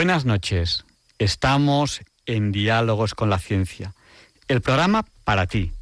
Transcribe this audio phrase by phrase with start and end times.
[0.00, 0.86] Buenas noches.
[1.18, 3.92] Estamos en Diálogos con la Ciencia.
[4.48, 5.72] El programa para ti,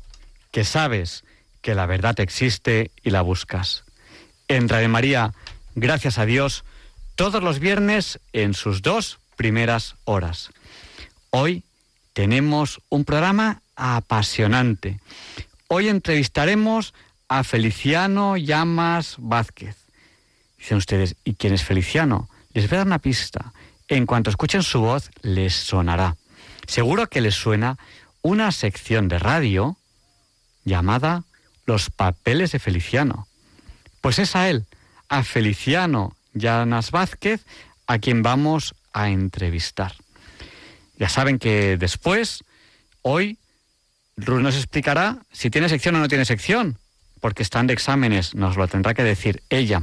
[0.51, 1.23] que sabes
[1.63, 3.85] que la verdad existe y la buscas.
[4.49, 5.35] En Radio María,
[5.77, 6.65] gracias a Dios,
[7.15, 10.51] todos los viernes en sus dos primeras horas.
[11.31, 11.63] Hoy
[12.13, 14.99] tenemos un programa apasionante.
[15.69, 16.93] Hoy entrevistaremos
[17.29, 19.77] a Feliciano Llamas Vázquez.
[20.59, 22.29] Dicen ustedes, ¿y quién es Feliciano?
[22.53, 23.53] Les voy a dar una pista.
[23.89, 26.17] En cuanto escuchen su voz, les sonará.
[26.67, 27.79] Seguro que les suena
[28.21, 29.79] una sección de radio
[30.65, 31.25] llamada
[31.65, 33.27] Los Papeles de Feliciano.
[34.03, 34.67] Pues es a él,
[35.09, 37.47] a Feliciano Llanas Vázquez,
[37.87, 39.95] a quien vamos a entrevistar.
[40.99, 42.45] Ya saben que después,
[43.03, 43.39] hoy,
[44.17, 46.79] Ruth nos explicará si tiene sección o no tiene sección,
[47.21, 49.83] porque están de exámenes, nos lo tendrá que decir ella.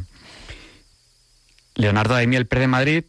[1.73, 3.03] Leonardo Daimiel Pérez de Madrid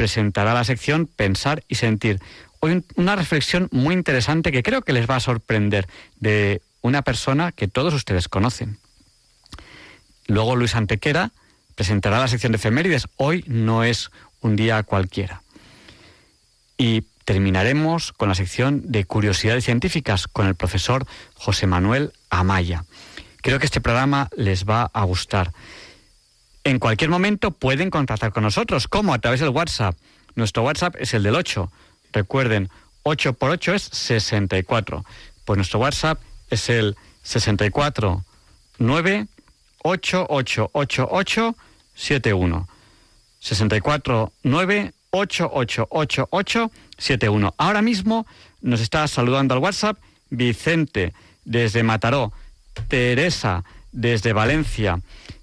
[0.00, 2.22] presentará la sección Pensar y Sentir.
[2.60, 5.86] Hoy una reflexión muy interesante que creo que les va a sorprender
[6.18, 8.78] de una persona que todos ustedes conocen.
[10.26, 11.32] Luego Luis Antequera
[11.74, 13.08] presentará la sección de efemérides.
[13.16, 15.42] Hoy no es un día cualquiera.
[16.78, 22.86] Y terminaremos con la sección de curiosidades científicas con el profesor José Manuel Amaya.
[23.42, 25.52] Creo que este programa les va a gustar.
[26.64, 28.86] En cualquier momento pueden contactar con nosotros.
[28.88, 29.14] ¿Cómo?
[29.14, 29.96] A través del WhatsApp.
[30.34, 31.70] Nuestro WhatsApp es el del 8.
[32.12, 32.68] Recuerden,
[33.02, 35.04] 8 por 8 es 64.
[35.44, 38.24] Pues nuestro WhatsApp es el 64
[38.78, 39.26] 9
[41.94, 42.68] 71.
[43.40, 44.92] 64 9
[46.98, 47.54] 71.
[47.56, 48.26] Ahora mismo
[48.60, 49.98] nos está saludando al WhatsApp
[50.28, 51.12] Vicente
[51.44, 52.32] desde Mataró,
[52.88, 55.00] Teresa desde Valencia,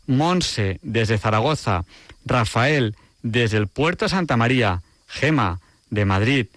[0.07, 1.85] Monse desde Zaragoza,
[2.25, 5.59] Rafael desde el puerto Santa María, Gema
[5.89, 6.47] de Madrid,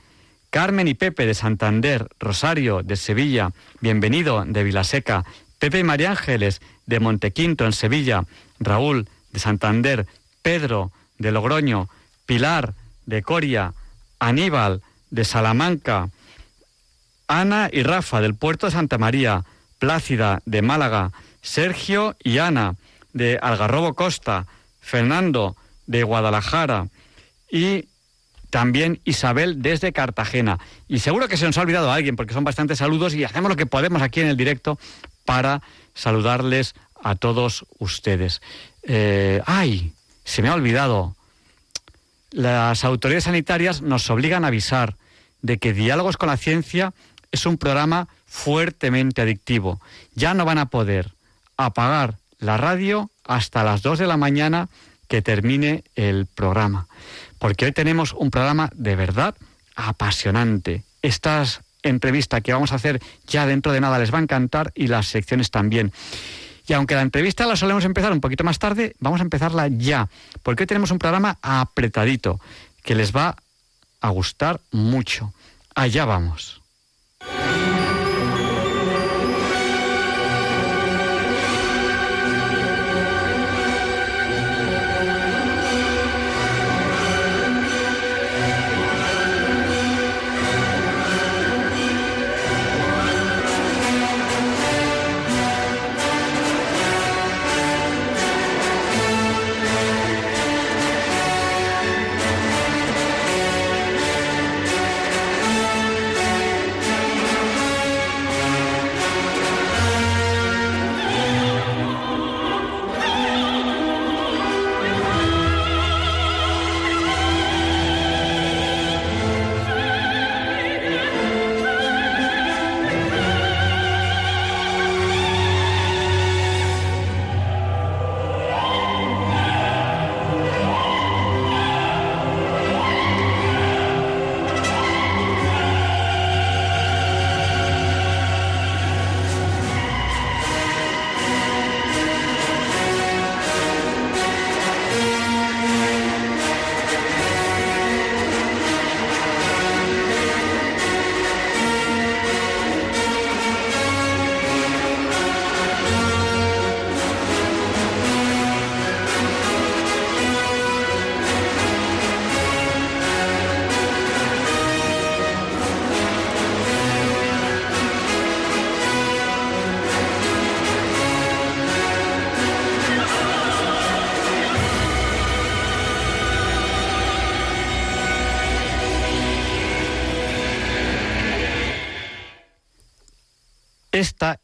[0.51, 3.51] Carmen y Pepe de Santander, Rosario de Sevilla,
[3.81, 5.25] Bienvenido de Vilaseca,
[5.59, 8.25] Pepe y María Ángeles de Montequinto en Sevilla,
[8.59, 10.07] Raúl de Santander,
[10.43, 11.89] Pedro de Logroño,
[12.27, 12.75] Pilar
[13.07, 13.75] de Coria,
[14.19, 16.09] Aníbal de Salamanca,
[17.29, 19.45] Ana y Rafa del puerto Santa María,
[19.79, 21.13] Plácida de Málaga,
[21.43, 22.75] Sergio y Ana
[23.13, 24.47] de Algarrobo Costa,
[24.81, 25.57] Fernando
[25.87, 26.89] de Guadalajara
[27.51, 27.87] y
[28.51, 30.59] también Isabel desde Cartagena.
[30.89, 33.49] Y seguro que se nos ha olvidado a alguien porque son bastantes saludos y hacemos
[33.49, 34.79] lo que podemos aquí en el directo
[35.25, 35.63] para
[35.95, 38.43] saludarles a todos ustedes.
[38.83, 39.93] Eh, ¡Ay!
[40.25, 41.17] Se me ha olvidado.
[42.31, 44.97] Las autoridades sanitarias nos obligan a avisar
[45.43, 46.93] de que Diálogos con la Ciencia
[47.33, 49.81] es un programa fuertemente adictivo.
[50.15, 51.11] Ya no van a poder
[51.57, 54.69] apagar la radio hasta las 2 de la mañana
[55.09, 56.87] que termine el programa.
[57.39, 59.35] Porque hoy tenemos un programa de verdad
[59.77, 60.85] apasionante.
[61.03, 64.89] Estas entrevistas que vamos a hacer ya dentro de nada les va a encantar y
[64.89, 65.93] las secciones también.
[66.67, 70.09] Y aunque la entrevista la solemos empezar un poquito más tarde, vamos a empezarla ya,
[70.43, 72.41] porque hoy tenemos un programa apretadito
[72.85, 73.37] que les va
[74.01, 75.33] a gustar mucho.
[75.75, 76.61] Allá vamos.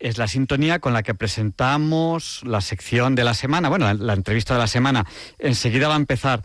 [0.07, 4.55] Es la sintonía con la que presentamos la sección de la semana, bueno, la, entrevista
[4.55, 5.05] de la semana.
[5.41, 6.43] Enseguida va a empezar.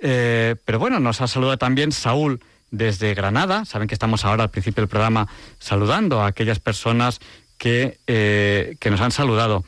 [0.00, 2.40] Eh, pero bueno, nos ha saludado también Saúl
[2.72, 3.64] desde Granada.
[3.66, 5.28] Saben que estamos ahora al principio del programa
[5.60, 7.20] saludando a aquellas personas
[7.56, 9.64] que, eh, que nos han saludado.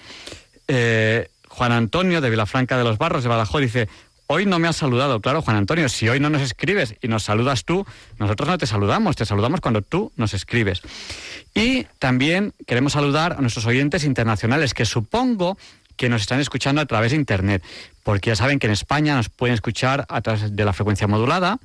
[0.67, 3.89] Eh, Juan Antonio de Vilafranca de los Barros de Badajoz dice,
[4.27, 5.21] hoy no me has saludado.
[5.21, 7.87] Claro, Juan Antonio, si hoy no nos escribes y nos saludas tú,
[8.19, 10.83] nosotros no te saludamos, te saludamos cuando tú nos escribes.
[11.55, 15.59] Y también queremos saludar a nuestros oyentes internacionales, que supongo
[15.97, 17.63] que nos están escuchando a través de Internet,
[18.03, 21.59] porque ya saben que en España nos pueden escuchar a través de la frecuencia modulada,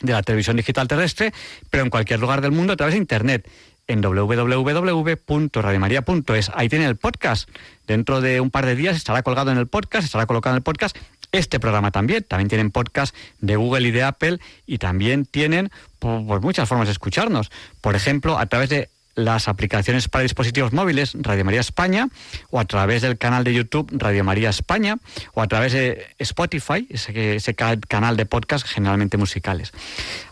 [0.00, 1.32] de la televisión digital terrestre,
[1.70, 3.48] pero en cualquier lugar del mundo a través de Internet
[3.86, 6.50] en www.radiomaria.es.
[6.54, 7.48] Ahí tiene el podcast.
[7.86, 10.62] Dentro de un par de días estará colgado en el podcast, estará colocado en el
[10.62, 10.96] podcast
[11.34, 12.24] este programa también.
[12.24, 16.92] También tienen podcast de Google y de Apple y también tienen pues, muchas formas de
[16.92, 17.50] escucharnos.
[17.80, 22.08] Por ejemplo, a través de las aplicaciones para dispositivos móviles Radio María España
[22.50, 24.96] o a través del canal de YouTube Radio María España
[25.34, 29.72] o a través de Spotify, ese, ese canal de podcast generalmente musicales.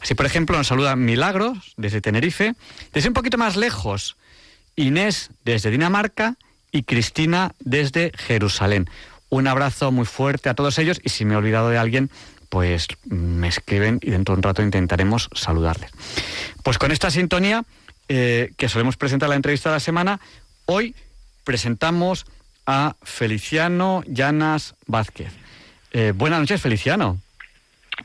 [0.00, 2.55] Así, por ejemplo, nos saluda Milagros desde Tenerife,
[2.93, 4.16] desde un poquito más lejos,
[4.75, 6.37] Inés desde Dinamarca
[6.72, 8.88] y Cristina desde Jerusalén.
[9.32, 12.11] Un abrazo muy fuerte a todos ellos y si me he olvidado de alguien,
[12.50, 15.90] pues me escriben y dentro de un rato intentaremos saludarles.
[16.62, 17.64] Pues con esta sintonía
[18.11, 20.20] eh, que solemos presentar la entrevista de la semana,
[20.67, 20.94] hoy
[21.44, 22.26] presentamos
[22.67, 25.32] a Feliciano Llanas Vázquez.
[25.93, 27.19] Eh, buenas noches, Feliciano.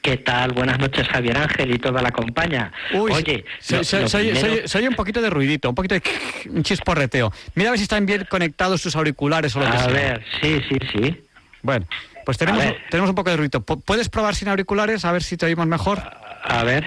[0.02, 0.52] ¿Qué tal?
[0.52, 2.72] Buenas noches, Javier Ángel y toda la compañía.
[2.94, 6.04] Oye, soy, un poquito de ruidito, un poquito de
[6.50, 7.32] un chisporreteo.
[7.56, 9.86] Mira a ver si están bien conectados sus auriculares o lo que sea.
[9.86, 11.24] A ver, sí, sí, sí.
[11.62, 11.88] Bueno,
[12.26, 13.62] pues tenemos, tenemos un poco de ruido.
[13.62, 16.02] ¿Puedes probar sin auriculares a ver si te oímos mejor?
[16.44, 16.86] A ver.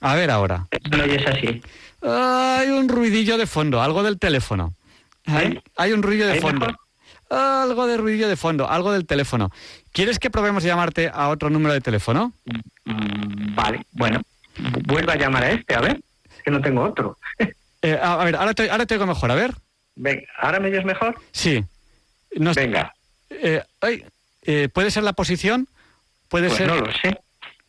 [0.00, 0.66] A ver ahora.
[0.90, 1.62] No oyes así.
[2.02, 4.74] Hay un ruidillo de fondo, algo del teléfono.
[5.26, 6.66] Hay, hay un ruido de fondo.
[7.30, 9.50] Algo de ruidillo de fondo, algo del teléfono.
[9.92, 12.32] ¿Quieres que probemos llamarte a otro número de teléfono?
[12.84, 14.20] Mm, vale, bueno.
[14.86, 16.00] Vuelvo a llamar a este, a ver.
[16.44, 17.16] Que no tengo otro.
[17.82, 19.54] Eh, a, ver, ahora te, ahora te oigo mejor, a ver.
[19.94, 21.18] Venga, ¿ahora me oyes mejor?
[21.32, 21.64] Sí.
[22.30, 22.92] Venga.
[23.30, 23.62] Eh,
[24.42, 25.66] eh, ¿Puede ser la posición?
[26.28, 26.68] ¿Puede pues ser...
[26.68, 27.18] no lo sé.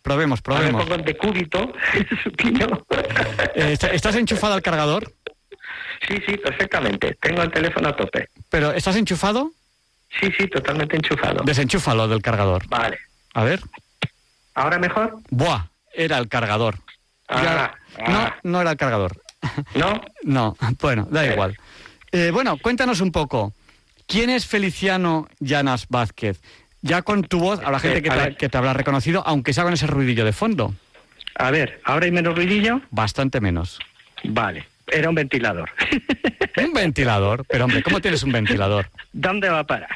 [0.02, 0.82] Probemos, probemos.
[0.82, 1.72] Ahora de cúbito,
[3.56, 5.14] eh, ¿Estás enchufado al cargador?
[6.08, 7.18] Sí, sí, perfectamente.
[7.22, 8.30] Tengo el teléfono a tope.
[8.50, 9.52] ¿Pero estás enchufado?
[10.20, 11.44] Sí, sí, totalmente enchufado.
[11.44, 12.68] Desenchúfalo del cargador.
[12.68, 12.98] Vale.
[13.34, 13.62] A ver.
[14.54, 15.20] ¿Ahora mejor?
[15.30, 16.80] Buah, era el cargador.
[17.28, 17.74] Ah,
[18.08, 18.36] No, ah.
[18.44, 19.22] no era el cargador.
[19.76, 20.02] ¿No?
[20.24, 21.34] no, bueno, da eh.
[21.34, 21.58] igual.
[22.12, 23.54] Eh, bueno, cuéntanos un poco.
[24.06, 26.42] ¿Quién es Feliciano Llanas Vázquez?
[26.82, 30.26] Ya con tu voz habrá gente que, te, habrá reconocido, aunque sea con ese ruidillo
[30.26, 30.74] de fondo.
[31.36, 32.82] A ver, ¿ahora hay menos ruidillo?
[32.90, 33.80] Bastante menos.
[34.24, 35.70] Vale, era un ventilador.
[36.58, 38.90] Un ventilador, pero hombre, ¿cómo tienes un ventilador?
[39.14, 39.90] ¿Dónde va a parar?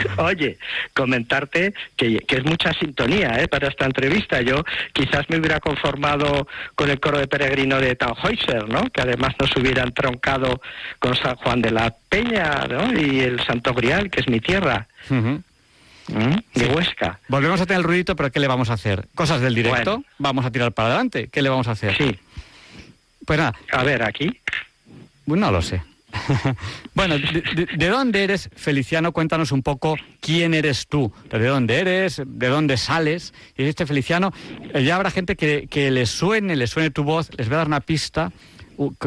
[0.18, 0.58] Oye,
[0.94, 3.48] comentarte que, es mucha sintonía ¿eh?
[3.48, 4.40] para esta entrevista.
[4.42, 8.88] Yo quizás me hubiera conformado con el coro de peregrino de Tannhäuser, ¿no?
[8.90, 10.60] que además nos hubieran troncado
[10.98, 12.98] con San Juan de la Peña ¿no?
[12.98, 14.88] y el Santo Grial, que es mi tierra.
[15.08, 15.36] ¿Mm?
[16.54, 17.18] de Huesca.
[17.28, 19.08] Volvemos a tener el ruidito, pero ¿qué le vamos a hacer?
[19.14, 21.28] Cosas del directo, vamos a tirar para adelante.
[21.30, 21.94] ¿Qué le vamos a hacer?
[21.98, 22.18] Sí.
[23.28, 23.52] Pues nada.
[23.72, 24.40] A ver, aquí.
[25.26, 25.82] No lo sé.
[26.94, 29.12] bueno, de, dónde eres, Feliciano?
[29.12, 33.34] Cuéntanos un poco quién eres tú, de dónde eres, de dónde sales.
[33.54, 34.32] Y este Feliciano,
[34.72, 37.58] eh, ya habrá gente que, que le suene, le suene tu voz, les voy a
[37.58, 38.32] dar una pista,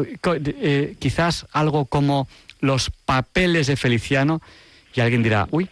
[0.04, 2.28] eh, quizás algo como
[2.60, 4.40] los papeles de Feliciano,
[4.94, 5.68] y alguien dirá, uy,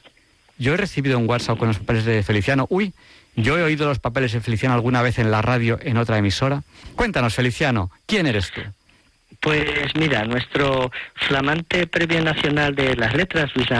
[0.59, 2.66] yo he recibido un WhatsApp con los papeles de Feliciano.
[2.69, 2.95] Uy,
[3.43, 6.63] yo he oído los papeles de Feliciano alguna vez en la radio en otra emisora.
[6.97, 8.61] Cuéntanos, Feliciano, ¿quién eres tú?
[9.41, 13.71] Pues mira, nuestro flamante Premio Nacional de las Letras, Luis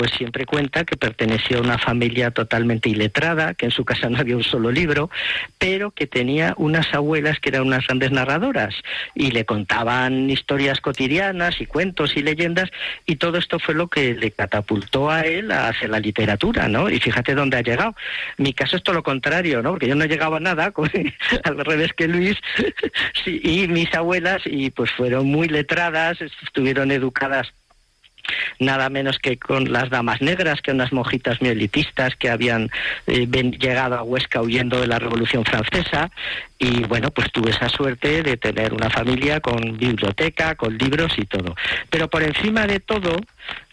[0.00, 4.16] pues siempre cuenta que perteneció a una familia totalmente iletrada, que en su casa no
[4.16, 5.10] había un solo libro,
[5.58, 8.74] pero que tenía unas abuelas que eran unas grandes narradoras
[9.14, 12.70] y le contaban historias cotidianas y cuentos y leyendas
[13.04, 16.88] y todo esto fue lo que le catapultó a él hacia la literatura, ¿no?
[16.88, 17.94] Y fíjate dónde ha llegado.
[18.38, 19.72] Mi caso es todo lo contrario, ¿no?
[19.72, 20.72] Porque yo no llegaba a nada,
[21.44, 22.38] al revés que Luis,
[23.26, 27.52] y mis abuelas y pues fueron muy letradas, estuvieron educadas
[28.58, 32.70] nada menos que con las damas negras, que unas mojitas mielitistas que habían
[33.06, 36.10] eh, llegado a Huesca huyendo de la Revolución Francesa.
[36.58, 41.24] Y bueno, pues tuve esa suerte de tener una familia con biblioteca, con libros y
[41.24, 41.54] todo.
[41.88, 43.16] Pero por encima de todo,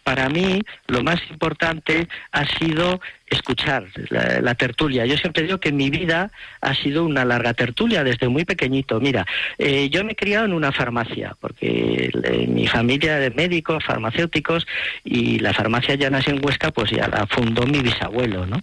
[0.04, 5.06] para mí lo más importante ha sido escuchar la, tertulia.
[5.06, 6.32] Yo siempre digo que mi vida
[6.62, 9.00] ha sido una larga tertulia desde muy pequeñito.
[9.00, 9.26] Mira,
[9.58, 12.10] eh, yo me he criado en una farmacia, porque
[12.48, 14.66] mi familia de médicos, farmacéuticos,
[15.04, 18.62] y la farmacia ya nació en Huesca, pues ya la fundó mi bisabuelo, ¿no?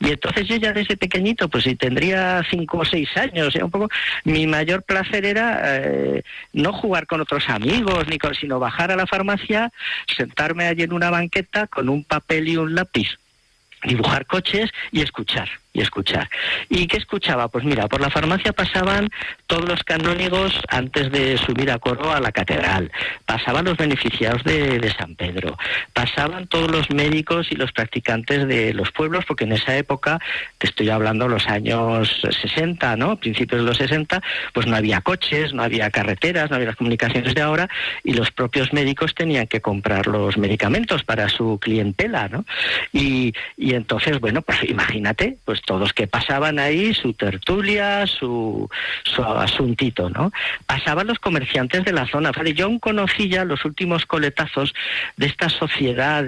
[0.00, 3.88] Y entonces yo ya desde pequeñito, pues si tendría cinco o seis años, un poco,
[4.24, 8.96] mi mayor placer era eh, no jugar con otros amigos, ni con, sino bajar a
[8.96, 9.72] la farmacia,
[10.16, 13.18] sentarme allí en una banqueta con un papel y un lápiz
[13.84, 16.28] dibujar coches y escuchar y escuchar.
[16.68, 17.48] ¿Y qué escuchaba?
[17.48, 19.08] Pues mira, por la farmacia pasaban
[19.46, 22.90] todos los canónigos antes de subir a coro a la catedral,
[23.24, 25.56] pasaban los beneficiados de, San Pedro,
[25.94, 30.20] pasaban todos los médicos y los practicantes de los pueblos, porque en esa época,
[30.58, 33.16] te estoy hablando los años 60, ¿no?
[33.16, 37.34] Principios de los 60, pues no había coches, no había carreteras, no había las comunicaciones
[37.34, 37.68] de ahora,
[38.04, 42.44] y los propios médicos tenían que comprar los medicamentos para su clientela, ¿no?
[42.92, 48.68] Y, y entonces, bueno, pues imagínate, pues todos que pasaban ahí su tertulia, su,
[49.04, 50.32] su asuntito, ¿no?
[50.66, 52.32] Pasaban los comerciantes de la zona.
[52.54, 54.74] Yo aún conocí ya los últimos coletazos
[55.16, 56.24] de esta sociedad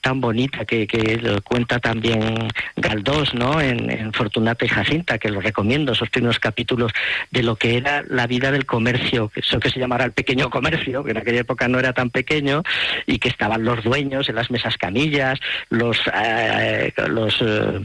[0.00, 3.60] tan bonita que, que cuenta también Galdós, ¿no?
[3.60, 6.92] En, en, Fortunata y Jacinta, que lo recomiendo, esos primeros capítulos
[7.30, 11.02] de lo que era la vida del comercio, eso que se llamara el pequeño comercio,
[11.04, 12.62] que en aquella época no era tan pequeño,
[13.06, 15.38] y que estaban los dueños en las mesas camillas,
[15.70, 17.80] los, eh, los eh,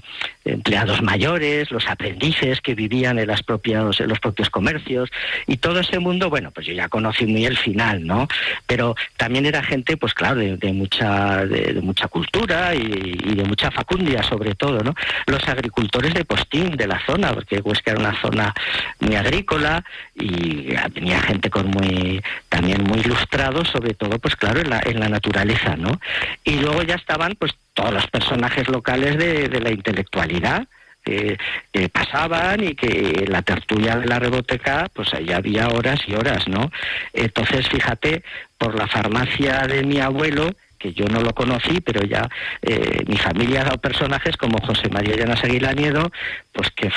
[0.46, 5.10] empleados mayores, los aprendices que vivían en, las propias, en los propios comercios
[5.48, 8.28] y todo ese mundo, bueno, pues yo ya conocí muy el final, ¿no?
[8.68, 14.24] Pero también era gente, pues claro, de, mucha de, mucha cultura y, de mucha facundia
[14.24, 14.94] sobre todo, ¿no?
[15.26, 18.54] Los agricultores de Postín, de la zona, porque Huesca era una zona
[19.00, 19.84] muy agrícola
[20.16, 25.00] y tenía gente con muy también muy ilustrado, sobre todo, pues claro, en la, en
[25.00, 26.00] la naturaleza, ¿no?
[26.44, 30.68] Y luego ya estaban, pues todos los personajes locales de, la intelectualidad
[31.04, 31.38] que,
[31.94, 36.72] pasaban y que la tertulia de la reboteca pues ahí había horas y horas, ¿no?
[37.14, 38.24] Entonces, fíjate,
[38.58, 42.28] por la farmacia de mi abuelo, que yo no lo conocí, pero ya
[42.62, 46.12] eh, mi familia ha dado personajes como José María Llanas Aguilaniedo,
[46.52, 46.90] pues que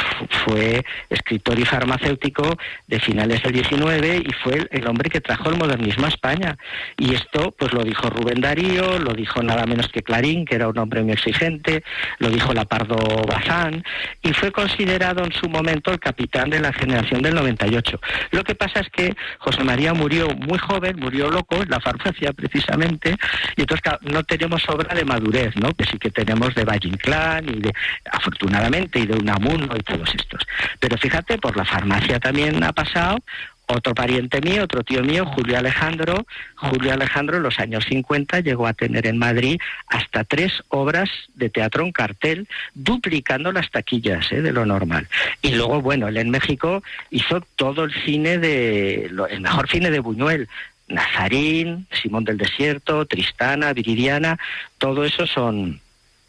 [0.44, 5.56] fue escritor y farmacéutico de finales del 19 y fue el, hombre que trajo el
[5.56, 6.56] modernismo a España.
[6.96, 10.68] Y esto pues lo dijo Rubén Darío, lo dijo nada menos que Clarín, que era
[10.68, 11.82] un hombre muy exigente,
[12.18, 12.96] lo dijo Lapardo
[13.26, 13.84] Bazán
[14.22, 18.00] y fue considerado en su momento el capitán de la generación del 98.
[18.30, 22.32] Lo que pasa es que José María murió muy joven, murió loco en la farmacia
[22.32, 23.16] precisamente,
[23.56, 23.62] y
[24.02, 25.72] no tenemos obra de madurez, ¿no?
[25.72, 27.72] Que sí que tenemos de Valle Inclán y de,
[28.10, 29.36] afortunadamente, y de una
[29.76, 30.46] y todos estos.
[30.78, 33.18] Pero fíjate, por la farmacia también ha pasado
[33.66, 36.26] otro pariente mío, otro tío mío, Julio Alejandro.
[36.56, 41.48] Julio Alejandro en los años 50 llegó a tener en Madrid hasta tres obras de
[41.48, 44.42] teatro en cartel, duplicando las taquillas ¿eh?
[44.42, 45.08] de lo normal.
[45.40, 50.00] Y luego, bueno, él en México hizo todo el cine de, el mejor cine de
[50.00, 50.48] Buñuel,
[50.92, 54.38] Nazarín, Simón del Desierto, Tristana, Viridiana,
[54.78, 55.80] todo eso son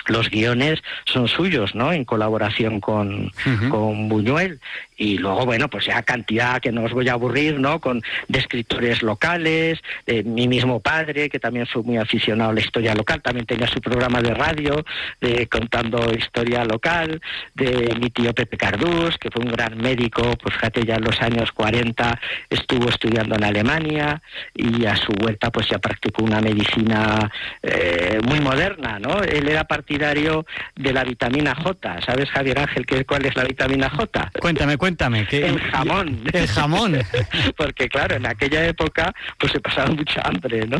[0.08, 1.93] los guiones son suyos, ¿no?
[1.93, 3.32] En colaboración con,
[3.70, 4.60] con Buñuel
[4.97, 7.79] y luego, bueno, pues ya cantidad que no os voy a aburrir, ¿no?
[7.79, 12.62] Con de escritores locales, de mi mismo padre, que también fue muy aficionado a la
[12.62, 14.85] historia local, también tenía su programa de radio
[15.21, 17.21] de, contando historia local,
[17.53, 21.21] de mi tío Pepe Cardús, que fue un gran médico, pues fíjate, ya en los
[21.21, 22.19] años 40
[22.50, 24.21] estuvo estudiando en Alemania
[24.53, 27.31] y a su vuelta pues ya practicó una medicina
[27.62, 29.21] eh, muy moderna, ¿no?
[29.23, 30.45] Él era partidario
[30.75, 34.31] de la vitamina J, ¿sabes Javier Ángel qué, cuál es la vitamina J?
[34.39, 35.25] Cuéntame, cuéntame.
[35.28, 36.24] Que, el jamón.
[36.34, 37.00] El jamón.
[37.56, 40.78] Porque claro, en aquella época pues se pasaba mucha hambre, ¿no?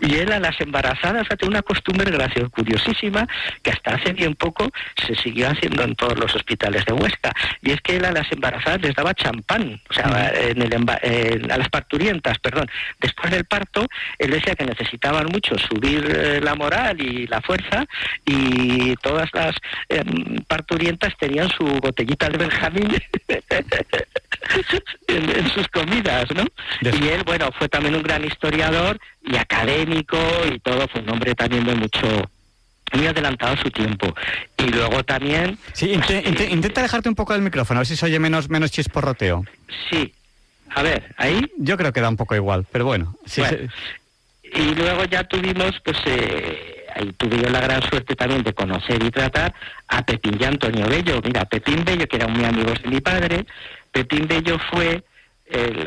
[0.00, 3.26] Y él a las embarazadas hace una costumbre graciosa, curiosísima,
[3.64, 4.70] que hasta hace bien poco
[5.04, 7.32] se siguió haciendo en todos los hospitales de Huesca.
[7.62, 11.58] Y es que él a las embarazadas les daba champán, o sea, en el, a
[11.58, 12.70] las parturientas, perdón.
[13.00, 13.88] Después del parto,
[14.20, 17.86] él decía que necesitaban mucho subir eh, la moral y la fuerza
[18.24, 19.56] y todas las
[19.88, 22.92] em, parturientas tenían su botellita de Benjamín
[25.08, 26.44] en, sus comidas, ¿no?
[26.80, 30.18] Y él, bueno, fue también un gran historiador y académico
[30.52, 32.30] y todo, fue un hombre también de mucho
[32.92, 34.14] muy adelantado a su tiempo.
[34.58, 35.58] Y luego también...
[35.72, 35.92] Sí,
[36.50, 39.44] intenta dejarte un poco del micrófono, a ver si se oye menos, menos chisporroteo.
[39.90, 40.12] Sí.
[40.74, 41.50] A ver, ahí...
[41.58, 43.16] Yo creo que da un poco igual, pero bueno.
[43.24, 43.42] Sí,
[44.42, 45.96] Y luego ya tuvimos, pues...
[46.06, 49.54] Eh, ahí tuve yo la gran suerte también de conocer y tratar
[49.88, 51.20] a Pepín y Antonio Bello.
[51.24, 53.46] Mira, Pepín Bello, que eran muy amigos de mi padre,
[53.90, 55.04] Pepín Bello fue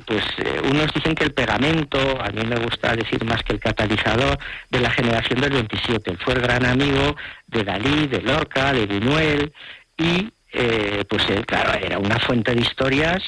[0.06, 3.60] pues eh, unos dicen que el pegamento, a mí me gusta decir más que el
[3.60, 4.38] catalizador
[4.70, 6.18] de la generación del 27.
[6.18, 7.16] fue el gran amigo
[7.48, 9.52] de Dalí, de Lorca, de Buñuel
[9.98, 13.24] y eh, pues él, claro, era una fuente de historias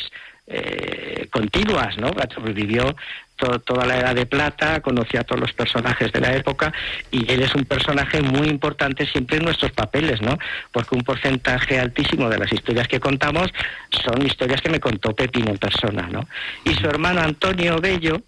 [0.45, 2.11] eh, continuas, ¿no?
[2.53, 2.95] Vivió
[3.37, 6.73] toda la Edad de Plata, conocía a todos los personajes de la época
[7.11, 10.37] y él es un personaje muy importante siempre en nuestros papeles, ¿no?
[10.71, 13.47] Porque un porcentaje altísimo de las historias que contamos
[13.91, 16.27] son historias que me contó Pepín en persona, ¿no?
[16.65, 18.21] Y su hermano Antonio Bello,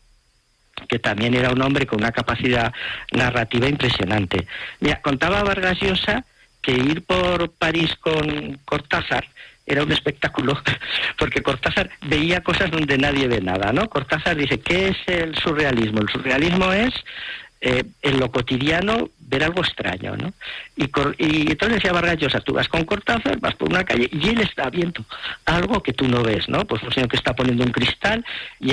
[0.88, 2.72] que también era un hombre con una capacidad
[3.12, 4.48] narrativa impresionante.
[4.80, 6.24] Mira, contaba Vargas Llosa
[6.62, 9.26] que ir por París con Cortázar
[9.70, 10.60] era un espectáculo,
[11.18, 13.88] porque Cortázar veía cosas donde nadie ve nada, ¿no?
[13.88, 16.02] Cortázar dice, ¿qué es el surrealismo?
[16.02, 16.94] El surrealismo es
[17.62, 20.34] eh, en lo cotidiano ver algo extraño, ¿no?
[20.76, 20.86] Y,
[21.18, 24.42] y entonces decía Vargas Llosa, tú vas con Cortázar, vas por una calle y él
[24.42, 25.06] está viendo
[25.46, 26.66] algo que tú no ves, ¿no?
[26.66, 28.26] Pues un señor que está poniendo un cristal
[28.60, 28.72] y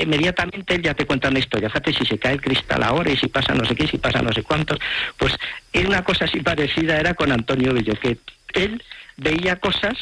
[0.00, 1.68] inmediatamente él ya te cuenta una historia.
[1.68, 4.22] Fíjate si se cae el cristal ahora y si pasa no sé qué, si pasa
[4.22, 4.78] no sé cuántos.
[5.18, 5.36] Pues
[5.84, 8.18] una cosa así parecida era con Antonio Bello, que
[8.54, 8.82] él
[9.16, 9.96] veía cosas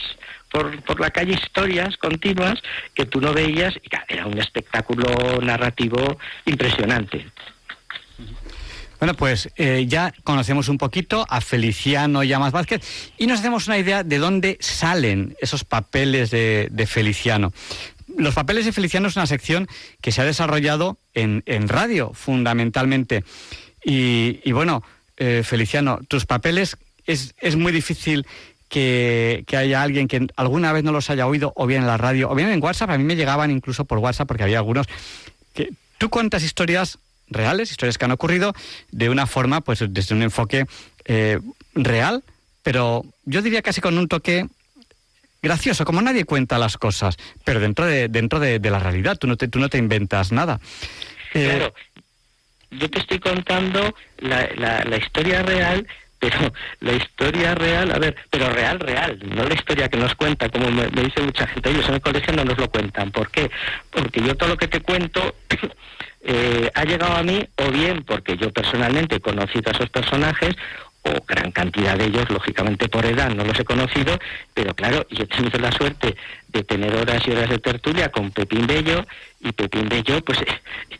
[0.50, 2.60] por, por la calle, historias continuas
[2.94, 7.26] que tú no veías, y era un espectáculo narrativo impresionante.
[9.00, 12.82] Bueno, pues eh, ya conocemos un poquito a Feliciano Llamas Vázquez
[13.16, 17.50] y nos hacemos una idea de dónde salen esos papeles de, Feliciano.
[18.18, 19.68] Los papeles de Feliciano es una sección
[20.02, 23.24] que se ha desarrollado en, radio, fundamentalmente.
[23.82, 24.82] Y, bueno,
[25.16, 28.26] eh, Feliciano, tus papeles es, es muy difícil
[28.70, 32.30] que, haya alguien que alguna vez no los haya oído, o bien en la radio,
[32.30, 32.90] o bien en WhatsApp.
[32.90, 34.86] A mí me llegaban incluso por WhatsApp, porque había algunos
[35.52, 38.54] que tú cuentas historias reales, historias que han ocurrido,
[38.92, 40.66] de una forma, pues desde un enfoque
[41.04, 41.40] eh,
[41.74, 42.22] real,
[42.62, 44.46] pero yo diría casi con un toque
[45.42, 49.36] gracioso, como nadie cuenta las cosas, pero dentro de, dentro de, la realidad, tú no
[49.36, 50.60] te, tú no te inventas nada.
[51.34, 51.74] Eh, claro,
[52.70, 55.88] yo te estoy contando la, la, la historia real
[56.20, 60.50] pero la historia real, a ver, pero real, real, no la historia que nos cuenta,
[60.50, 63.10] como me, dice mucha gente, ellos en el colegio no nos lo cuentan.
[63.10, 63.50] ¿Por qué?
[63.90, 65.34] Porque yo todo lo que te cuento
[66.20, 70.54] eh, ha llegado a mí, o bien porque yo personalmente he conocido a esos personajes,
[71.02, 74.18] o gran cantidad de ellos, lógicamente por edad no los he conocido,
[74.52, 76.14] pero claro, yo he tenido la suerte
[76.48, 79.06] de tener horas y horas de tertulia con Pepín Bello,
[79.40, 80.38] y Pepín Bello, pues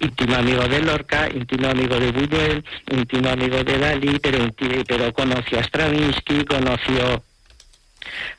[0.00, 4.52] íntimo amigo de Lorca, íntimo amigo de Buñuel, íntimo amigo de Dalí, pero,
[4.86, 7.22] pero conoció a Stravinsky, conoció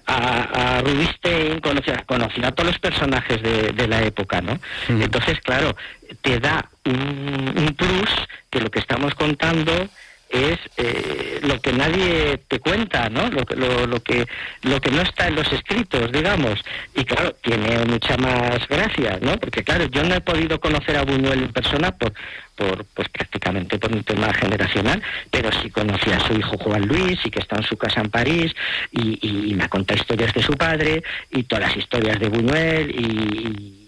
[0.06, 4.60] a, a Rubinstein, conoció, conoció, a todos los personajes de, la época, ¿no?
[4.88, 5.76] Entonces, claro,
[6.22, 8.10] te da un, un plus
[8.50, 9.90] que lo que estamos contando
[10.32, 13.30] es eh, lo que nadie te cuenta, ¿no?
[13.30, 14.26] Lo, lo, lo, que
[14.62, 16.60] lo que no está en los escritos, digamos.
[16.96, 19.38] Y claro, tiene mucha más gracia, ¿no?
[19.38, 22.14] Porque claro, yo no he podido conocer a Buñuel en persona por,
[22.56, 27.20] por pues prácticamente por un tema generacional, pero sí conocí a su hijo Juan Luis
[27.26, 28.54] y que está en su casa en París
[28.92, 32.92] y, y, me ha contado historias de su padre y todas las historias de Buñuel
[32.92, 33.82] y,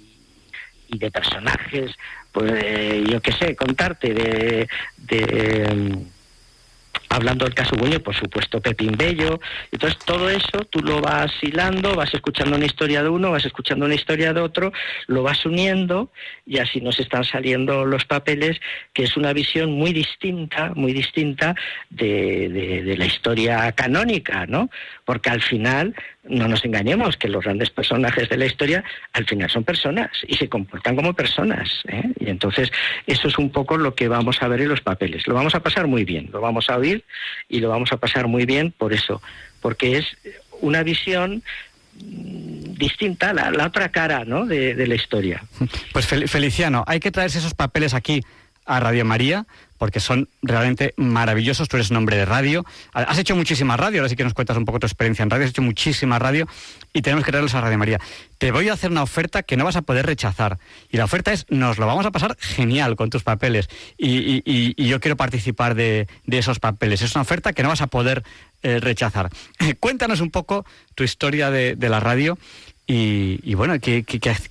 [0.90, 1.92] y de personajes,
[2.32, 6.06] pues eh, yo qué sé, contarte de, de
[7.14, 9.40] hablando del caso Buñuel, por supuesto Pepín Bello.
[9.72, 13.86] Entonces todo eso tú lo vas hilando, vas escuchando una historia de uno, vas escuchando
[13.86, 14.74] una historia de otro,
[15.08, 16.12] lo vas uniendo
[16.46, 18.60] y así nos están saliendo los papeles,
[18.94, 21.56] que es una visión muy distinta, muy distinta
[21.90, 22.50] de,
[22.84, 24.70] de la historia canónica, ¿no?
[25.06, 29.50] Porque al final no nos engañemos, que los grandes personajes de la historia al final
[29.50, 31.70] son personas y se comportan como personas.
[31.88, 32.04] ¿eh?
[32.20, 32.72] Y entonces
[33.06, 35.28] eso es un poco lo que vamos a ver en los papeles.
[35.28, 37.04] Lo vamos a pasar muy bien, lo vamos a oír
[37.50, 39.22] y lo vamos a pasar muy bien por eso,
[39.62, 40.06] porque es
[40.62, 41.44] una visión
[41.96, 44.46] mm, distinta, la, la otra cara ¿no?
[44.46, 45.44] de, de la historia.
[45.92, 48.22] Pues Feliciano, hay que traerse esos papeles aquí
[48.66, 49.46] a Radio María
[49.84, 51.68] porque son realmente maravillosos.
[51.68, 52.66] Tú eres un hombre de radio.
[52.94, 55.44] Has hecho muchísima radio, ahora sí que nos cuentas un poco tu experiencia en radio.
[55.44, 56.48] Has hecho muchísima radio
[56.94, 58.00] y tenemos que traerlos a Radio María.
[58.38, 60.58] Te voy a hacer una oferta que no vas a poder rechazar.
[60.90, 63.68] Y la oferta es, nos lo vamos a pasar genial con tus papeles.
[63.98, 67.02] Y, yo quiero participar de, esos papeles.
[67.02, 68.24] Es una oferta que no vas a poder
[68.62, 69.32] eh, rechazar.
[69.82, 72.38] Cuéntanos un poco tu historia de, la radio
[72.88, 74.06] y, bueno, ¿qué,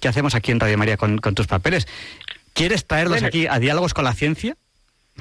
[0.06, 1.86] hacemos aquí en Radio María con, tus papeles?
[2.54, 4.56] ¿Quieres traerlos aquí a diálogos con la ciencia?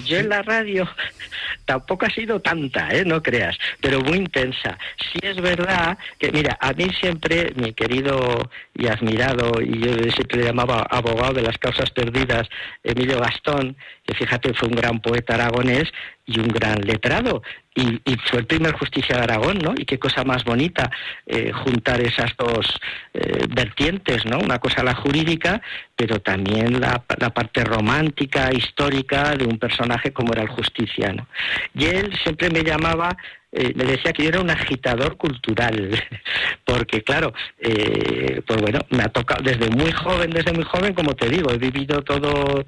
[0.05, 0.87] Yo en la radio
[1.65, 3.03] tampoco ha sido tanta, ¿eh?
[3.05, 4.77] no creas, pero muy intensa.
[4.97, 10.39] Sí es verdad que, mira, a mí siempre, mi querido y admirado, y yo siempre
[10.39, 12.47] le llamaba abogado de las causas perdidas,
[12.83, 15.91] Emilio Gastón, que fíjate fue un gran poeta aragonés
[16.25, 17.41] y un gran letrado,
[17.73, 19.73] y, fue el primer justicia de Aragón, ¿no?
[19.77, 20.91] Y qué cosa más bonita
[21.25, 22.79] eh, juntar esas dos
[23.13, 24.39] eh, vertientes, ¿no?
[24.39, 25.61] Una cosa la jurídica,
[25.95, 31.27] pero también la, la, parte romántica, histórica de un personaje como era el justiciano.
[31.73, 33.15] Y él siempre me llamaba
[33.53, 36.01] eh, me decía que yo era un agitador cultural,
[36.65, 41.15] porque claro, eh, pues bueno, me ha tocado desde muy joven, desde muy joven, como
[41.15, 42.63] te digo, he vivido todo,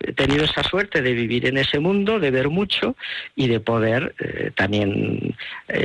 [0.00, 2.96] he tenido esa suerte de vivir en ese mundo, de ver mucho
[3.36, 5.36] y de poder eh, también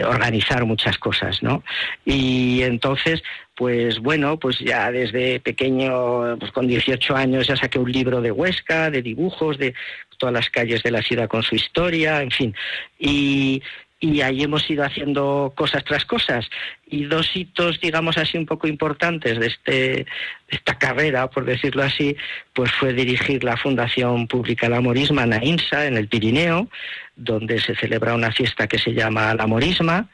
[0.06, 1.64] organizar muchas cosas, ¿no?
[2.06, 3.24] Y entonces,
[3.56, 8.32] pues bueno, pues ya desde pequeño, pues con 18 años ya saqué un libro de
[8.32, 9.74] Huesca, de dibujos, de
[10.18, 12.56] todas las calles de la ciudad con su historia, en fin.
[13.00, 13.62] Y,
[14.00, 16.48] y ahí hemos ido haciendo cosas tras cosas.
[16.86, 20.06] Y dos hitos, digamos así, un poco importantes de, este,
[20.48, 22.16] esta carrera, por decirlo así,
[22.54, 26.68] pues fue dirigir la Fundación Pública La Morisma en Ainsa, en el Pirineo,
[27.16, 30.08] donde se celebra una fiesta que se llama La Morisma,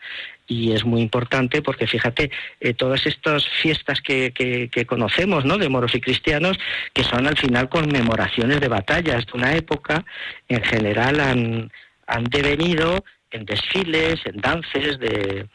[0.47, 5.69] y es muy importante porque fíjate eh, todas estas fiestas que, que, conocemos no de
[5.69, 6.59] moros y cristianos
[6.91, 10.03] que son al final conmemoraciones de batallas de una época
[10.49, 11.71] en general han,
[12.07, 15.47] han devenido en desfiles, en dances de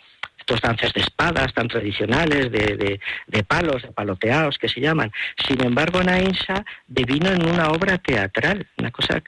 [0.49, 5.13] estos dances de espadas tan tradicionales, de, de, palos, de paloteados que se llaman.
[5.47, 9.23] Sin embargo, Nainsa devino en una obra teatral, una cosa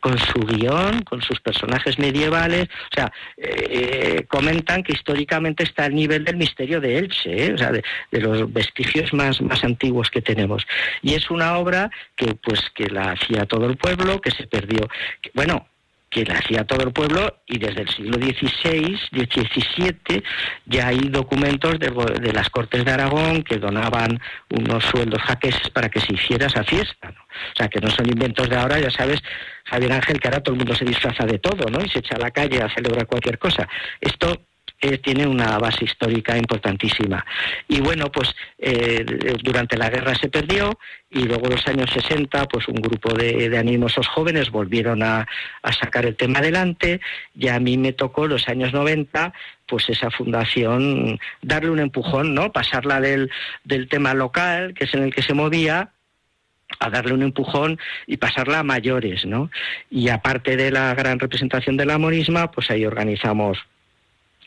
[0.00, 2.68] con su guion, con sus personajes medievales.
[2.90, 7.54] O sea, eh, comentan que históricamente está al nivel del misterio de Elche, ¿eh?
[7.54, 10.66] o sea, de, los vestigios más, más antiguos que tenemos.
[11.02, 14.88] Y es una obra que, pues, que la hacía todo el pueblo, que se perdió.
[15.34, 15.68] bueno,
[16.14, 20.22] que la hacía todo el pueblo y desde el siglo XVI, XVII,
[20.66, 25.98] ya hay documentos de, las Cortes de Aragón que donaban unos sueldos jaques para que
[25.98, 27.08] se hiciera esa fiesta.
[27.08, 29.20] O sea, que no son inventos de ahora, ya sabes,
[29.64, 31.84] Javier Ángel, que ahora todo el mundo se disfraza de todo, ¿no?
[31.84, 33.68] Y se echa a la calle a celebrar cualquier cosa.
[34.00, 34.40] Esto
[35.02, 37.24] tiene una base histórica importantísima.
[37.68, 39.04] Y bueno, pues eh,
[39.42, 40.78] durante la guerra se perdió
[41.10, 45.26] y luego los años 60, pues un grupo de, animosos jóvenes volvieron a,
[45.80, 47.00] sacar el tema adelante
[47.34, 49.32] y a mí me tocó los años 90
[49.66, 52.52] pues esa fundación darle un empujón, ¿no?
[52.52, 53.30] Pasarla del,
[53.64, 55.90] del tema local, que es en el que se movía,
[56.80, 59.50] a darle un empujón y pasarla a mayores, ¿no?
[59.90, 63.58] Y aparte de la gran representación de la morisma, pues ahí organizamos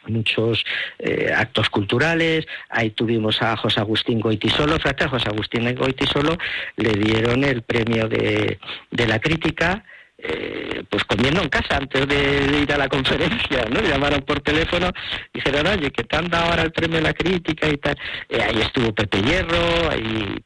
[0.10, 0.66] muchos
[1.00, 2.46] eh, actos culturales.
[2.70, 4.78] Ahí tuvimos a José Agustín Goitisolo.
[4.78, 6.38] Fíjate, a José Agustín Goitisolo
[6.76, 8.60] le dieron el premio de,
[8.92, 9.84] de la crítica.
[10.20, 13.82] Eh, pues comiendo en casa antes de, ir a la conferencia, ¿no?
[13.82, 14.92] Llamaron por teléfono,
[15.32, 17.96] dijeron, oye, que te han dado ahora el premio de la crítica y tal.
[18.28, 20.40] Eh, ahí estuvo Pepe Hierro, ahí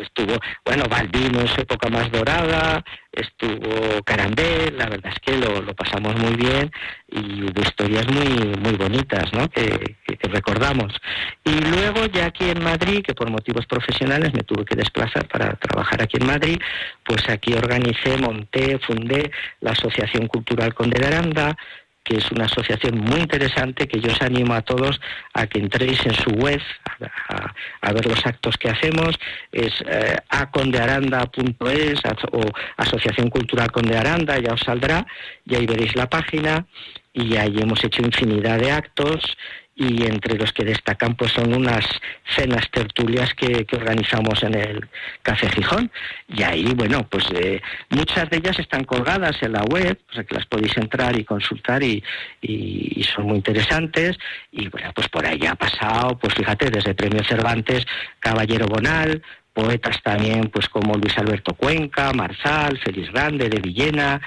[0.00, 5.74] estuvo, bueno, Baldino en su época más dorada, estuvo Carambel, la verdad es que lo,
[5.74, 6.70] pasamos muy bien
[7.08, 9.48] y hubo historias muy, muy bonitas, ¿no?
[9.48, 9.96] Que,
[10.30, 10.92] recordamos.
[11.44, 15.54] Y luego ya aquí en Madrid, que por motivos profesionales me tuve que desplazar para
[15.54, 16.60] trabajar aquí en Madrid,
[17.04, 19.30] pues aquí organicé, monté, fundé
[19.60, 21.56] la Asociación Cultural Conde de Aranda,
[22.04, 25.00] que es una asociación muy interesante que yo os animo a todos
[25.34, 26.60] a que entréis en su web
[27.82, 29.18] a, ver los actos que hacemos.
[29.52, 32.00] Es eh, acondearanda.es
[32.32, 32.40] o
[32.76, 35.06] Asociación Cultural Conde Aranda, ya os saldrá
[35.44, 36.66] y ahí veréis la página
[37.12, 39.36] y ahí hemos hecho infinidad de actos
[39.80, 41.86] y entre los que destacan pues son unas
[42.36, 44.88] cenas tertulias que, organizamos en el
[45.22, 45.90] Café Gijón.
[46.28, 50.24] Y ahí bueno pues eh, muchas de ellas están colgadas en la web o sea
[50.24, 52.04] que las podéis entrar y consultar y,
[53.14, 54.18] son muy interesantes.
[54.52, 57.86] Y bueno pues por ahí ha pasado pues fíjate desde Premio Cervantes
[58.18, 59.22] Caballero Bonal
[59.54, 64.20] poetas también pues como Luis Alberto Cuenca Marzal Félix Grande de Villena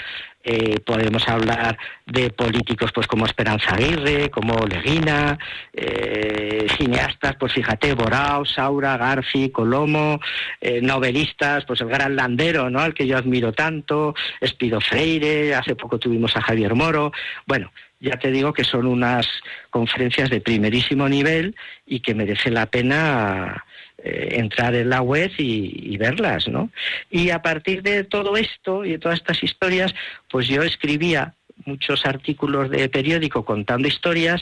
[0.44, 5.38] eh, podemos hablar de políticos pues como Esperanza Aguirre, como Leguina,
[5.72, 10.20] eh, cineastas, pues fíjate, Borao, Saura, Garfi, Colomo,
[10.60, 12.80] eh, novelistas, pues el gran Landero, ¿no?
[12.82, 17.14] Al que yo admiro tanto, Espido Freire, hace poco tuvimos a Javier Moro,
[17.46, 19.26] bueno, ya te digo que son unas
[19.70, 23.64] conferencias de primerísimo nivel y que merece la pena
[23.98, 26.70] eh, entrar en la web y, verlas, ¿no?
[27.10, 29.94] Y a partir de todo esto y de todas estas historias,
[30.30, 34.42] pues yo escribía muchos artículos de periódico contando historias,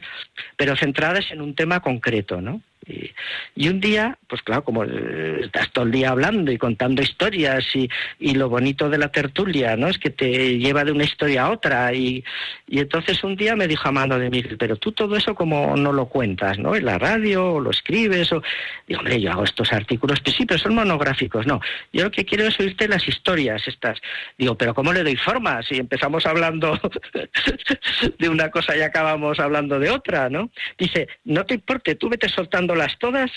[0.58, 2.62] pero centradas en un tema concreto, ¿no?
[2.88, 7.90] Y, un día, pues claro, como estás todo el día hablando y contando historias y,
[8.34, 9.88] lo bonito de la tertulia, ¿no?
[9.88, 11.94] Es que te lleva de una historia a otra.
[11.94, 12.24] Y,
[12.68, 15.76] y entonces un día me dijo a mano de Miguel, pero tú todo eso como
[15.76, 16.76] no lo cuentas, ¿no?
[16.76, 18.42] En la radio, o lo escribes, o...
[18.88, 21.60] Digo, hombre, yo hago estos artículos, pues sí, pero son monográficos, no.
[21.94, 24.00] Yo lo que quiero es oírte las historias estas.
[24.38, 25.62] Digo, pero ¿cómo le doy forma?
[25.64, 26.80] Si empezamos hablando
[28.20, 30.50] de una cosa y acabamos hablando de otra, ¿no?
[30.78, 32.28] Dice, no te importe, tú vete
[32.72, 33.32] soltándolas todas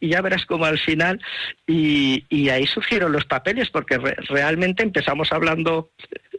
[0.00, 1.20] y ya verás como al final
[1.66, 5.90] y, y ahí surgieron los papeles porque realmente empezamos hablando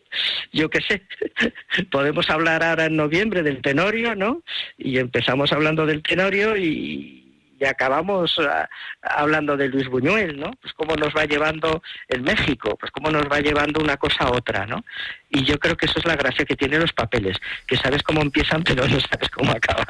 [0.54, 1.04] yo qué sé,
[1.92, 4.44] podemos hablar ahora en noviembre del tenorio, ¿no?
[4.78, 7.23] Y empezamos hablando del tenorio y,
[7.63, 8.67] y acabamos ah,
[9.02, 10.52] hablando de Luis Buñuel, ¿no?
[10.62, 14.32] Pues cómo nos va llevando en México, pues cómo nos va llevando una cosa a
[14.32, 14.84] otra, ¿no?
[15.30, 18.21] Y yo creo que eso es la gracia que tienen los papeles, que sabes cómo
[18.21, 19.88] empiezan pero no sabes cómo acaban.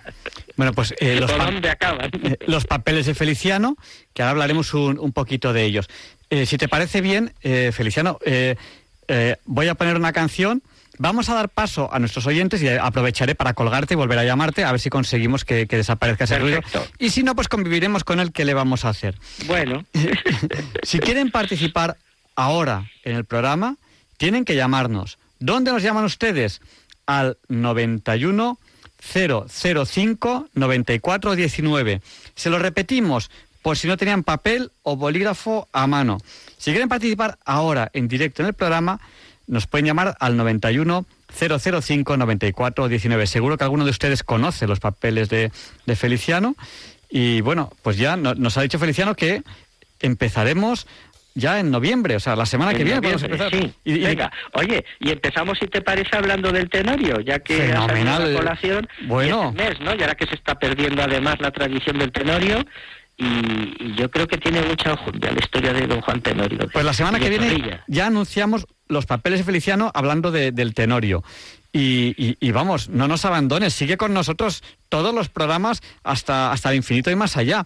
[0.55, 2.11] Bueno, pues eh, los, dónde acaban?
[2.23, 3.75] Eh, los papeles de Feliciano,
[4.13, 5.89] que ahora hablaremos un, un poquito de ellos.
[6.29, 8.19] Eh, si te parece bien, Feliciano,
[9.45, 10.61] voy a poner una canción
[10.99, 14.63] Vamos a dar paso a nuestros oyentes y aprovecharé para colgarte y volver a llamarte
[14.63, 16.61] a ver si conseguimos que, desaparezca ese ruido.
[16.99, 19.17] Y si no, pues conviviremos con él, ¿qué le vamos a hacer?
[19.47, 19.83] Bueno.
[20.83, 21.97] si quieren participar
[22.35, 23.77] ahora en el programa,
[24.17, 25.17] tienen que llamarnos.
[25.39, 26.61] ¿Dónde nos llaman ustedes?
[27.05, 28.59] Al 91
[29.03, 32.01] 005 94 19.
[32.35, 33.29] Se lo repetimos
[33.61, 36.19] por si no tenían papel o bolígrafo a mano.
[36.57, 38.99] Si quieren participar ahora en directo en el programa,
[39.47, 41.05] nos pueden llamar al 91
[41.37, 43.27] 005 94 19.
[43.27, 45.51] Seguro que alguno de ustedes conoce los papeles de,
[45.95, 46.55] Feliciano.
[47.09, 49.43] Y bueno, pues ya nos ha dicho Feliciano que
[49.99, 50.87] empezaremos
[51.35, 53.51] ya en noviembre, o sea, la semana que viene podemos empezar.
[53.83, 58.33] Y, Venga, oye, y empezamos, si te parece, hablando del tenorio, ya que fenomenal.
[58.33, 59.51] la colación bueno.
[59.51, 59.95] mes, ¿no?
[59.95, 62.63] Y ahora que se está perdiendo además la tradición del tenorio,
[63.17, 66.67] y, yo creo que tiene mucha a la historia de don Juan Tenorio.
[66.71, 71.23] Pues la semana que viene ya anunciamos los papeles de Feliciano hablando del Tenorio.
[71.71, 77.09] Y, vamos, no nos abandones, sigue con nosotros todos los programas hasta, hasta el infinito
[77.09, 77.65] y más allá.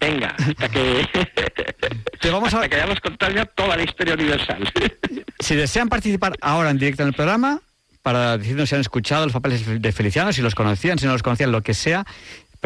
[0.00, 1.06] Venga, hasta que,
[2.20, 2.68] Te vamos a...
[2.68, 4.72] que hayamos contado ya toda la historia universal.
[5.38, 7.60] si desean participar ahora en directo en el programa,
[8.02, 11.22] para decirnos si han escuchado los papeles de Feliciano, si los conocían, si no los
[11.22, 12.04] conocían, lo que sea,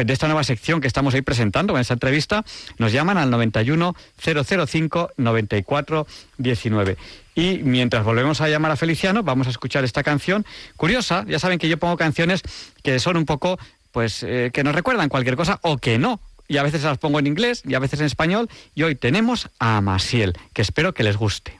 [0.05, 2.45] de esta nueva sección que estamos ahí presentando en esta entrevista,
[2.77, 6.07] nos llaman al 91 005 94
[6.37, 6.97] 19.
[7.35, 11.25] Y mientras volvemos a llamar a Feliciano, vamos a escuchar esta canción curiosa.
[11.27, 12.41] Ya saben que yo pongo canciones
[12.83, 13.59] que son un poco,
[13.91, 16.19] pues, eh, que nos recuerdan cualquier cosa o que no.
[16.47, 18.49] Y a veces las pongo en inglés y a veces en español.
[18.73, 21.59] Y hoy tenemos a Masiel, que espero que les guste.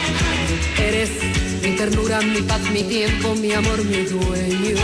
[0.87, 1.09] Eres
[1.61, 4.75] mi ternura, mi paz, mi tiempo, mi amor, mi dueño.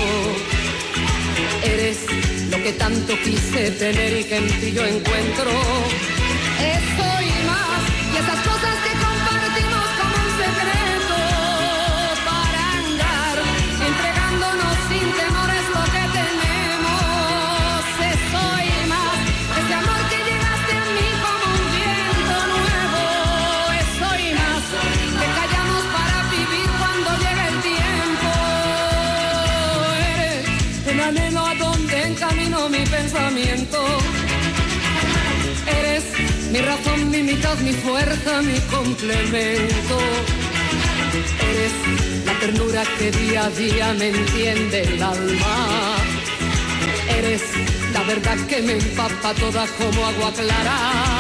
[1.64, 1.98] Eres
[2.52, 5.52] lo que tanto quise tener y que en ti yo encuentro.
[36.58, 39.98] Mi razón, mi mitad, mi fuerza, mi complemento.
[41.52, 41.74] Eres
[42.26, 45.98] la ternura que día a día me entiende el alma.
[47.16, 47.44] Eres
[47.94, 51.17] la verdad que me empapa toda como agua clara.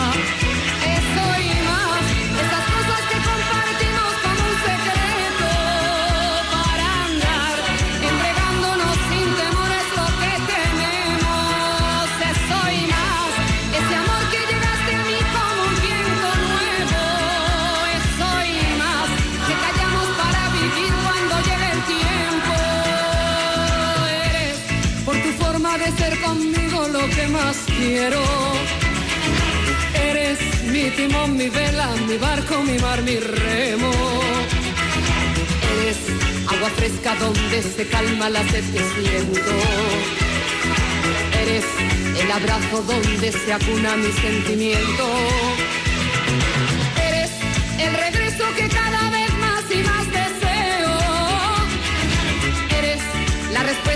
[26.15, 28.21] Conmigo lo que más quiero.
[30.09, 30.39] Eres
[30.71, 33.91] mi timón, mi vela, mi barco, mi mar, mi remo.
[35.73, 35.97] Eres
[36.47, 39.51] agua fresca donde se calma la sed que siento.
[41.41, 41.65] Eres
[42.21, 45.05] el abrazo donde se acuna mi sentimiento.
[47.07, 47.31] Eres
[47.79, 48.86] el regreso que cada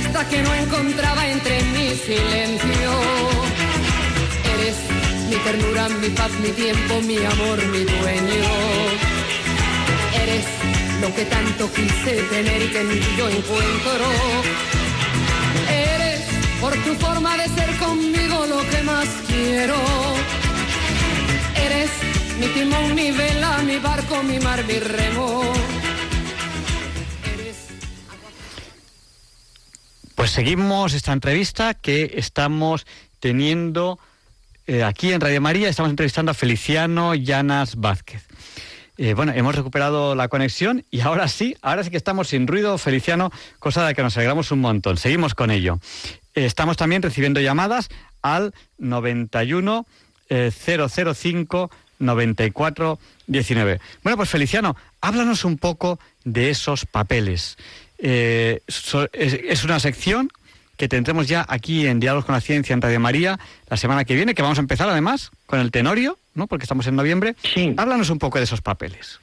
[0.02, 2.92] respuesta que no encontraba entre mi silencio.
[4.56, 4.76] Eres
[5.30, 8.52] mi ternura, mi paz, mi tiempo, mi amor, mi dueño.
[10.24, 10.46] Eres
[11.02, 14.08] lo que tanto quise tener y que en ti yo encuentro.
[15.70, 16.22] Eres
[16.60, 19.76] por tu forma de ser conmigo lo que más quiero.
[21.56, 21.90] Eres
[22.40, 25.54] mi timón, mi vela, mi barco, mi mar, mi remo.
[30.32, 32.88] Seguimos esta entrevista que estamos
[33.20, 34.00] teniendo
[34.66, 35.68] eh, aquí en Radio María.
[35.68, 38.26] Estamos entrevistando a Feliciano Llanas Vázquez.
[38.98, 42.78] Eh, bueno, hemos recuperado la conexión y ahora sí, ahora sí que estamos sin ruido,
[42.78, 44.96] Feliciano, cosa de que nos alegramos un montón.
[44.96, 45.82] Seguimos con ello.
[46.34, 47.90] Eh, estamos también recibiendo llamadas
[48.22, 49.86] al 91
[50.30, 53.82] eh, 005 94 19.
[54.02, 57.58] Bueno, pues Feliciano, háblanos un poco de esos papeles.
[58.02, 60.30] Eh, so- es, es una sección
[60.78, 64.16] que tendremos ya aquí en Diálogos con la Ciencia en Radio María la semana que
[64.16, 66.48] viene, que vamos a empezar además con el Tenorio, ¿no?
[66.48, 67.36] Porque estamos en noviembre.
[67.44, 67.74] Sí.
[67.78, 69.20] Háblanos un poco de esos papeles.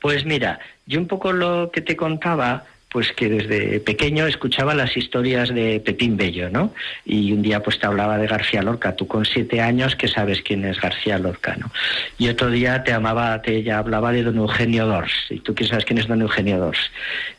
[0.00, 4.96] Pues mira, yo un poco lo que te contaba, pues que desde pequeño escuchaba las
[4.96, 6.74] historias de Pepín Bello, ¿no?
[7.06, 10.42] Y un día pues te hablaba de García Lorca, tú con siete años que sabes
[10.42, 11.70] quién es García Lorca, ¿no?
[12.18, 15.64] Y otro día te amaba, te ya hablaba de don Eugenio Dors, y tú que
[15.64, 16.90] sabes quién es don Eugenio Dors.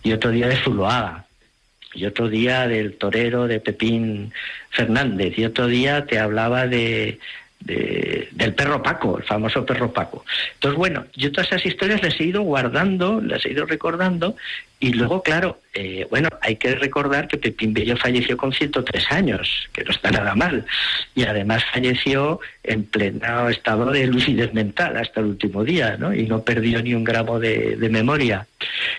[0.01, 1.25] Y otro día de Zuloaga,
[1.93, 4.33] y otro día del torero de Pepín
[4.71, 7.19] Fernández, y otro día te hablaba de,
[7.65, 10.25] de- del perro Paco, el famoso perro Paco.
[10.55, 14.35] Entonces, bueno, yo todas esas historias las he ido guardando, las he ido recordando,
[14.79, 19.69] y luego, claro, eh, bueno, hay que recordar que Pepín Bello falleció con 103 años,
[19.71, 20.65] que no está nada mal,
[21.15, 26.13] y además falleció en pleno estado de lucidez mental hasta el último día, ¿no?
[26.13, 28.45] Y no perdió ni un gramo de, de memoria.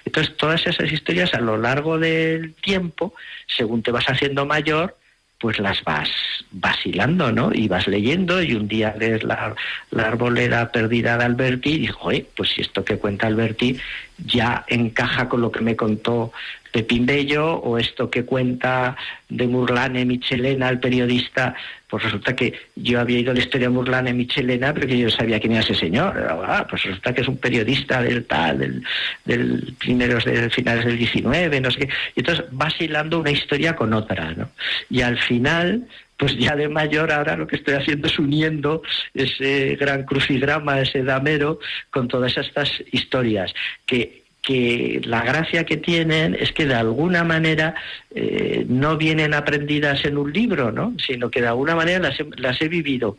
[0.06, 3.14] Entonces, todas esas historias a lo largo del tiempo,
[3.46, 4.96] según te vas haciendo mayor,
[5.44, 6.08] pues las vas
[6.52, 7.50] vacilando, ¿no?
[7.52, 9.54] Y vas leyendo y un día lees la,
[9.90, 13.78] la arboleda perdida de Alberti y digo, "Oye, pues si esto que cuenta Alberti
[14.24, 16.32] ya encaja con lo que me contó
[16.74, 18.96] Pepín Bello o esto que cuenta
[19.28, 21.54] de Murlane Michelena, el periodista,
[21.88, 25.08] pues resulta que yo había ido a la historia de Murlane Michelena, pero que yo
[25.08, 26.26] sabía quién era ese señor.
[26.44, 28.82] Ah, pues resulta que es un periodista del tal, del,
[29.24, 31.88] del primeros de finales del 19, no sé qué.
[32.16, 34.50] Y entonces vas hilando una historia con otra, ¿no?
[34.90, 38.82] Y al final, pues ya de mayor ahora lo que estoy haciendo es uniendo
[39.14, 41.60] ese gran crucigrama, ese damero,
[41.90, 43.54] con todas estas historias
[43.86, 47.74] que que la gracia que tienen es que de alguna manera
[48.14, 50.94] eh, no vienen aprendidas en un libro, ¿no?
[51.04, 53.16] sino que de alguna manera las he, las he vivido.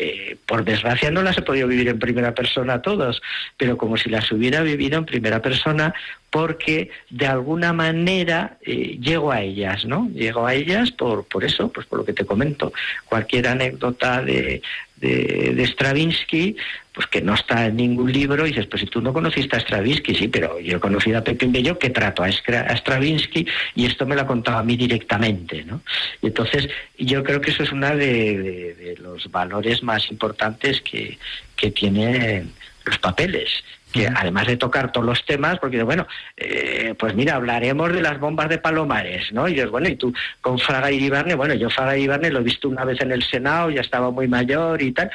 [0.00, 3.20] Eh, por desgracia no las he podido vivir en primera persona todas,
[3.56, 5.92] pero como si las hubiera vivido en primera persona
[6.30, 10.08] porque de alguna manera eh, llego a ellas, ¿no?
[10.14, 12.72] Llego a ellas por, por eso, pues por lo que te comento.
[13.06, 14.62] Cualquier anécdota de,
[14.96, 16.56] de, de Stravinsky,
[16.98, 19.60] pues que no está en ningún libro, y dices, pues si tú no conociste a
[19.60, 24.04] Stravinsky, sí, pero yo he conocido a Pepín Bello que trato a, Stravinsky y esto
[24.04, 25.80] me lo ha contado a mí directamente, ¿no?
[26.20, 30.80] Y entonces yo creo que eso es uno de, de- de los valores más importantes
[30.80, 31.18] que,
[31.54, 32.50] que tienen
[32.84, 33.48] los papeles
[33.92, 36.06] que además de tocar todos los temas, porque bueno,
[36.36, 39.48] eh, pues mira, hablaremos de las bombas de Palomares, ¿no?
[39.48, 42.68] Y yo, bueno, y tú con Fraga Iribarne, bueno, yo Fraga Iribarne lo he visto
[42.68, 45.10] una vez en el Senado, ya estaba muy mayor y tal,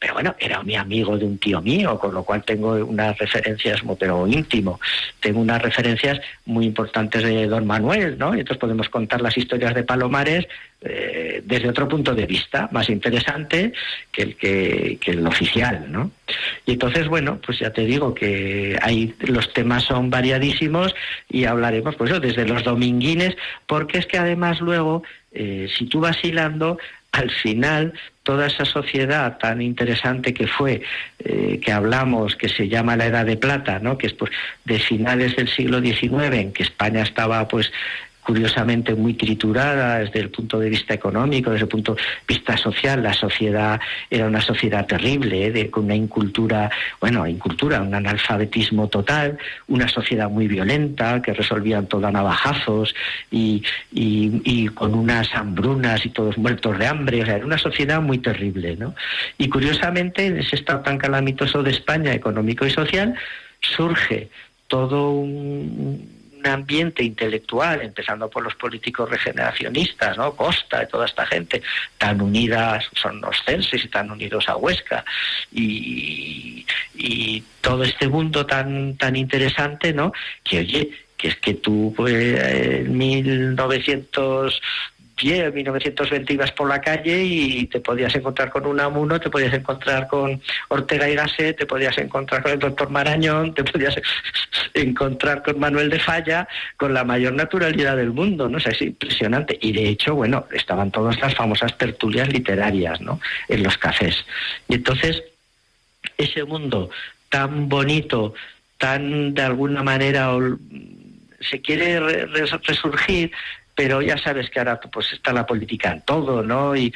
[0.00, 3.82] pero bueno, era mi amigo de un tío mío, con lo cual tengo unas referencias,
[3.98, 4.80] pero íntimo.
[5.20, 8.34] Tengo unas referencias muy importantes de Don Manuel, ¿no?
[8.34, 10.48] Y entonces podemos contar las historias de Palomares
[10.80, 13.74] eh, desde otro punto de vista, más interesante
[14.10, 16.10] que el que, el oficial, ¿no?
[16.64, 20.94] Y entonces, bueno, pues ya te digo que hay, los temas son variadísimos
[21.28, 23.36] y hablaremos, pues eso, desde los dominguines,
[23.66, 26.78] porque es que además luego, eh, si tú vas hilando,
[27.12, 27.92] al final
[28.22, 30.82] toda esa sociedad tan interesante que fue,
[31.18, 33.98] eh, que hablamos, que se llama la Edad de Plata, ¿no?
[33.98, 34.30] que es pues
[34.64, 37.72] de finales del siglo XIX, en que España estaba pues
[38.22, 43.02] curiosamente muy triturada desde el punto de vista económico, desde el punto de vista social.
[43.02, 45.50] La sociedad era una sociedad terrible, ¿eh?
[45.50, 51.86] de, con una incultura, bueno, incultura, un analfabetismo total, una sociedad muy violenta que resolvían
[51.86, 52.94] todo a navajazos
[53.30, 53.62] y,
[53.92, 57.22] y, con unas hambrunas y todos muertos de hambre.
[57.22, 58.94] O sea, era una sociedad muy terrible, ¿no?
[59.38, 63.14] Y curiosamente, en ese estado tan calamitoso de España, económico y social,
[63.60, 64.28] surge
[64.68, 70.34] todo un un ambiente intelectual, empezando por los políticos regeneracionistas, ¿no?
[70.34, 71.62] Costa y toda esta gente,
[71.98, 75.04] tan unidas, son los censes y tan unidos a Huesca,
[75.52, 76.64] y,
[77.60, 80.12] todo este mundo tan, tan interesante, ¿no?
[80.42, 84.60] Que oye, que es que tú, pues, en 1900
[85.22, 89.52] en 1920 ibas por la calle y te podías encontrar con un amuno, te podías
[89.52, 93.94] encontrar con Ortega y Gasset, te podías encontrar con el doctor Marañón, te podías
[94.74, 98.58] encontrar con Manuel de Falla, con la mayor naturalidad del mundo, ¿no?
[98.58, 99.58] es impresionante.
[99.60, 103.20] Y de hecho, bueno, estaban todas las famosas tertulias literarias, ¿no?
[103.48, 104.24] En los cafés.
[104.68, 105.22] Y entonces,
[106.16, 106.90] ese mundo
[107.28, 108.34] tan bonito,
[108.78, 110.36] tan de alguna manera
[111.40, 112.00] se quiere
[112.56, 113.32] resurgir,
[113.80, 116.76] pero ya sabes que ahora pues está la política en todo, ¿no?
[116.76, 116.92] Y,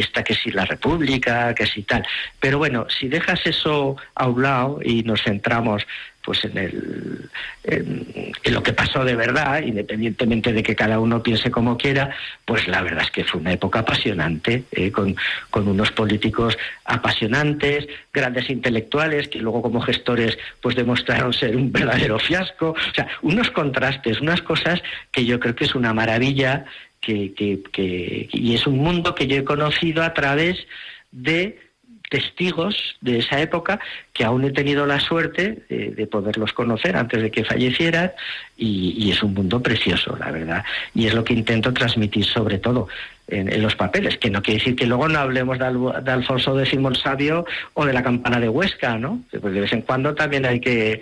[0.00, 2.02] está que si la república, que si tal.
[2.40, 5.86] Pero bueno, si dejas eso a un lado y nos centramos
[6.24, 7.30] pues en, el,
[7.64, 12.14] en, lo que pasó de verdad, independientemente de que cada uno piense como quiera,
[12.44, 14.92] pues la verdad es que fue una época apasionante, ¿eh?
[14.92, 15.16] con,
[15.50, 22.18] con, unos políticos apasionantes, grandes intelectuales, que luego como gestores pues demostraron ser un verdadero
[22.18, 26.64] fiasco, o sea, unos contrastes, unas cosas que yo creo que es una maravilla
[27.00, 30.66] que, que, que y es un mundo que yo he conocido a través
[31.10, 31.71] de
[32.12, 33.80] testigos de esa época
[34.12, 38.12] que aún he tenido la suerte de, poderlos conocer antes de que fallecieran
[38.54, 40.62] y, es un mundo precioso, la verdad.
[40.94, 42.88] Y es lo que intento transmitir sobre todo
[43.28, 46.96] en, los papeles, que no quiere decir que luego no hablemos de, Alfonso X el
[46.96, 49.22] Sabio o de la campana de Huesca, ¿no?
[49.30, 51.00] Pues de vez en cuando también hay que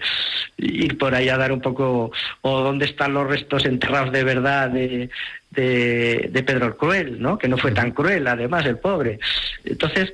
[0.59, 4.71] ir por ahí a dar un poco, o dónde están los restos enterrados de verdad
[4.71, 5.11] de,
[5.51, 7.37] de, de Pedro el Cruel, ¿no?
[7.37, 9.19] Que no fue tan cruel, además, el pobre.
[9.65, 10.13] Entonces,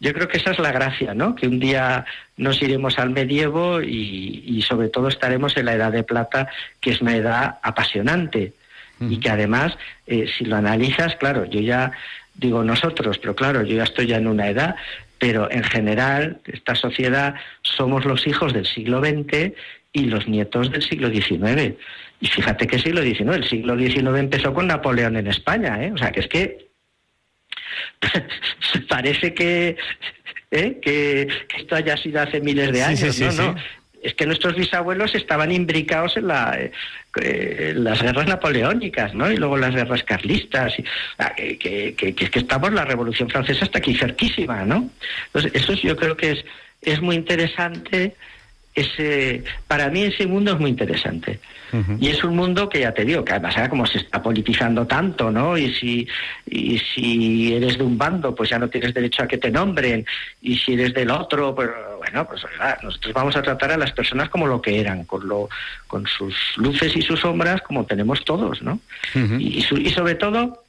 [0.00, 1.34] yo creo que esa es la gracia, ¿no?
[1.34, 2.04] Que un día
[2.36, 6.48] nos iremos al medievo y, sobre todo estaremos en la edad de plata,
[6.80, 8.52] que es una edad apasionante
[9.00, 11.92] y que además, eh, si lo analizas, claro, yo ya
[12.34, 14.76] digo nosotros, pero claro, yo ya estoy ya en una edad,
[15.18, 19.52] pero en general esta sociedad somos los hijos del siglo XX
[19.92, 21.74] y los nietos del siglo XIX.
[22.20, 25.92] Y fíjate que siglo XIX, el siglo XIX empezó con Napoleón en España, ¿eh?
[25.92, 26.67] O sea, que es que
[28.88, 29.76] parece que,
[30.50, 30.78] ¿eh?
[30.80, 33.20] que, esto haya sido hace miles de años.
[33.20, 33.56] no, no.
[34.00, 36.56] Es que nuestros bisabuelos estaban imbricados en, la,
[37.20, 39.30] eh, las guerras napoleónicas, ¿no?
[39.30, 40.78] Y luego las guerras carlistas.
[40.78, 40.84] Y,
[41.18, 44.88] ah, que, que, que, que, estamos, la Revolución Francesa está aquí cerquísima, ¿no?
[45.26, 46.44] Entonces, eso yo creo que es,
[46.82, 48.14] es muy interesante
[48.80, 51.40] ese, para mí ese mundo es muy interesante.
[52.00, 55.30] Y es un mundo que ya te digo, que además como se está politizando tanto,
[55.30, 55.58] ¿no?
[55.58, 56.08] Y si,
[56.46, 60.06] y si eres de un bando, pues ya no tienes derecho a que te nombren.
[60.40, 61.68] Y si eres del otro, pues
[61.98, 62.42] bueno, pues
[62.82, 65.50] nosotros vamos a tratar a las personas como lo que eran, con, lo,
[65.86, 68.80] con sus luces y sus sombras, como tenemos todos, ¿no?
[69.14, 70.64] y, y sobre todo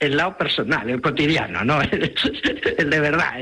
[0.00, 1.80] el lado personal, el cotidiano, ¿no?
[2.78, 3.32] El, de verdad.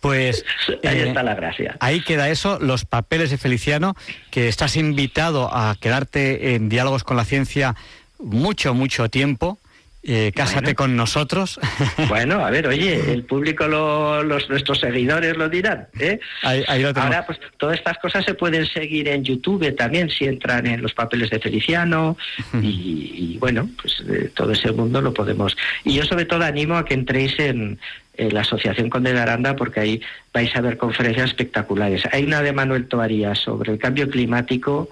[0.00, 0.44] Pues
[0.84, 1.76] ahí eh, está la gracia.
[1.80, 3.94] Ahí queda eso, los papeles de Feliciano,
[4.30, 7.76] que estás invitado a quedarte en diálogos con la ciencia
[8.18, 9.58] mucho, mucho tiempo.
[10.02, 11.60] Eh, cásate con nosotros.
[12.08, 15.88] Bueno, a ver, oye, el público, los nuestros seguidores lo dirán.
[15.98, 16.18] ¿eh?
[16.42, 20.94] Ahora, pues todas estas cosas se pueden seguir en YouTube también si entran en los
[20.94, 22.16] papeles de Feliciano
[22.62, 25.56] y, bueno, pues eh, todo ese mundo lo podemos.
[25.84, 27.78] Y yo sobre todo animo a que entréis en,
[28.16, 30.02] la Asociación Conde de Aranda porque ahí
[30.34, 32.02] vais a ver conferencias espectaculares.
[32.12, 34.90] Hay una de Manuel Toaría sobre el cambio climático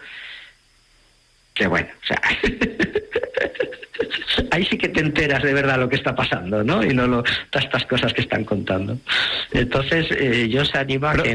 [1.59, 2.23] que bueno, o sea,
[4.53, 6.85] ahí sí que te enteras de verdad lo que está pasando, ¿no?
[6.85, 8.97] Y no lo, todas estas cosas que están contando.
[9.53, 11.35] Entonces, eh, yo os animo a que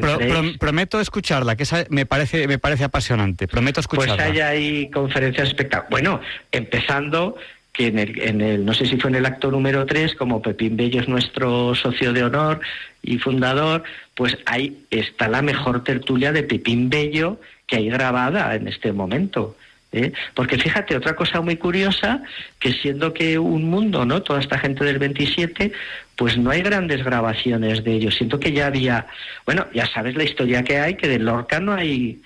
[0.57, 3.49] Prometo escucharla, que esa me parece, me parece apasionante.
[3.49, 4.15] Prometo pues escucharla.
[4.15, 5.91] Pues hay ahí conferencias espectaculares.
[5.91, 6.21] Bueno,
[6.53, 7.35] empezando
[7.73, 10.41] que en el, en el, no sé si fue en el acto número 3, como
[10.41, 12.61] Pepín Bello es nuestro socio de honor
[13.01, 13.83] y fundador,
[14.15, 19.55] pues ahí está la mejor tertulia de Pepín Bello que hay grabada en este momento.
[19.93, 20.11] ¿Eh?
[20.33, 22.21] Porque fíjate, otra cosa muy curiosa,
[22.59, 24.21] que siendo que un mundo, ¿no?
[24.21, 25.71] Toda esta gente del 27,
[26.15, 28.15] pues no hay grandes grabaciones de ellos.
[28.15, 29.07] Siento que ya había,
[29.45, 32.21] bueno, ya sabes la historia que hay, que de Lorca no hay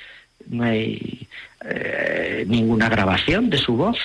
[0.50, 1.28] no hay
[1.66, 3.98] eh, ninguna grabación de su voz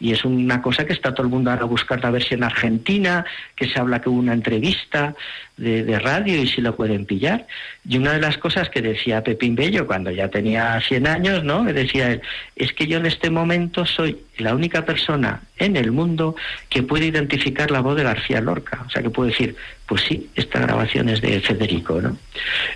[0.00, 2.42] y es una cosa que está todo el mundo ahora buscando a ver si en
[2.42, 5.14] Argentina, que se habla que hubo una entrevista
[5.60, 7.46] de, radio y si lo pueden pillar.
[7.86, 11.64] Y una de las cosas que decía Pepín Bello cuando ya tenía 100 años, ¿no?
[11.66, 12.22] Que decía él,
[12.56, 16.34] es que yo en este momento soy la única persona en el mundo
[16.70, 18.84] que puede identificar la voz de García Lorca.
[18.86, 19.54] O sea, que puede decir,
[19.86, 22.16] pues sí, esta grabación es de Federico, ¿no?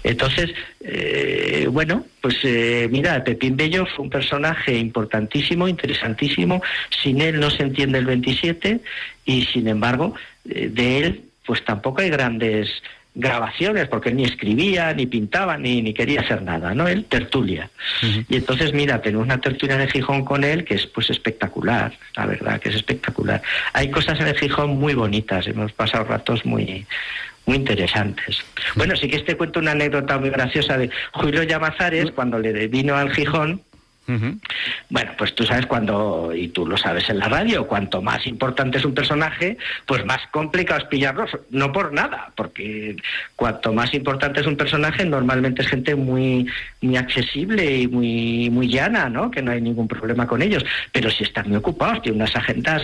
[0.03, 6.63] Entonces, eh, bueno, pues eh, mira, Pepín Bello fue un personaje importantísimo, interesantísimo.
[7.03, 8.81] Sin él no se entiende el 27
[9.25, 10.15] y, sin embargo,
[10.49, 12.71] eh, de él pues tampoco hay grandes
[13.15, 16.89] grabaciones, porque ni escribía, ni pintaba, ni, ni quería hacer nada, ¿no?
[16.89, 17.71] Él tertulia.
[18.29, 22.27] Y entonces, mira, tenemos una tertulia de Gijón con él que es pues espectacular, la
[22.27, 23.41] verdad, que es espectacular.
[23.73, 26.87] Hay cosas en el Gijón muy bonitas, hemos pasado ratos muy
[27.47, 28.39] muy interesantes.
[28.75, 32.97] Bueno, sí que te cuento una anécdota muy graciosa de Julio Llamazares, cuando le vino
[32.97, 33.61] al Gijón,
[34.07, 38.79] bueno, pues tú sabes cuando, y tú lo sabes en la radio, cuanto más importante
[38.79, 42.97] es un personaje, pues más complicado es pillarlo, no por nada, porque
[43.35, 46.47] cuanto más importante es un personaje, normalmente es gente muy,
[46.83, 49.31] muy accesible y muy, muy llana, ¿no?
[49.31, 52.83] Que no hay ningún problema con ellos, pero si están muy ocupados, tienen unas agendas,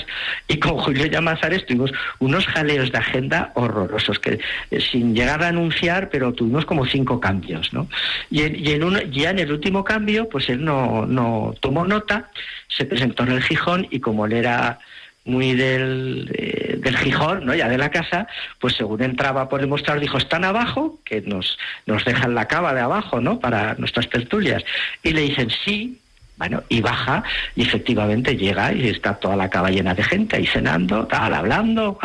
[0.49, 4.39] y con Julio Llamazares tuvimos unos jaleos de agenda horrorosos, que
[4.71, 7.89] eh, sin llegar a anunciar, pero tuvimos como cinco cambios, ¿no?
[8.31, 12.31] Y, y en uno, ya en el último cambio, pues él no no tomó nota,
[12.69, 14.79] se presentó en el Gijón y como él era
[15.25, 17.55] muy del, eh, del Gijón, ¿no?
[17.55, 18.27] ya de la casa,
[18.59, 22.75] pues según entraba por el mostrador dijo, están abajo, que nos, nos dejan la cava
[22.75, 23.39] de abajo, ¿no?
[23.39, 24.65] Para nuestras tertulias.
[25.03, 26.01] Y le dicen, sí,
[26.41, 27.23] bueno, y baja
[27.55, 31.99] y efectivamente llega y está toda la cava llena de gente ahí cenando, tal, hablando,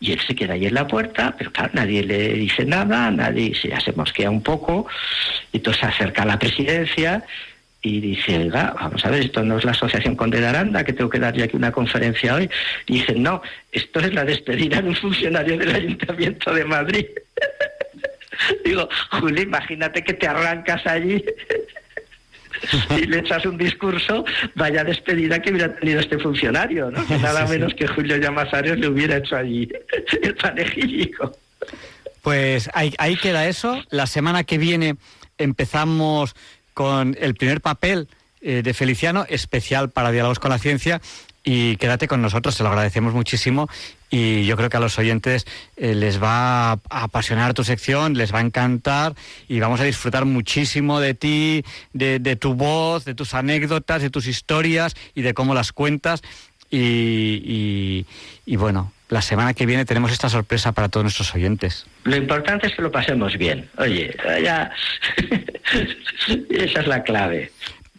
[0.00, 3.52] y él se queda ahí en la puerta, pero claro, nadie le dice nada, nadie
[3.62, 4.86] ya se mosquea un poco,
[5.52, 7.22] y entonces se acerca a la presidencia
[7.82, 10.92] y dice, oiga, vamos a ver, esto no es la Asociación Conde de Aranda, que
[10.92, 12.50] tengo que dar ya aquí una conferencia hoy.
[12.86, 13.40] Y dice, no,
[13.72, 17.06] esto es la despedida de un funcionario del Ayuntamiento de Madrid.
[18.64, 21.24] Digo, Julio, imagínate que te arrancas allí
[22.98, 24.24] y le echas un discurso,
[24.54, 27.06] vaya despedida que hubiera tenido este funcionario, ¿no?
[27.06, 29.68] Que nada menos que Julio Llamazares le hubiera hecho allí
[30.22, 31.36] el panegírico.
[32.22, 33.82] Pues ahí, ahí queda eso.
[33.90, 34.96] La semana que viene
[35.38, 36.34] empezamos
[36.80, 38.08] con el primer papel
[38.40, 41.02] eh, de Feliciano, especial para Diálogos con la Ciencia.
[41.44, 43.68] Y quédate con nosotros, se lo agradecemos muchísimo
[44.08, 48.32] y yo creo que a los oyentes eh, les va a apasionar tu sección, les
[48.32, 49.14] va a encantar
[49.46, 54.26] y vamos a disfrutar muchísimo de ti, de, tu voz, de tus anécdotas, de tus
[54.26, 56.22] historias y de cómo las cuentas.
[56.70, 58.06] y,
[58.46, 61.86] y bueno, la semana que viene tenemos esta sorpresa para todos nuestros oyentes.
[62.04, 63.68] Lo importante es que lo pasemos bien.
[63.76, 64.70] Oye, ya
[66.50, 67.50] esa es la clave.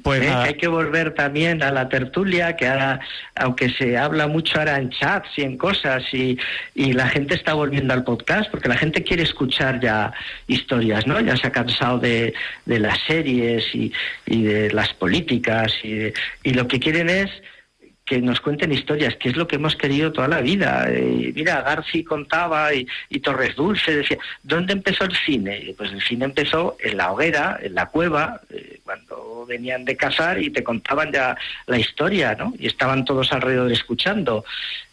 [0.04, 0.30] Pues ¿Eh?
[0.30, 3.02] Hay que volver también a la tertulia, que ahora,
[3.36, 6.40] aunque se habla mucho ahora en chats y en cosas, y,
[6.74, 10.12] y, la gente está volviendo al podcast, porque la gente quiere escuchar ya
[10.48, 11.20] historias, ¿no?
[11.20, 12.34] Ya se ha cansado de,
[12.66, 13.94] de las series y,
[14.26, 16.12] y de las políticas, y,
[16.44, 17.30] y lo que quieren es
[18.12, 20.86] que nos cuenten historias, que es lo que hemos querido toda la vida.
[20.90, 22.86] Eh, mira, Garci contaba y,
[23.22, 25.74] Torres Dulce decía, ¿dónde empezó el cine?
[25.78, 30.42] pues el cine empezó en la hoguera, en la cueva, eh, cuando venían de cazar
[30.44, 31.38] y te contaban ya
[31.68, 32.54] la historia, ¿no?
[32.60, 34.44] Y estaban todos alrededor escuchando.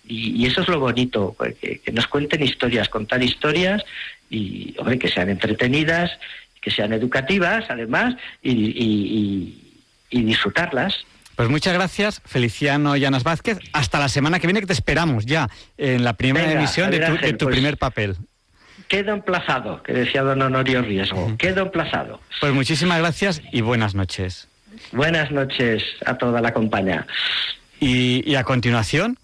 [0.06, 3.82] Y, eso es lo bonito, pues, que, nos cuenten historias, contar historias
[4.30, 6.12] y, hombre, que sean entretenidas,
[6.60, 8.14] que sean educativas, además,
[8.44, 9.56] y
[10.08, 11.04] disfrutarlas.
[11.39, 13.59] Pues muchas gracias, Feliciano Llanas Vázquez.
[13.72, 17.45] Hasta la semana que viene que te esperamos ya en la primera emisión de tu,
[17.45, 18.16] pues primer papel.
[18.89, 21.36] Quedo emplazado, que decía don Honorio Riesgo.
[21.39, 22.20] Quedo emplazado.
[22.41, 24.49] Pues muchísimas gracias y buenas noches.
[24.91, 27.07] Buenas noches a toda la compañía.
[27.78, 29.16] Y, a continuación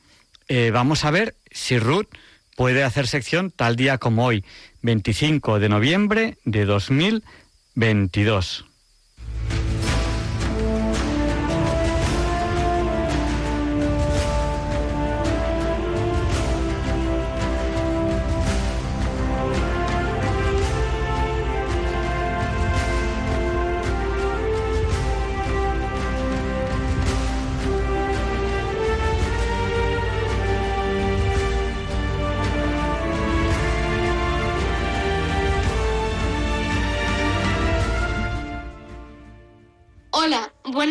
[0.47, 2.07] eh, vamos a ver si Ruth
[2.55, 4.45] puede hacer sección tal día como hoy,
[4.83, 8.67] 25 de noviembre de 2022.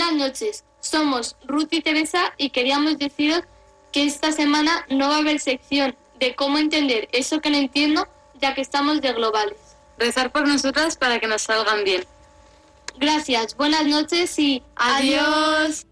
[0.04, 3.44] Buenas noches, somos Ruth y Teresa y queríamos deciros
[3.94, 8.10] que esta semana no va a haber sección de cómo entender eso que no entiendo,
[8.42, 9.58] ya que estamos de globales.
[9.98, 12.04] Rezar por nosotras para que nos salgan bien.
[12.98, 15.86] Gracias, buenas noches y adiós.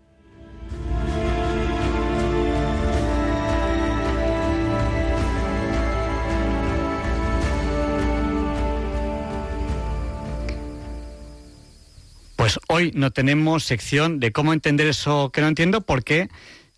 [12.42, 16.28] Pues hoy no tenemos sección de cómo entender eso que no entiendo porque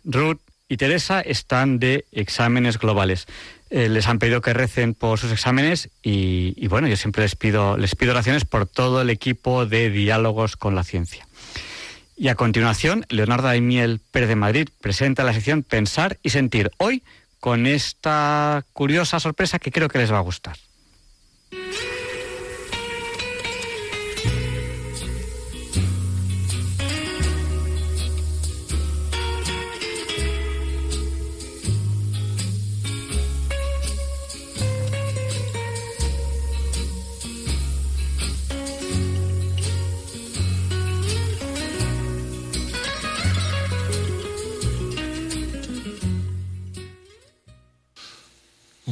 [0.04, 3.28] Ruth y Teresa están de exámenes globales.
[3.70, 7.78] Eh, les han pedido que recen por sus exámenes y, bueno, yo siempre les pido,
[7.78, 11.26] les pido oraciones por todo el equipo de diálogos con la ciencia.
[12.18, 16.72] Y a continuación, Leonardo Daimiel Pérez de Madrid presenta la sección Pensar y Sentir.
[16.78, 17.04] Hoy
[17.40, 20.58] con esta curiosa sorpresa que creo que les va a gustar.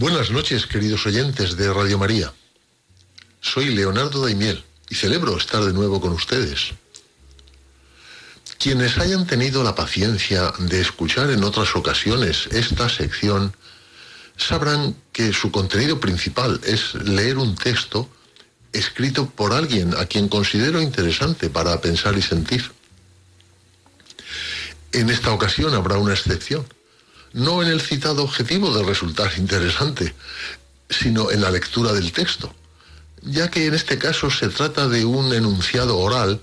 [0.02, 2.34] Buenas noches, queridos oyentes de Radio María.
[3.40, 6.72] Soy Leonardo Daimiel y celebro estar de nuevo con ustedes.
[8.58, 13.56] Quienes hayan tenido la paciencia de escuchar en otras ocasiones esta sección
[14.38, 18.10] sabrán que su contenido principal es leer un texto
[18.74, 22.72] escrito por alguien a quien considero interesante para pensar y sentir.
[24.94, 26.66] En esta ocasión habrá una excepción
[27.34, 30.14] no en el citado objetivo de resultar interesante,
[30.90, 32.54] sino en la lectura del texto,
[33.22, 36.42] ya que en este caso se trata de un enunciado oral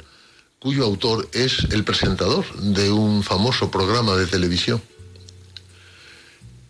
[0.59, 4.83] cuyo autor es el presentador de un famoso programa de televisión.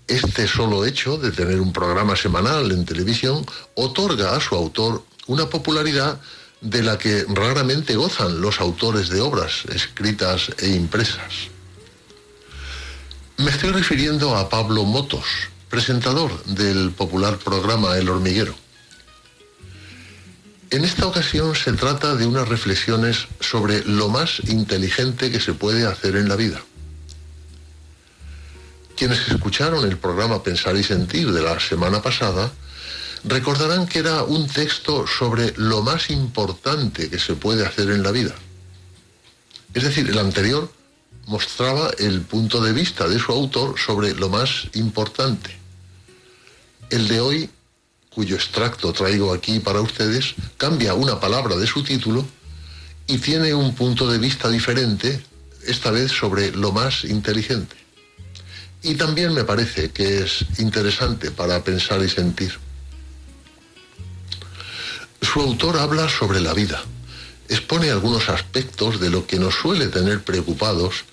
[0.07, 3.45] Este solo hecho de tener un programa semanal en televisión
[3.75, 6.21] otorga a su autor una popularidad
[6.61, 11.51] de la que raramente gozan los autores de obras escritas e impresas.
[13.39, 15.25] Me estoy refiriendo a Pablo Motos,
[15.71, 18.53] presentador del popular programa El Hormiguero.
[20.71, 25.87] En esta ocasión se trata de unas reflexiones sobre lo más inteligente que se puede
[25.87, 26.61] hacer en la vida.
[28.97, 32.51] Quienes escucharon el programa Pensar y Sentir de la semana pasada
[33.23, 38.11] recordarán que era un texto sobre lo más importante que se puede hacer en la
[38.11, 38.35] vida.
[39.75, 40.73] Es decir, el anterior
[41.29, 45.55] mostraba el punto de vista de su autor sobre lo más importante.
[46.89, 47.51] El de hoy,
[48.09, 52.27] cuyo extracto traigo aquí para ustedes, cambia una palabra de su título
[53.07, 55.23] y tiene un punto de vista diferente,
[55.67, 57.77] esta vez sobre lo más inteligente.
[58.83, 62.59] Y también me parece que es interesante para pensar y sentir.
[65.21, 66.83] Su autor habla sobre la vida,
[67.51, 71.05] expone algunos aspectos de lo que nos suele tener preocupados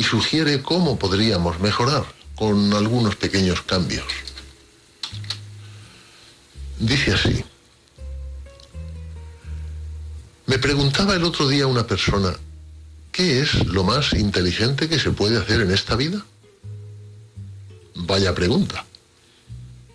[0.00, 4.06] y sugiere cómo podríamos mejorar con algunos pequeños cambios.
[6.78, 7.44] Dice así,
[10.46, 12.34] me preguntaba el otro día una persona,
[13.12, 16.24] ¿qué es lo más inteligente que se puede hacer en esta vida?
[17.94, 18.86] Vaya pregunta.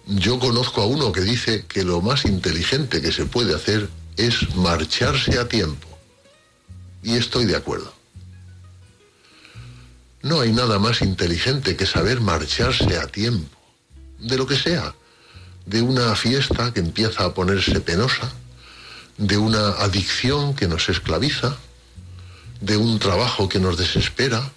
[0.05, 4.55] Yo conozco a uno que dice que lo más inteligente que se puede hacer es
[4.55, 5.87] marcharse a tiempo.
[7.01, 8.04] Y estoy de acuerdo.
[10.25, 13.59] No hay nada más inteligente que saber marcharse a tiempo,
[14.17, 14.95] de lo que sea,
[15.67, 18.33] de una fiesta que empieza a ponerse penosa,
[19.19, 21.55] de una adicción que nos esclaviza,
[22.59, 24.51] de un trabajo que nos desespera.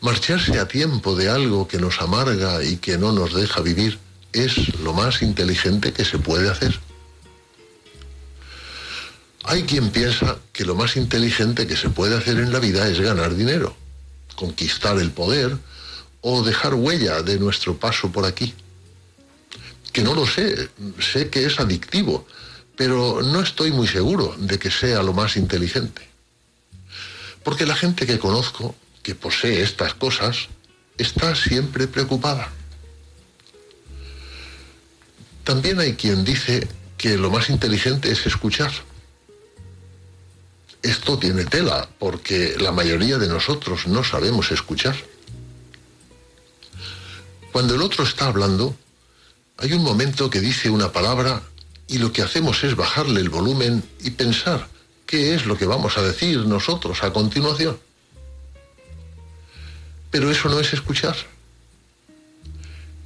[0.00, 3.98] Marcharse a tiempo de algo que nos amarga y que no nos deja vivir
[4.32, 6.80] es lo más inteligente que se puede hacer.
[9.44, 13.00] Hay quien piensa que lo más inteligente que se puede hacer en la vida es
[13.00, 13.76] ganar dinero
[14.36, 15.56] conquistar el poder
[16.20, 18.54] o dejar huella de nuestro paso por aquí.
[19.92, 20.70] Que no lo sé,
[21.00, 22.26] sé que es adictivo,
[22.76, 26.08] pero no estoy muy seguro de que sea lo más inteligente.
[27.42, 30.48] Porque la gente que conozco, que posee estas cosas,
[30.98, 32.50] está siempre preocupada.
[35.44, 38.70] También hay quien dice que lo más inteligente es escuchar
[40.82, 44.96] esto tiene tela, porque la mayoría de nosotros no sabemos escuchar.
[47.52, 48.76] Cuando el otro está hablando,
[49.58, 51.42] hay un momento que dice una palabra
[51.86, 54.68] y lo que hacemos es bajarle el volumen y pensar
[55.04, 57.78] qué es lo que vamos a decir nosotros a continuación.
[60.10, 61.16] Pero eso no es escuchar.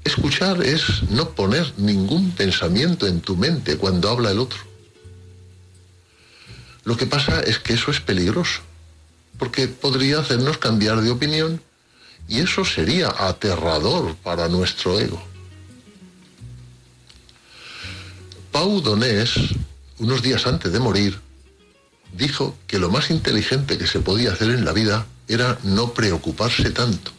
[0.04, 4.58] Escuchar es no poner ningún pensamiento en tu mente cuando habla el otro.
[6.85, 8.61] Lo que pasa es que eso es peligroso,
[9.39, 11.61] porque podría hacernos cambiar de opinión
[12.28, 15.22] y eso sería aterrador para nuestro ego.
[18.53, 19.35] Pau Donés,
[19.99, 21.18] unos días antes de morir,
[22.12, 26.70] dijo que lo más inteligente que se podía hacer en la vida era no preocuparse
[26.70, 27.11] tanto.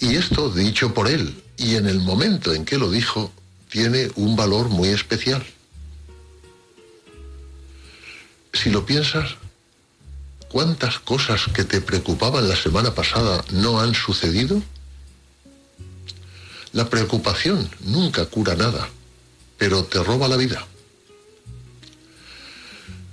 [0.00, 3.32] Y esto dicho por él, y en el momento en que lo dijo,
[3.70, 5.44] tiene un valor muy especial.
[8.52, 9.36] Si lo piensas,
[10.48, 14.62] ¿cuántas cosas que te preocupaban la semana pasada no han sucedido?
[16.72, 18.88] La preocupación nunca cura nada,
[19.58, 20.66] pero te roba la vida.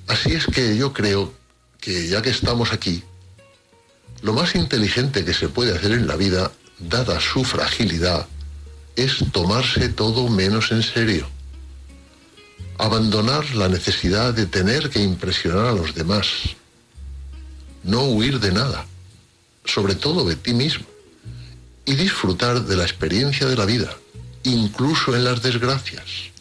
[0.07, 1.33] Así es que yo creo
[1.79, 3.03] que ya que estamos aquí,
[4.21, 8.27] lo más inteligente que se puede hacer en la vida, dada su fragilidad,
[8.95, 11.29] es tomarse todo menos en serio.
[12.79, 16.27] Abandonar la necesidad de tener que impresionar a los demás.
[17.83, 18.85] No huir de nada,
[19.65, 20.85] sobre todo de ti mismo.
[21.85, 23.95] Y disfrutar de la experiencia de la vida,
[24.43, 26.31] incluso en las desgracias.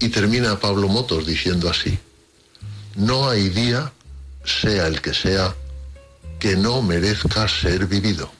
[0.00, 1.96] Y termina Pablo Motos diciendo así,
[2.96, 3.92] no hay día,
[4.44, 5.54] sea el que sea,
[6.40, 8.32] que no merezca ser vivido.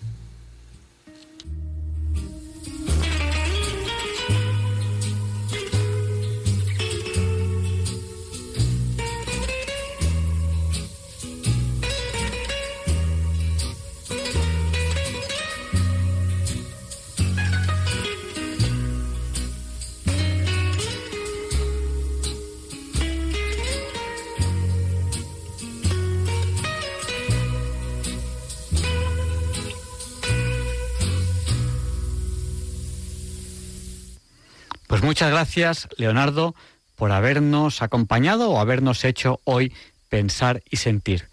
[35.01, 36.55] Pues muchas gracias, Leonardo,
[36.95, 39.73] por habernos acompañado o habernos hecho hoy
[40.11, 41.27] pensar y sentir.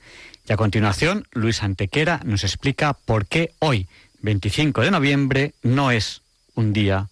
[0.48, 3.90] Y a continuación, Luis Antequera nos explica por qué hoy,
[4.22, 6.22] 25 de noviembre, no es
[6.56, 7.10] un día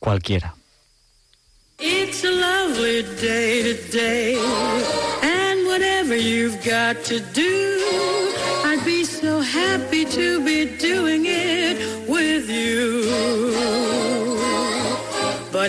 [0.00, 0.56] cualquiera.
[1.78, 4.38] It's a lovely day today,
[5.22, 7.78] and whatever you've got to do,
[8.64, 12.01] I'd be so happy to be doing it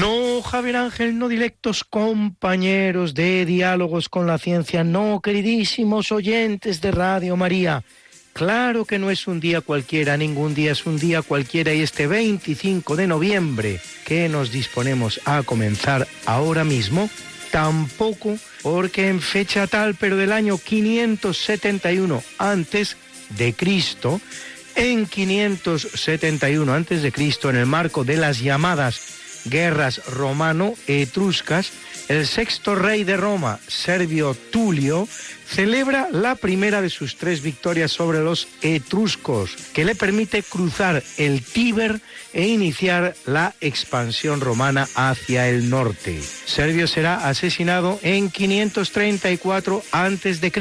[0.00, 6.90] No, Javier Ángel, no directos compañeros de diálogos con la ciencia, no, queridísimos oyentes de
[6.90, 7.82] Radio María.
[8.34, 12.06] Claro que no es un día cualquiera, ningún día es un día cualquiera y este
[12.06, 17.08] 25 de noviembre que nos disponemos a comenzar ahora mismo,
[17.50, 22.98] tampoco porque en fecha tal, pero del año 571 antes
[23.30, 24.20] de Cristo,
[24.74, 29.16] en 571 antes de Cristo, en el marco de las llamadas
[29.48, 31.72] guerras romano-etruscas,
[32.08, 35.08] el sexto rey de Roma, Servio Tulio,
[35.46, 41.42] celebra la primera de sus tres victorias sobre los etruscos, que le permite cruzar el
[41.42, 42.00] Tíber
[42.32, 46.20] e iniciar la expansión romana hacia el norte.
[46.22, 50.52] Servio será asesinado en 534 a.C.,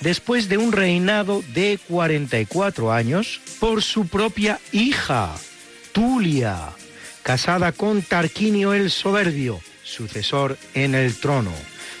[0.00, 5.34] después de un reinado de 44 años, por su propia hija,
[5.92, 6.74] Tulia
[7.24, 11.52] casada con Tarquinio el Soberbio, sucesor en el trono.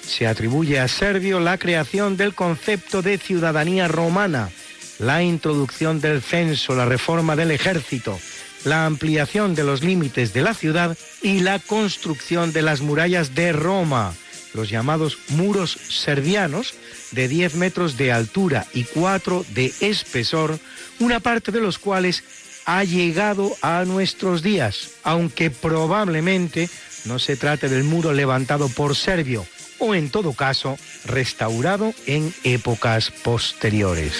[0.06, 4.50] Se atribuye a Servio la creación del concepto de ciudadanía romana,
[4.98, 8.20] la introducción del censo, la reforma del ejército,
[8.64, 13.52] la ampliación de los límites de la ciudad y la construcción de las murallas de
[13.52, 14.14] Roma,
[14.52, 16.74] los llamados muros servianos,
[17.12, 20.58] de 10 metros de altura y 4 de espesor,
[21.00, 22.22] una parte de los cuales
[22.66, 26.68] ha llegado a nuestros días, aunque probablemente
[27.04, 29.46] no se trate del muro levantado por Servio,
[29.78, 34.14] o en todo caso restaurado en épocas posteriores.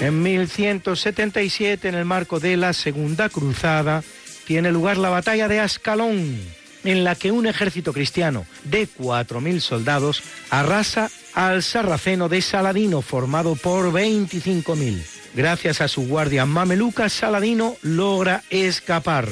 [0.00, 4.04] En 1177, en el marco de la Segunda Cruzada,
[4.46, 6.38] tiene lugar la batalla de Ascalón,
[6.86, 13.56] en la que un ejército cristiano de 4.000 soldados arrasa al sarraceno de Saladino, formado
[13.56, 15.02] por 25.000.
[15.34, 19.28] Gracias a su guardia mameluca, Saladino logra escapar.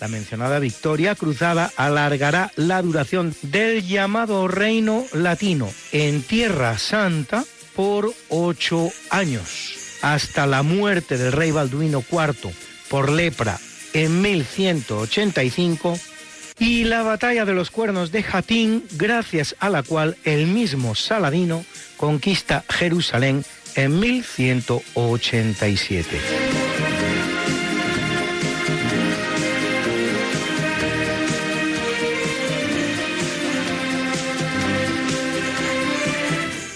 [0.00, 7.44] La mencionada victoria cruzada alargará la duración del llamado Reino Latino en Tierra Santa
[7.74, 12.52] por ocho años, hasta la muerte del rey Balduino IV
[12.88, 13.58] por lepra
[13.94, 15.98] en 1185
[16.58, 21.64] y la batalla de los cuernos de Jatín, gracias a la cual el mismo Saladino
[21.96, 23.44] conquista Jerusalén
[23.74, 26.20] en 1187.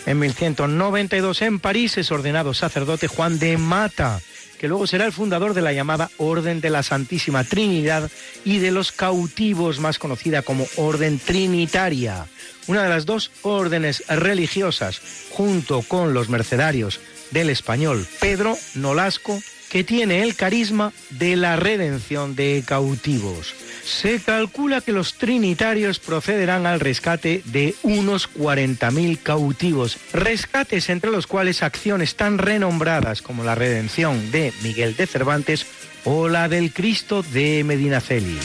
[0.05, 4.20] En 1192 en París es ordenado sacerdote Juan de Mata,
[4.62, 8.08] que luego será el fundador de la llamada Orden de la Santísima Trinidad
[8.44, 12.28] y de los cautivos más conocida como Orden Trinitaria,
[12.68, 15.02] una de las dos órdenes religiosas,
[15.32, 17.00] junto con los mercenarios
[17.32, 19.36] del español Pedro Nolasco,
[19.68, 23.56] que tiene el carisma de la redención de cautivos.
[23.85, 31.26] Se calcula que los trinitarios procederán al rescate de unos 40.000 cautivos, rescates entre los
[31.26, 35.66] cuales acciones tan renombradas como la redención de Miguel de Cervantes
[36.05, 38.39] o la del Cristo de Medinaceli.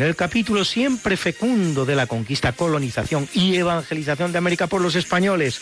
[0.00, 4.94] En el capítulo siempre fecundo de la conquista, colonización y evangelización de América por los
[4.94, 5.60] españoles,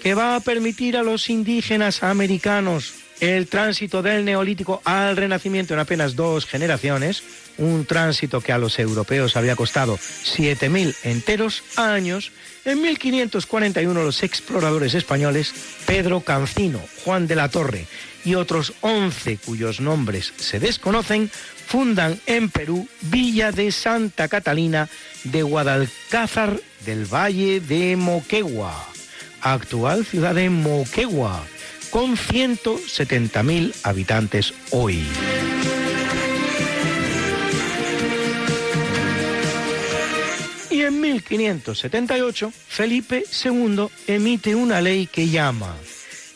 [0.00, 5.80] que va a permitir a los indígenas americanos el tránsito del neolítico al renacimiento en
[5.80, 7.24] apenas dos generaciones,
[7.58, 12.30] un tránsito que a los europeos había costado 7.000 enteros años,
[12.64, 15.52] en 1541 los exploradores españoles
[15.84, 17.88] Pedro Cancino, Juan de la Torre
[18.24, 21.30] y otros 11 cuyos nombres se desconocen,
[21.70, 24.88] fundan en Perú Villa de Santa Catalina
[25.22, 28.88] de Guadalcázar del Valle de Moquegua,
[29.40, 31.46] actual ciudad de Moquegua,
[31.90, 35.06] con 170.000 habitantes hoy.
[40.72, 45.76] Y en 1578, Felipe II emite una ley que llama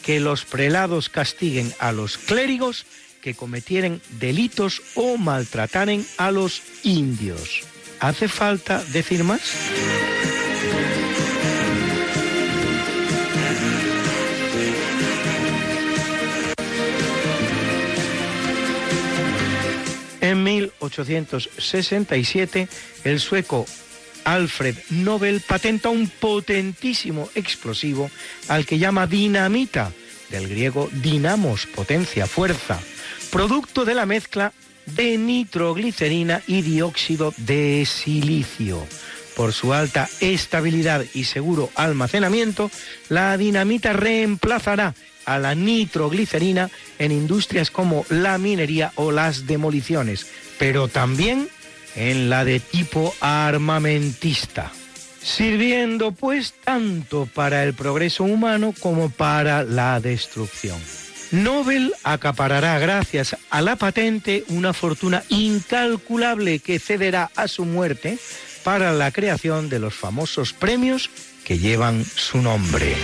[0.05, 2.87] que los prelados castiguen a los clérigos
[3.25, 7.62] que cometieren delitos o maltrataren a los indios.
[7.99, 9.41] ¿Hace falta decir más?
[20.20, 22.68] En 1867,
[23.05, 23.64] el sueco
[24.25, 28.11] Alfred Nobel patenta un potentísimo explosivo
[28.49, 29.93] al que llama dinamita,
[30.29, 32.79] del griego dinamos, potencia, fuerza,
[33.35, 34.53] producto de la mezcla
[34.87, 38.87] de nitroglicerina y dióxido de silicio.
[39.35, 42.70] Por su alta estabilidad y seguro almacenamiento,
[43.09, 46.70] la dinamita reemplazará a la nitroglicerina
[47.01, 51.49] en industrias como la minería o las demoliciones, pero también
[51.97, 54.70] en la de tipo armamentista,
[55.20, 60.78] sirviendo pues tanto para el progreso humano como para la destrucción.
[61.35, 68.18] Nobel acaparará gracias a la patente una fortuna incalculable que cederá a su muerte
[68.62, 71.11] para la creación de los famosos premios
[71.45, 72.95] que llevan su nombre.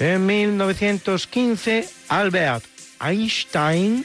[0.00, 2.64] En 1915, Albert
[3.00, 4.04] Einstein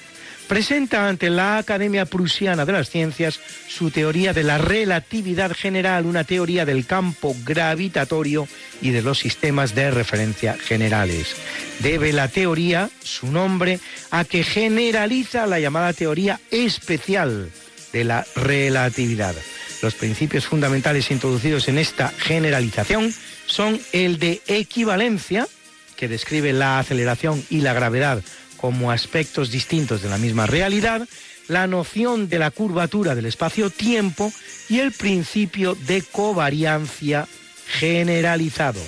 [0.49, 6.23] presenta ante la Academia Prusiana de las Ciencias su teoría de la relatividad general, una
[6.23, 8.47] teoría del campo gravitatorio
[8.81, 11.35] y de los sistemas de referencia generales.
[11.79, 13.79] Debe la teoría su nombre
[14.09, 17.51] a que generaliza la llamada teoría especial
[17.93, 19.35] de la relatividad.
[19.83, 23.13] Los principios fundamentales introducidos en esta generalización
[23.45, 25.47] son el de equivalencia,
[25.95, 28.23] que describe la aceleración y la gravedad
[28.59, 31.07] como aspectos distintos de la misma realidad,
[31.47, 34.31] la noción de la curvatura del espacio-tiempo
[34.69, 37.27] y el principio de covariancia
[37.67, 38.81] generalizado.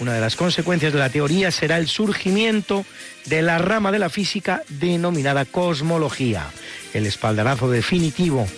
[0.00, 2.86] Una de las consecuencias de la teoría será el surgimiento
[3.26, 6.46] de la rama de la física denominada cosmología.
[6.94, 8.48] El espaldarazo definitivo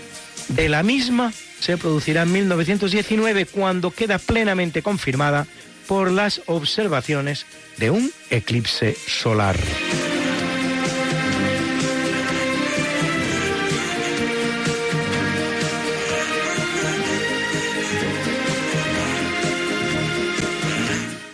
[0.48, 5.46] de la misma se producirá en 1919 cuando queda plenamente confirmada
[5.86, 7.44] por las observaciones
[7.76, 9.56] de un eclipse solar.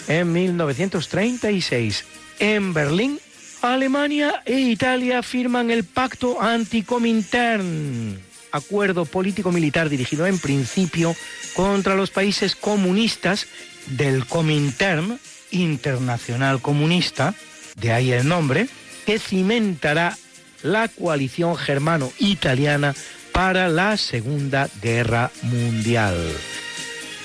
[0.08, 2.04] En 1936.
[2.40, 3.20] En Berlín,
[3.62, 8.20] Alemania e Italia firman el Pacto Anticomintern,
[8.52, 11.14] acuerdo político-militar dirigido en principio
[11.54, 13.46] contra los países comunistas
[13.86, 15.18] del Comintern,
[15.50, 17.34] Internacional Comunista,
[17.76, 18.68] de ahí el nombre,
[19.06, 20.16] que cimentará
[20.62, 22.94] la coalición germano-italiana
[23.32, 26.16] para la Segunda Guerra Mundial.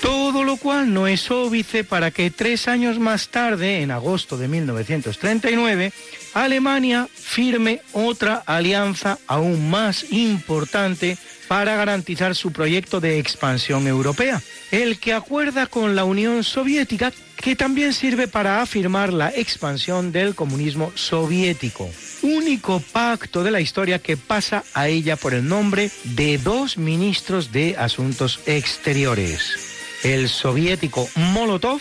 [0.04, 4.48] Todo lo cual no es óbice para que tres años más tarde, en agosto de
[4.48, 5.94] 1939,
[6.34, 11.16] Alemania firme otra alianza aún más importante
[11.48, 17.56] para garantizar su proyecto de expansión europea, el que acuerda con la Unión Soviética, que
[17.56, 21.88] también sirve para afirmar la expansión del comunismo soviético.
[22.20, 27.52] Único pacto de la historia que pasa a ella por el nombre de dos ministros
[27.52, 29.73] de Asuntos Exteriores
[30.04, 31.80] el soviético Molotov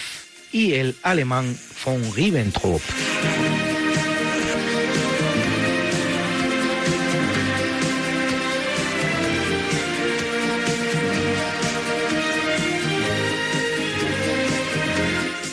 [0.54, 2.82] y el alemán von Ribbentrop.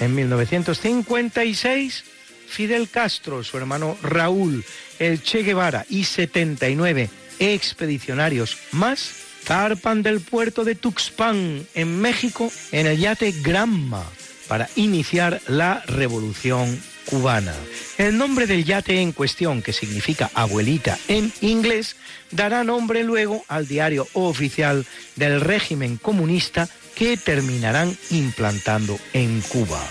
[0.01, 2.05] En 1956,
[2.47, 4.65] Fidel Castro, su hermano Raúl,
[5.01, 7.11] el Che Guevara y 79
[7.41, 14.05] expedicionarios más zarpan del puerto de Tuxpan, en México, en el yate Granma,
[14.49, 17.55] para iniciar la revolución cubana.
[17.99, 21.97] El nombre del yate en cuestión, que significa abuelita en inglés,
[22.31, 24.87] dará nombre luego al diario oficial
[25.17, 29.83] del régimen comunista que terminarán implantando en Cuba.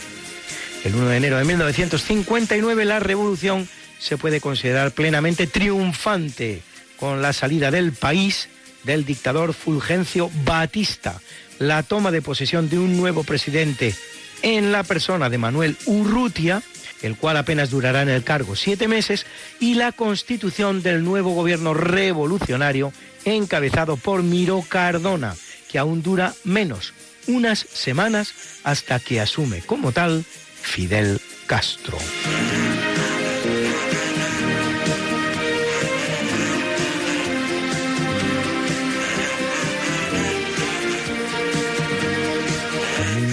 [0.84, 3.68] El 1 de enero de 1959 la revolución
[4.00, 6.62] se puede considerar plenamente triunfante
[6.98, 8.48] con la salida del país
[8.84, 11.20] del dictador Fulgencio Batista,
[11.60, 13.96] la toma de posesión de un nuevo presidente
[14.42, 16.64] en la persona de Manuel Urrutia,
[17.02, 19.26] el cual apenas durará en el cargo siete meses,
[19.60, 22.94] y la constitución del nuevo gobierno revolucionario
[23.26, 25.36] encabezado por Miro Cardona,
[25.70, 26.94] que aún dura menos,
[27.28, 30.26] unas semanas hasta que asume como tal
[30.62, 31.98] Fidel Castro.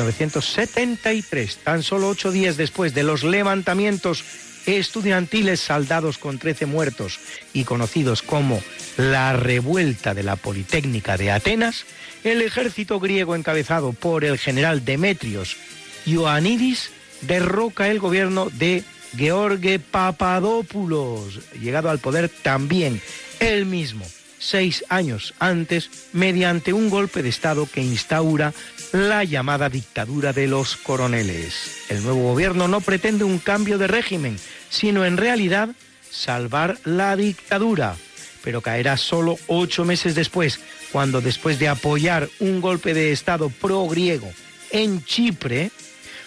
[0.07, 4.25] 1973, tan solo ocho días después de los levantamientos
[4.67, 7.19] estudiantiles saldados con 13 muertos
[7.53, 8.63] y conocidos como
[8.97, 11.87] la revuelta de la Politécnica de Atenas,
[12.25, 15.57] el ejército griego encabezado por el general Demetrios
[16.05, 16.91] Ioannidis
[17.23, 18.85] derroca el gobierno de
[19.17, 23.01] George Papadopoulos, llegado al poder también
[23.41, 24.05] él mismo
[24.39, 28.53] seis años antes mediante un golpe de Estado que instaura
[28.97, 31.85] la llamada dictadura de los coroneles.
[31.91, 34.39] El nuevo gobierno no pretende un cambio de régimen,
[34.71, 35.71] sino en realidad
[36.11, 37.97] salvar la dictadura,
[38.43, 40.61] pero caerá solo ocho meses después,
[40.93, 44.33] cuando después de apoyar un golpe de Estado pro-griego
[44.71, 45.71] en Chipre,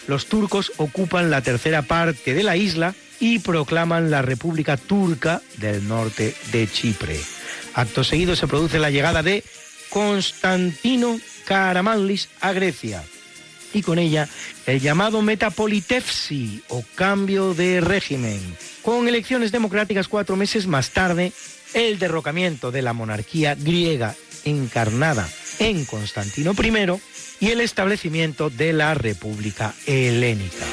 [0.06, 5.86] los turcos ocupan la tercera parte de la isla y proclaman la República Turca del
[5.88, 7.20] norte de Chipre.
[7.74, 9.44] Acto seguido se produce la llegada de
[9.90, 13.02] Constantino Karamanlis a Grecia
[13.72, 14.28] y con ella
[14.66, 18.40] el llamado metapolitefsi o cambio de régimen.
[18.82, 21.32] Con elecciones democráticas cuatro meses más tarde,
[21.74, 24.14] el derrocamiento de la monarquía griega
[24.44, 25.28] encarnada
[25.58, 27.00] en Constantino I
[27.40, 30.66] y el establecimiento de la República Helénica.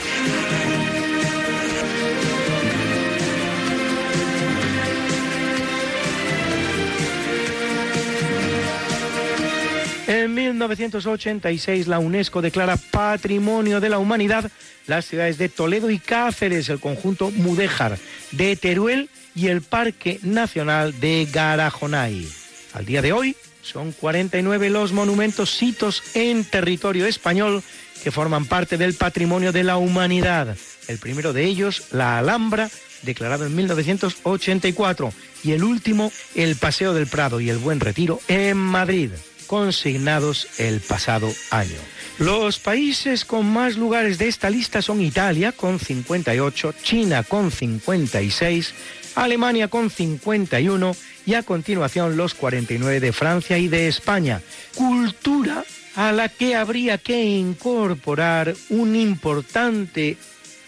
[10.07, 14.49] En 1986 la UNESCO declara Patrimonio de la Humanidad
[14.87, 17.99] las ciudades de Toledo y Cáceres, el conjunto Mudéjar
[18.31, 22.25] de Teruel y el Parque Nacional de Garajonay.
[22.71, 27.61] Al día de hoy son 49 los monumentos sitos en territorio español
[28.01, 30.55] que forman parte del patrimonio de la humanidad.
[30.87, 32.69] El primero de ellos, la Alhambra,
[33.01, 35.11] declarado en 1984,
[35.43, 39.11] y el último, el Paseo del Prado y el Buen Retiro en Madrid
[39.47, 41.79] consignados el pasado año.
[42.19, 48.73] Los países con más lugares de esta lista son Italia con 58, China con 56,
[49.15, 50.95] Alemania con 51
[51.25, 54.41] y a continuación los 49 de Francia y de España.
[54.75, 55.63] Cultura
[55.95, 60.17] a la que habría que incorporar un importante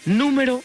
[0.04, 0.62] número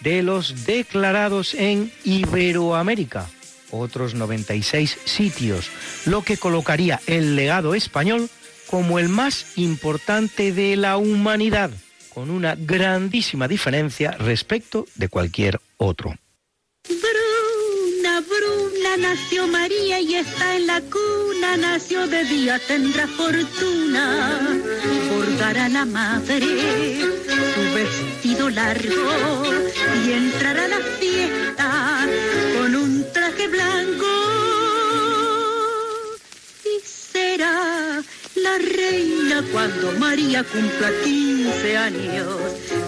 [0.00, 3.28] de los declarados en Iberoamérica
[3.70, 5.70] otros 96 sitios,
[6.06, 8.28] lo que colocaría el legado español
[8.68, 11.70] como el más importante de la humanidad,
[12.12, 16.14] con una grandísima diferencia respecto de cualquier otro.
[16.88, 24.60] Bruna, Bruna, nació María y está en la cuna, nació de día, tendrá fortuna,
[25.10, 27.00] bordará la madre
[27.54, 29.42] su vestido largo
[30.06, 32.06] y entrará a la fiesta
[33.46, 34.06] blanco
[36.64, 38.02] y será
[38.34, 42.28] la reina cuando María cumpla 15 años.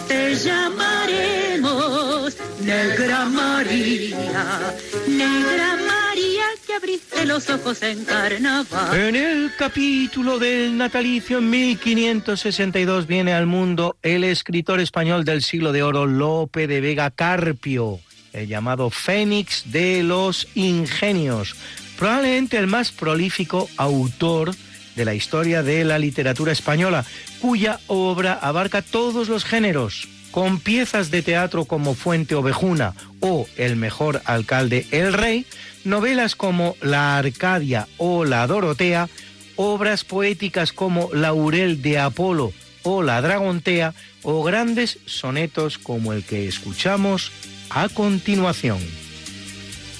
[0.08, 4.74] Te llamaremos Negra María,
[5.06, 8.98] Negra María que abriste los ojos en carnaval.
[8.98, 15.72] En el capítulo del natalicio en 1562 viene al mundo el escritor español del siglo
[15.72, 18.00] de oro Lope de Vega Carpio,
[18.32, 21.56] el llamado Fénix de los Ingenios,
[21.98, 24.54] probablemente el más prolífico autor
[24.96, 27.04] de la historia de la literatura española,
[27.40, 33.76] cuya obra abarca todos los géneros, con piezas de teatro como Fuente Ovejuna o El
[33.76, 35.46] mejor alcalde El Rey,
[35.84, 39.08] novelas como La Arcadia o La Dorotea,
[39.56, 42.52] obras poéticas como Laurel de Apolo
[42.82, 47.32] o La Dragontea, o grandes sonetos como el que escuchamos
[47.70, 48.78] a continuación.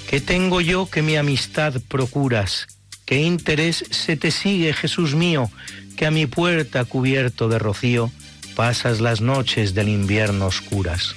[0.08, 2.66] ¿Qué tengo yo que mi amistad procuras?
[3.04, 5.50] ¿Qué interés se te sigue, Jesús mío,
[5.96, 8.10] que a mi puerta cubierto de rocío
[8.54, 11.14] pasas las noches del invierno oscuras?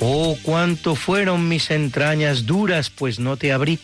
[0.00, 3.78] Oh, cuánto fueron mis entrañas duras, pues no te abrí.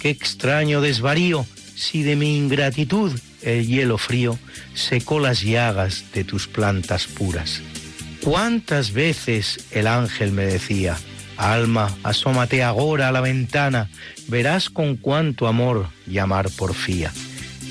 [0.00, 4.38] Qué extraño desvarío, si de mi ingratitud el hielo frío
[4.74, 7.60] secó las llagas de tus plantas puras.
[8.22, 10.96] Cuántas veces el ángel me decía,
[11.36, 13.90] Alma, asómate agora a la ventana,
[14.28, 17.12] verás con cuánto amor llamar porfía.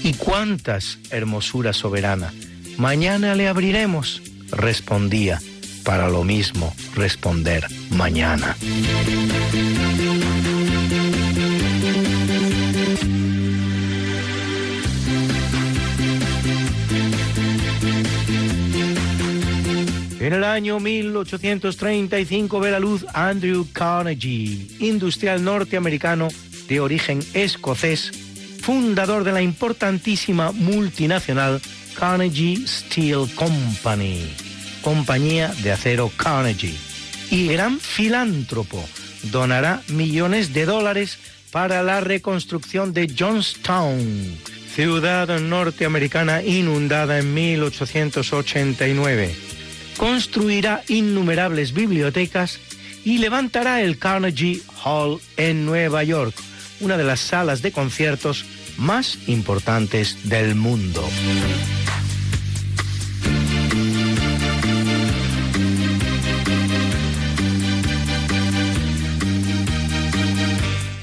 [0.03, 2.33] Y cuántas hermosura soberana.
[2.77, 5.39] Mañana le abriremos, respondía,
[5.83, 8.55] para lo mismo responder mañana.
[20.23, 26.29] En el año 1835 ve la luz Andrew Carnegie, industrial norteamericano
[26.69, 28.09] de origen escocés,
[28.61, 31.59] fundador de la importantísima multinacional
[31.99, 34.33] Carnegie Steel Company,
[34.81, 36.77] compañía de acero Carnegie,
[37.29, 38.81] y gran filántropo,
[39.23, 41.19] donará millones de dólares
[41.51, 44.37] para la reconstrucción de Johnstown,
[44.73, 49.52] ciudad norteamericana inundada en 1889
[49.97, 52.59] construirá innumerables bibliotecas
[53.05, 56.35] y levantará el Carnegie Hall en Nueva York,
[56.79, 58.45] una de las salas de conciertos
[58.77, 61.07] más importantes del mundo.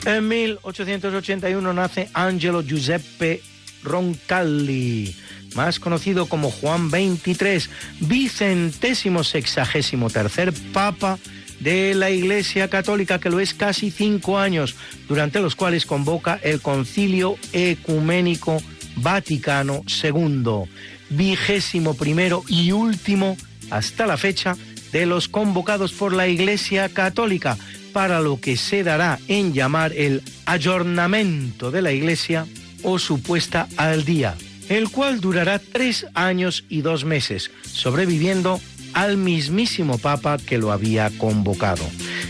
[0.06, 3.42] En 1881 nace Angelo Giuseppe
[3.82, 5.14] Roncalli,
[5.54, 7.68] más conocido como Juan XXIII,
[8.00, 11.18] vicentésimo sexagésimo tercer papa
[11.60, 14.74] de la Iglesia Católica, que lo es casi cinco años,
[15.08, 18.62] durante los cuales convoca el Concilio Ecuménico
[18.96, 20.68] Vaticano II,
[21.10, 23.36] vigésimo primero y último
[23.70, 24.56] hasta la fecha
[24.92, 27.56] de los convocados por la Iglesia Católica,
[27.92, 32.46] para lo que se dará en llamar el ayornamiento de la Iglesia
[32.82, 34.36] o supuesta al día,
[34.70, 38.60] el cual durará tres años y dos meses, sobreviviendo
[38.92, 41.84] al mismísimo Papa que lo había convocado.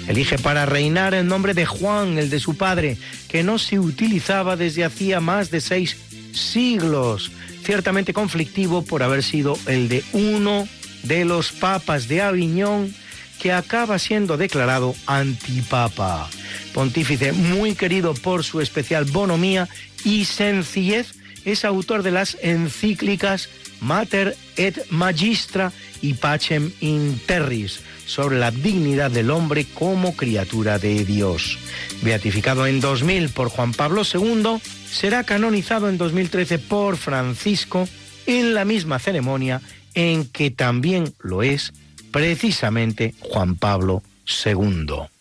[0.09, 2.97] Elige para reinar el nombre de Juan, el de su padre,
[3.29, 5.97] que no se utilizaba desde hacía más de seis
[6.33, 7.31] siglos,
[7.62, 10.67] ciertamente conflictivo por haber sido el de uno
[11.03, 12.95] de los papas de Aviñón
[13.39, 16.29] que acaba siendo declarado antipapa.
[16.73, 19.69] Pontífice muy querido por su especial bonomía
[20.05, 23.49] y sencillez, es autor de las encíclicas
[23.81, 25.73] Mater et Magistra
[26.03, 31.59] y Pacem in Terris sobre la dignidad del hombre como criatura de Dios.
[32.03, 34.61] Beatificado en 2000 por Juan Pablo II,
[34.91, 37.89] será canonizado en 2013 por Francisco
[38.27, 39.61] en la misma ceremonia
[39.95, 41.73] en que también lo es
[42.11, 44.03] precisamente Juan Pablo
[44.45, 45.20] II.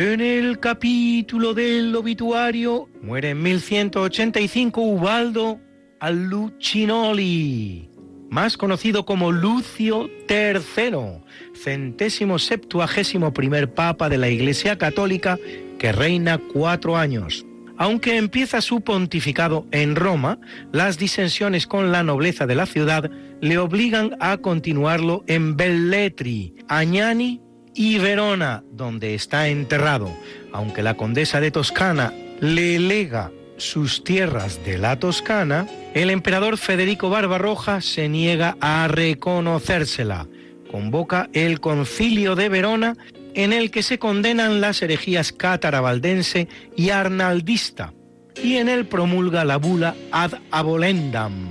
[0.00, 5.58] En el capítulo del obituario muere en 1185 Ubaldo
[5.98, 7.90] Alucinoli,
[8.30, 15.36] más conocido como Lucio III, centésimo septuagésimo primer papa de la Iglesia Católica
[15.80, 17.44] que reina cuatro años.
[17.76, 20.38] Aunque empieza su pontificado en Roma,
[20.70, 23.10] las disensiones con la nobleza de la ciudad
[23.40, 27.40] le obligan a continuarlo en Belletri, Añani
[27.74, 30.14] y Verona, donde está enterrado.
[30.52, 37.10] Aunque la condesa de Toscana le lega sus tierras de la Toscana, el emperador Federico
[37.10, 40.26] Barbarroja se niega a reconocérsela.
[40.70, 42.96] Convoca el concilio de Verona
[43.34, 47.92] en el que se condenan las herejías cátara-valdense y arnaldista,
[48.42, 51.48] y en él promulga la bula ad abolendam,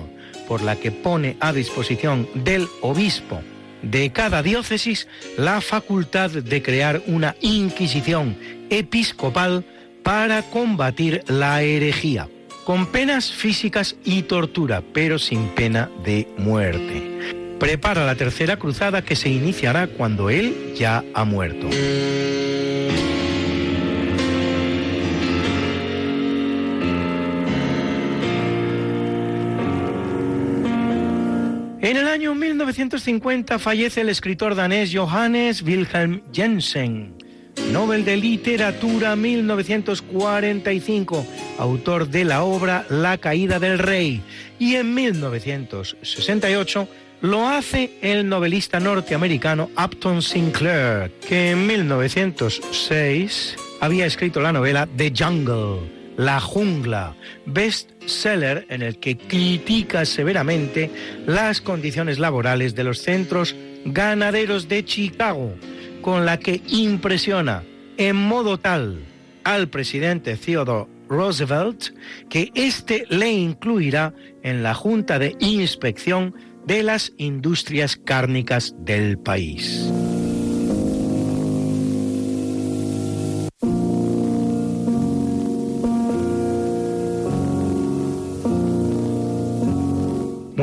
[0.48, 3.41] por la que pone a disposición del obispo
[3.81, 8.37] de cada diócesis la facultad de crear una inquisición
[8.69, 9.63] episcopal
[10.03, 12.29] para combatir la herejía,
[12.63, 17.55] con penas físicas y tortura, pero sin pena de muerte.
[17.59, 21.67] Prepara la tercera cruzada que se iniciará cuando él ya ha muerto.
[31.88, 37.14] En el año 1950 fallece el escritor danés Johannes Wilhelm Jensen,
[37.72, 41.26] Nobel de Literatura 1945,
[41.57, 44.22] autor de la obra La caída del rey,
[44.59, 46.89] y en 1968
[47.22, 55.14] lo hace el novelista norteamericano Upton Sinclair, que en 1906 había escrito la novela The
[55.18, 57.15] Jungle, La jungla,
[57.45, 60.91] bestseller en el que critica severamente
[61.26, 65.53] las condiciones laborales de los centros ganaderos de Chicago
[66.02, 67.64] con la que impresiona
[67.98, 68.99] en modo tal
[69.44, 71.94] al presidente Theodore Roosevelt
[72.30, 74.14] que éste le incluirá
[74.44, 76.34] en la Junta de Inspección
[76.65, 79.89] de las Industrias Cárnicas del país.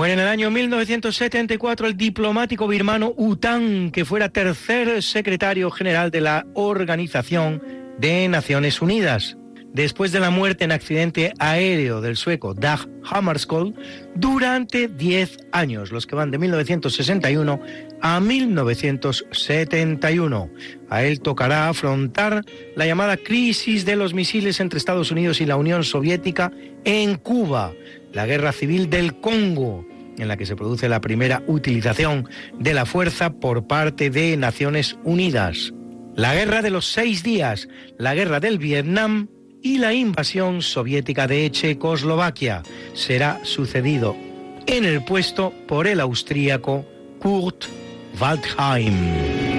[0.05, 6.11] Muere en el año 1974 el diplomático birmano U Thant, que fuera tercer secretario general
[6.11, 7.63] de la Organización
[7.97, 9.39] de Naciones Unidas.
[9.73, 13.77] Después de la muerte en accidente aéreo del sueco Dag Hammarskjöld
[14.15, 17.61] durante 10 años, los que van de 1961
[18.03, 20.51] a 1971.
[20.91, 22.45] A él tocará afrontar
[22.77, 26.53] la llamada crisis de los misiles entre Estados Unidos y la Unión Soviética
[26.85, 27.73] en Cuba,
[28.13, 29.87] la guerra civil del Congo,
[30.19, 32.29] en la que se produce la primera utilización
[32.59, 35.73] de la fuerza por parte de Naciones Unidas,
[36.15, 37.69] la guerra de los seis días,
[37.99, 39.29] la guerra del Vietnam
[39.63, 42.63] y la invasión soviética de Checoslovaquia.
[42.93, 44.15] Será sucedido
[44.67, 46.85] en el puesto por el austríaco
[47.19, 47.65] Kurt
[48.21, 49.54] Waldheim.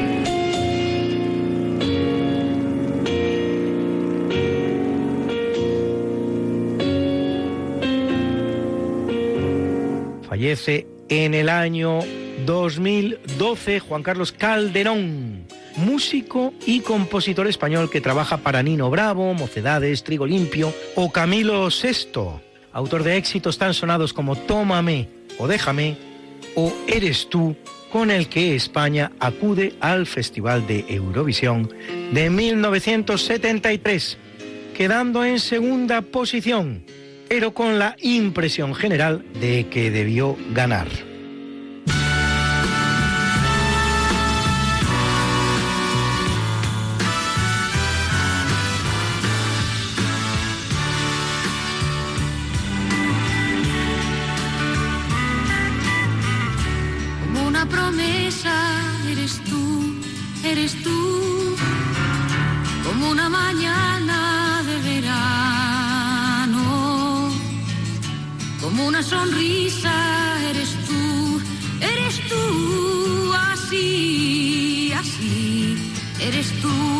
[10.45, 12.01] Fallece en el año
[12.45, 20.27] 2012 Juan Carlos Calderón, músico y compositor español que trabaja para Nino Bravo, Mocedades, Trigo
[20.27, 22.41] Limpio o Camilo VI,
[22.73, 25.09] autor de éxitos tan sonados como Tómame
[25.39, 25.97] o Déjame
[26.53, 27.55] o Eres tú,
[27.91, 31.73] con el que España acude al Festival de Eurovisión
[32.11, 34.19] de 1973,
[34.75, 36.83] quedando en segunda posición
[37.27, 40.87] pero con la impresión general de que debió ganar.
[57.23, 58.53] Como una promesa
[59.09, 59.95] eres tú,
[60.43, 61.55] eres tú,
[62.83, 63.94] como una mañana
[68.83, 69.93] una sonrisa
[70.49, 71.41] eres tú,
[71.81, 75.77] eres tú, así, así,
[76.19, 76.94] eres tú.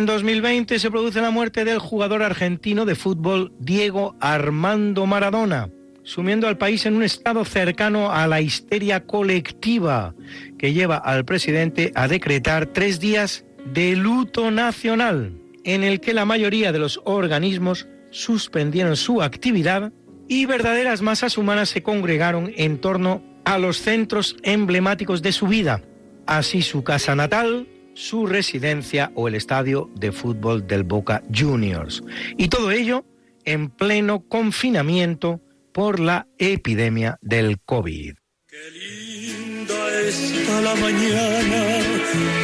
[0.00, 5.68] En 2020 se produce la muerte del jugador argentino de fútbol Diego Armando Maradona,
[6.04, 10.14] sumiendo al país en un estado cercano a la histeria colectiva
[10.58, 16.24] que lleva al presidente a decretar tres días de luto nacional, en el que la
[16.24, 19.92] mayoría de los organismos suspendieron su actividad
[20.26, 25.82] y verdaderas masas humanas se congregaron en torno a los centros emblemáticos de su vida,
[26.24, 32.02] así su casa natal, su residencia o el estadio de fútbol del Boca Juniors.
[32.36, 33.04] Y todo ello
[33.44, 35.40] en pleno confinamiento
[35.72, 38.14] por la epidemia del COVID.
[38.46, 41.78] Qué linda está la mañana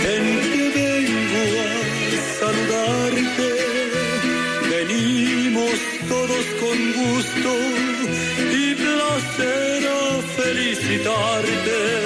[0.04, 1.74] en que vengo a
[2.40, 3.48] saludarte.
[4.70, 5.74] Venimos
[6.08, 7.52] todos con gusto
[8.52, 12.05] y placer a felicitarte.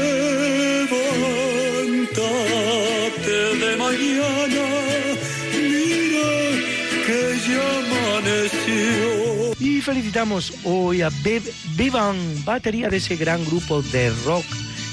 [9.81, 11.41] Felicitamos hoy a Bev
[11.75, 14.45] Vivan, batería de ese gran grupo de rock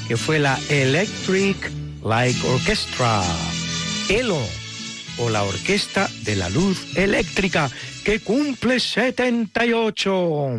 [0.07, 1.71] que fue la Electric
[2.03, 3.23] Light Orchestra,
[4.09, 4.41] ELO,
[5.19, 7.71] o la Orquesta de la Luz Eléctrica,
[8.03, 10.57] que cumple 78.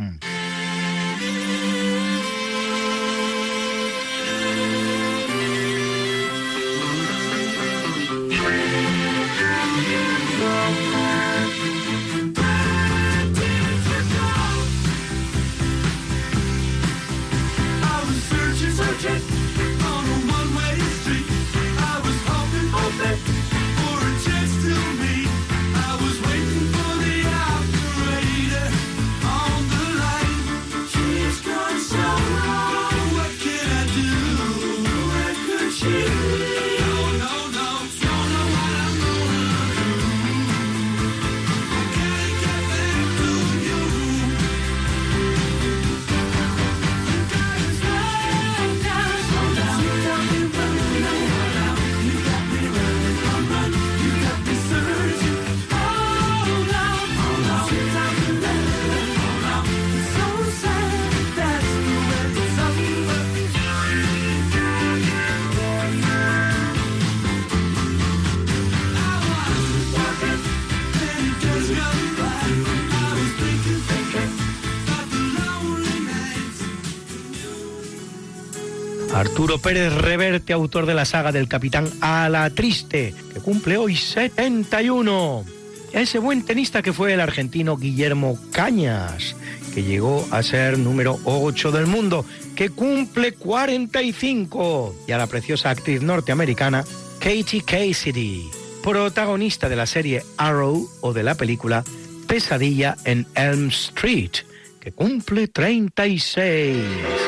[79.57, 85.43] Pérez Reverte, autor de la saga del Capitán a la Triste, que cumple hoy 71.
[85.91, 89.35] Ese buen tenista que fue el argentino Guillermo Cañas,
[89.73, 94.95] que llegó a ser número 8 del mundo, que cumple 45.
[95.07, 96.85] Y a la preciosa actriz norteamericana
[97.19, 98.43] Katie Cassidy,
[98.84, 101.84] protagonista de la serie Arrow o de la película
[102.27, 104.31] Pesadilla en Elm Street,
[104.80, 107.19] que cumple 36.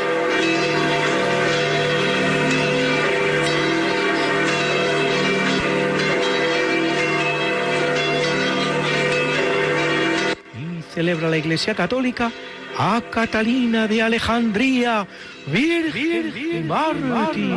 [10.94, 12.32] Celebra la Iglesia Católica
[12.78, 15.08] a Catalina de Alejandría,
[15.48, 17.56] Virgen y mártir,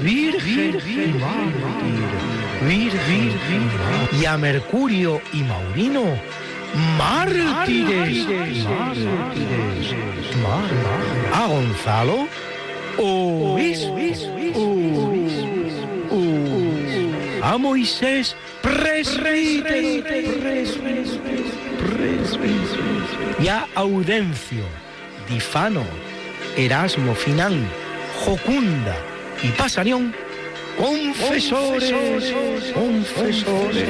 [0.00, 3.70] Virgen y mártir, Virgen
[4.20, 6.04] y a Mercurio y Maurino,
[6.98, 8.26] mártires,
[9.06, 9.94] mártires,
[11.32, 12.26] a Gonzalo,
[17.42, 19.68] a Moisés, presbítero,
[23.40, 24.64] y a Audencio,
[25.28, 25.84] Difano,
[26.56, 27.68] Erasmo, Finán,
[28.24, 28.96] Jocunda
[29.42, 30.14] y Pasarión,
[30.76, 31.92] confesores,
[32.72, 33.84] confesores,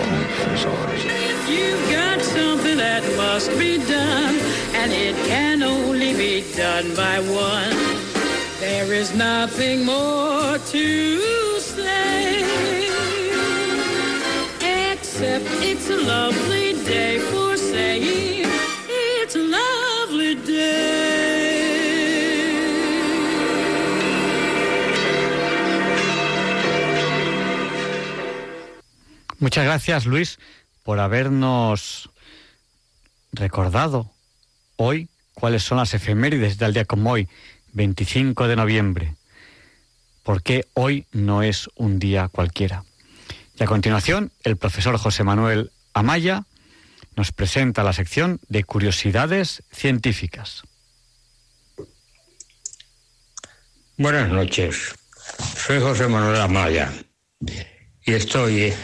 [0.00, 1.04] confesores.
[1.48, 4.36] You've got something that must be done,
[4.74, 7.76] and it can only be done by one.
[8.60, 11.20] There is nothing more to
[11.60, 13.03] say,
[29.44, 30.38] Muchas gracias, Luis,
[30.84, 32.08] por habernos
[33.32, 34.10] recordado
[34.76, 37.28] hoy cuáles son las efemérides del día como hoy,
[37.74, 39.14] 25 de noviembre.
[40.22, 42.84] Porque hoy no es un día cualquiera.
[43.56, 46.44] Y a continuación, el profesor José Manuel Amaya
[47.16, 50.62] nos presenta la sección de curiosidades científicas.
[53.96, 54.94] Buenas noches.
[55.56, 56.92] Soy José Manuel Amaya
[58.04, 58.74] y estoy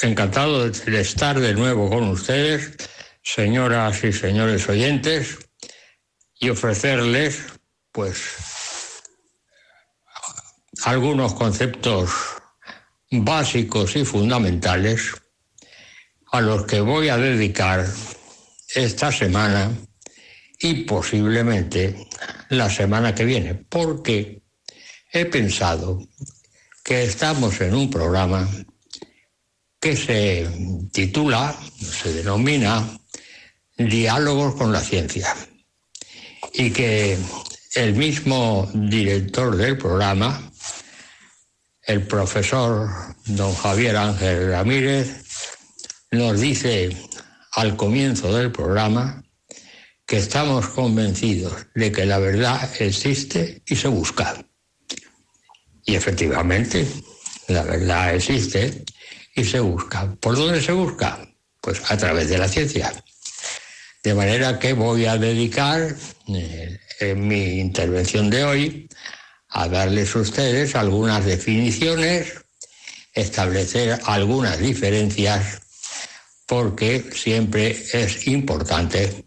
[0.00, 2.76] encantado de estar de nuevo con ustedes,
[3.22, 5.38] señoras y señores oyentes,
[6.40, 7.44] y ofrecerles,
[7.92, 9.02] pues,
[10.84, 12.33] algunos conceptos
[13.22, 15.12] básicos y fundamentales
[16.32, 17.86] a los que voy a dedicar
[18.74, 19.70] esta semana
[20.58, 22.08] y posiblemente
[22.48, 24.42] la semana que viene, porque
[25.12, 26.00] he pensado
[26.82, 28.48] que estamos en un programa
[29.80, 30.48] que se
[30.92, 32.82] titula, se denomina
[33.76, 35.34] Diálogos con la Ciencia
[36.52, 37.18] y que
[37.74, 40.52] el mismo director del programa,
[41.86, 42.88] el profesor
[43.26, 45.22] don Javier Ángel Ramírez,
[46.10, 46.96] nos dice
[47.52, 49.22] al comienzo del programa
[50.06, 54.44] que estamos convencidos de que la verdad existe y se busca.
[55.84, 56.86] Y efectivamente,
[57.48, 58.84] la verdad existe
[59.34, 60.14] y se busca.
[60.16, 61.18] ¿Por dónde se busca?
[61.60, 62.92] Pues a través de la ciencia.
[64.02, 65.94] De manera que voy a dedicar
[66.28, 68.88] eh, mi intervención de hoy
[69.54, 72.34] a darles a ustedes algunas definiciones,
[73.12, 75.60] establecer algunas diferencias,
[76.46, 79.24] porque siempre es importante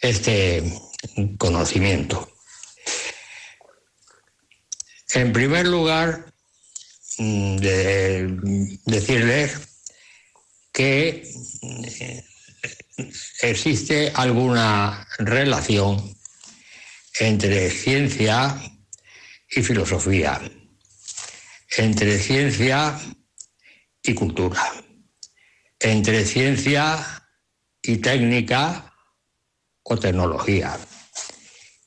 [0.00, 0.62] este
[1.38, 2.30] conocimiento.
[5.14, 6.26] En primer lugar,
[7.16, 9.52] mm, de- decirles
[10.72, 11.26] que
[11.62, 12.24] eh,
[13.40, 16.14] existe alguna relación
[17.18, 18.60] entre ciencia
[19.50, 20.40] y filosofía,
[21.76, 22.98] entre ciencia
[24.02, 24.72] y cultura,
[25.78, 27.24] entre ciencia
[27.82, 28.94] y técnica
[29.82, 30.78] o tecnología.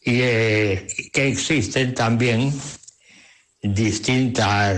[0.03, 2.51] Y eh, que existen también
[3.61, 4.77] distintas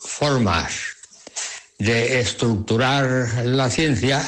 [0.00, 0.72] formas
[1.78, 4.22] de estructurar la ciencia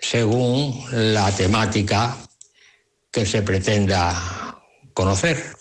[0.00, 2.16] según la temática
[3.10, 4.62] que se pretenda
[4.92, 5.53] conocer.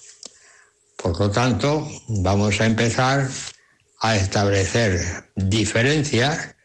[1.04, 3.30] Por lo tanto, vamos a empezar
[4.00, 6.56] a establecer diferencias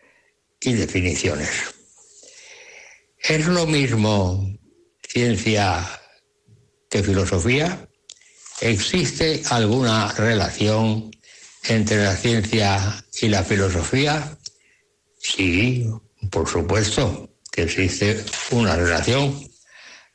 [0.61, 1.51] y definiciones.
[3.19, 4.57] ¿Es lo mismo
[5.03, 5.85] ciencia
[6.89, 7.89] que filosofía?
[8.61, 11.11] ¿Existe alguna relación
[11.65, 14.39] entre la ciencia y la filosofía?
[15.21, 15.85] Sí,
[16.31, 19.51] por supuesto que existe una relación.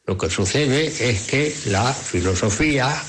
[0.06, 3.04] Lo que sucede es que la filosofía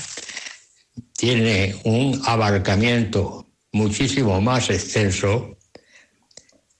[1.13, 5.57] tiene un abarcamiento muchísimo más extenso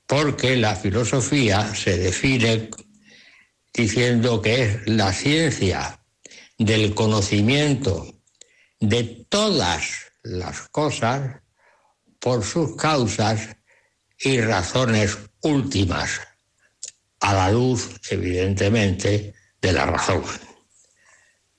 [0.07, 2.69] porque la filosofía se define
[3.73, 5.99] diciendo que es la ciencia
[6.57, 8.15] del conocimiento
[8.79, 11.41] de todas las cosas
[12.19, 13.55] por sus causas
[14.17, 16.21] y razones últimas,
[17.19, 20.23] a la luz, evidentemente, de la razón.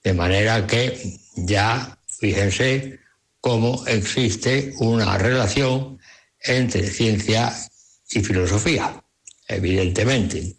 [0.02, 2.98] De manera que ya fíjense
[3.40, 5.98] cómo existe una relación
[6.40, 7.52] entre ciencia
[8.10, 9.02] y filosofía,
[9.48, 10.56] evidentemente.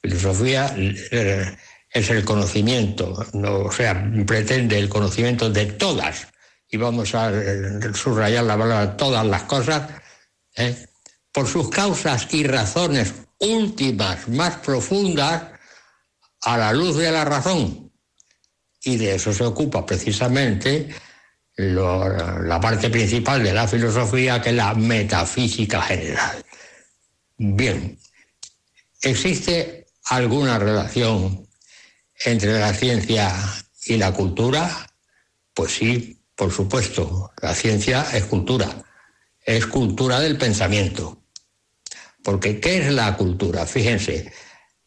[0.00, 1.56] Filosofía eh,
[1.90, 6.28] es el conocimiento, no, o sea, pretende el conocimiento de todas,
[6.68, 9.90] y vamos a eh, subrayar la palabra todas las cosas,
[10.56, 10.86] ¿eh?
[11.32, 15.42] por sus causas y razones últimas, más profundas,
[16.42, 17.85] a la luz de la razón.
[18.86, 20.88] Y de eso se ocupa precisamente
[21.56, 26.44] la parte principal de la filosofía, que es la metafísica general.
[27.36, 27.98] Bien,
[29.02, 31.48] ¿existe alguna relación
[32.24, 33.34] entre la ciencia
[33.86, 34.88] y la cultura?
[35.52, 38.84] Pues sí, por supuesto, la ciencia es cultura,
[39.44, 41.22] es cultura del pensamiento.
[42.22, 43.66] Porque ¿qué es la cultura?
[43.66, 44.32] Fíjense,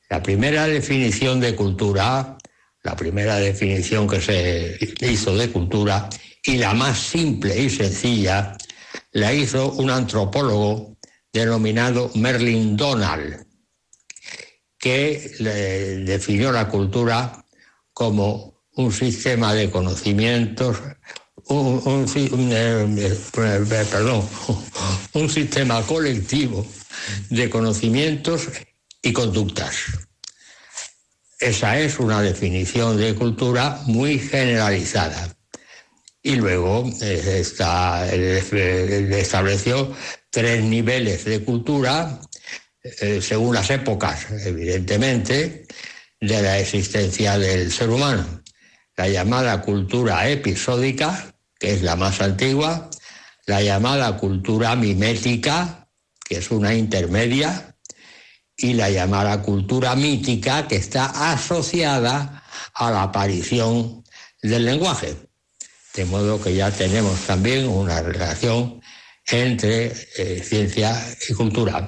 [0.09, 2.37] la primera definición de cultura,
[2.89, 6.09] la primera definición que se hizo de cultura
[6.43, 8.57] y la más simple y sencilla,
[9.11, 10.97] la hizo un antropólogo
[11.31, 13.45] denominado Merlin Donald,
[14.79, 15.35] que
[16.03, 17.45] definió la cultura
[17.93, 20.77] como un sistema de conocimientos,
[21.45, 23.15] un, eh,
[25.13, 26.65] eh, sistema colectivo
[27.29, 28.47] de conocimientos
[29.03, 30.08] y conductas.
[31.39, 35.35] Esa es una definición de cultura muy generalizada.
[36.21, 37.43] Y luego eh,
[39.11, 39.95] estableció
[40.29, 42.19] tres niveles de cultura
[42.83, 45.65] eh, según las épocas, evidentemente,
[46.19, 48.43] de la existencia del ser humano.
[48.97, 52.89] La llamada cultura episódica, que es la más antigua,
[53.45, 55.87] la llamada cultura mimética,
[56.25, 57.68] que es una intermedia,
[58.61, 64.03] y la llamada cultura mítica, que está asociada a la aparición
[64.41, 65.15] del lenguaje.
[65.93, 68.81] De modo que ya tenemos también una relación
[69.25, 71.85] entre eh, ciencia y cultura.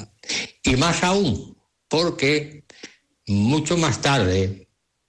[0.64, 1.58] Y más aún,
[1.88, 2.64] porque
[3.28, 4.68] mucho más tarde,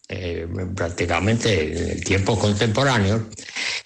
[0.08, 3.28] eh, prácticamente en el tiempo contemporáneo,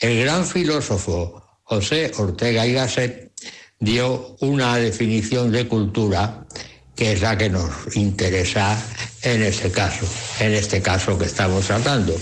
[0.00, 3.32] el gran filósofo José Ortega y Gasset
[3.78, 6.46] dio una definición de cultura
[6.96, 8.82] que es la que nos interesa
[9.22, 10.06] en este caso,
[10.40, 12.18] en este caso que estamos tratando.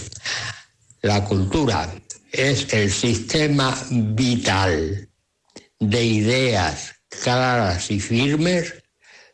[1.03, 1.95] La cultura
[2.33, 5.09] es el sistema vital
[5.79, 8.75] de ideas claras y firmes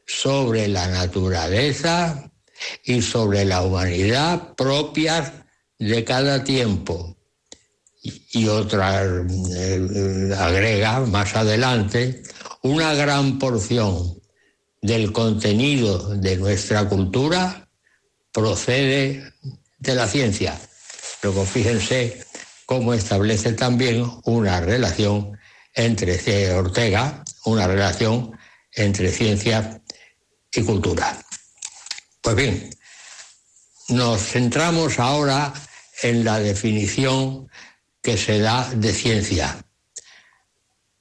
[0.06, 2.30] sobre la naturaleza
[2.84, 5.32] y sobre la humanidad propias
[5.78, 7.16] de cada tiempo.
[8.02, 12.22] Y, otra eh, agrega más adelante
[12.62, 14.19] una gran porción
[14.80, 17.68] del contenido de nuestra cultura
[18.32, 19.32] procede
[19.78, 20.58] de la ciencia.
[21.22, 22.24] Luego fíjense
[22.66, 25.38] cómo establece también una relación
[25.74, 26.52] entre C.
[26.52, 28.36] Ortega, una relación
[28.72, 29.82] entre ciencia
[30.52, 31.16] y cultura.
[32.22, 32.70] Pues bien,
[33.88, 35.52] nos centramos ahora
[36.02, 37.48] en la definición
[38.02, 39.64] que se da de ciencia.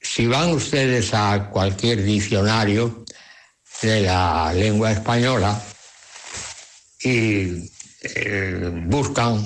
[0.01, 3.05] Si van ustedes a cualquier diccionario
[3.81, 5.61] de la lengua española
[7.01, 9.45] y eh, buscan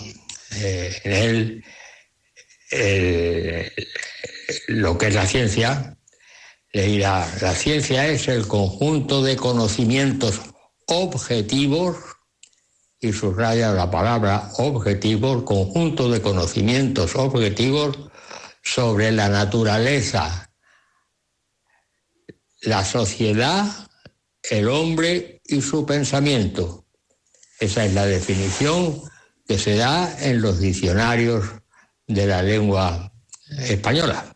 [0.56, 1.66] eh, en él
[2.72, 3.72] eh,
[4.68, 5.98] lo que es la ciencia,
[6.72, 10.42] le dirá, la ciencia es el conjunto de conocimientos
[10.88, 11.98] objetivos,
[13.04, 18.00] y subraya la palabra objetivos, conjunto de conocimientos objetivos
[18.64, 20.50] sobre la naturaleza,
[22.62, 23.66] la sociedad,
[24.50, 26.86] el hombre y su pensamiento.
[27.60, 29.02] Esa es la definición
[29.48, 31.46] que se da en los diccionarios
[32.08, 33.12] de la lengua
[33.60, 34.36] española.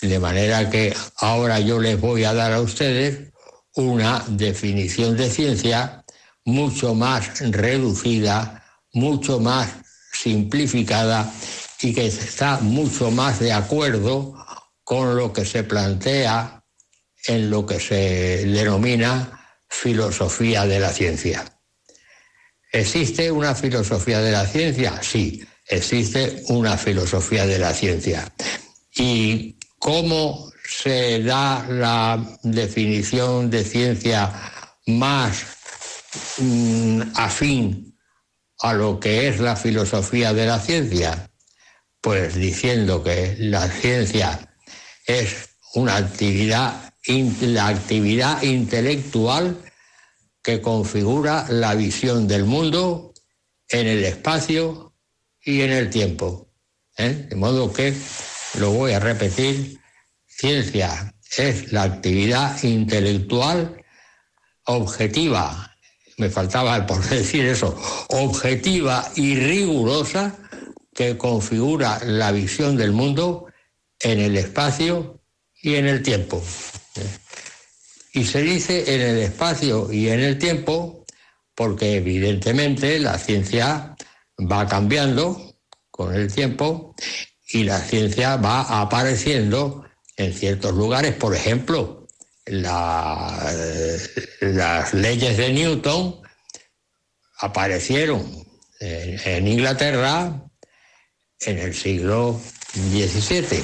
[0.00, 3.32] De manera que ahora yo les voy a dar a ustedes
[3.74, 6.04] una definición de ciencia
[6.44, 9.70] mucho más reducida, mucho más
[10.12, 11.32] simplificada
[11.80, 14.34] y que está mucho más de acuerdo
[14.84, 16.63] con lo que se plantea
[17.26, 21.44] en lo que se denomina filosofía de la ciencia.
[22.72, 25.00] ¿Existe una filosofía de la ciencia?
[25.02, 28.32] Sí, existe una filosofía de la ciencia.
[28.96, 34.32] ¿Y cómo se da la definición de ciencia
[34.86, 35.44] más
[36.38, 37.98] mm, afín
[38.58, 41.30] a lo que es la filosofía de la ciencia?
[42.00, 44.56] Pues diciendo que la ciencia
[45.06, 49.60] es una actividad, la actividad intelectual
[50.42, 53.12] que configura la visión del mundo
[53.68, 54.94] en el espacio
[55.42, 56.48] y en el tiempo.
[56.96, 57.26] ¿eh?
[57.28, 57.94] De modo que,
[58.58, 59.80] lo voy a repetir,
[60.26, 63.82] ciencia es la actividad intelectual
[64.66, 65.76] objetiva,
[66.16, 67.76] me faltaba por decir eso,
[68.08, 70.36] objetiva y rigurosa
[70.94, 73.46] que configura la visión del mundo
[74.00, 75.20] en el espacio
[75.60, 76.42] y en el tiempo.
[76.96, 77.18] ¿Eh?
[78.12, 81.04] Y se dice en el espacio y en el tiempo
[81.54, 83.96] porque evidentemente la ciencia
[84.50, 85.56] va cambiando
[85.90, 86.94] con el tiempo
[87.48, 89.84] y la ciencia va apareciendo
[90.16, 91.14] en ciertos lugares.
[91.14, 92.06] Por ejemplo,
[92.46, 93.52] la-
[94.40, 96.20] las leyes de Newton
[97.38, 98.24] aparecieron
[98.80, 100.40] en, en Inglaterra
[101.40, 102.40] en el siglo
[102.74, 103.62] XVII.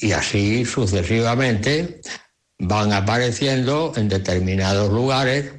[0.00, 2.00] Y así sucesivamente
[2.58, 5.52] van apareciendo en determinados lugares.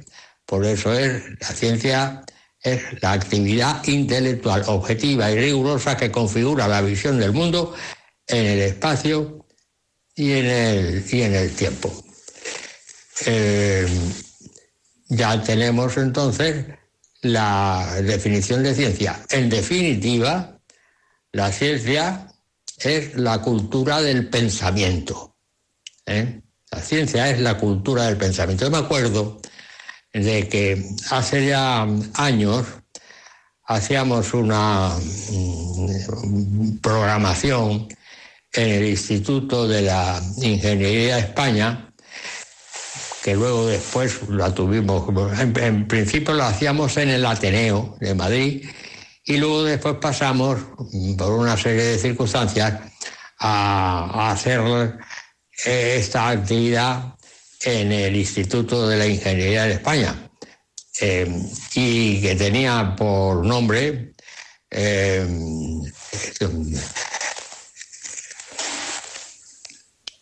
[0.46, 2.24] Por eso es la ciencia
[2.62, 7.74] es la actividad intelectual objetiva y rigurosa que configura la visión del mundo
[8.26, 9.46] en el espacio
[10.14, 11.92] y en el, y en el tiempo.
[13.26, 13.86] Eh,
[15.08, 16.66] ya tenemos entonces
[17.22, 19.20] la definición de ciencia.
[19.30, 20.60] En definitiva,
[21.32, 22.31] la ciencia
[22.84, 25.36] es la cultura del pensamiento.
[26.06, 26.40] ¿eh?
[26.70, 28.64] La ciencia es la cultura del pensamiento.
[28.64, 29.40] Yo me acuerdo
[30.12, 32.66] de que hace ya años
[33.64, 34.96] hacíamos una
[35.30, 37.88] mm, programación
[38.52, 41.92] en el Instituto de la Ingeniería de España,
[43.22, 45.08] que luego después la tuvimos,
[45.40, 48.66] en, en principio lo hacíamos en el Ateneo de Madrid,
[49.24, 50.58] y luego después pasamos,
[51.16, 52.80] por una serie de circunstancias,
[53.38, 54.60] a, hacer
[55.66, 57.14] eh, esta actividad
[57.64, 60.30] en el Instituto de la Ingeniería de España,
[61.00, 61.28] eh,
[61.74, 64.12] y que tenía por nombre
[64.70, 65.26] eh,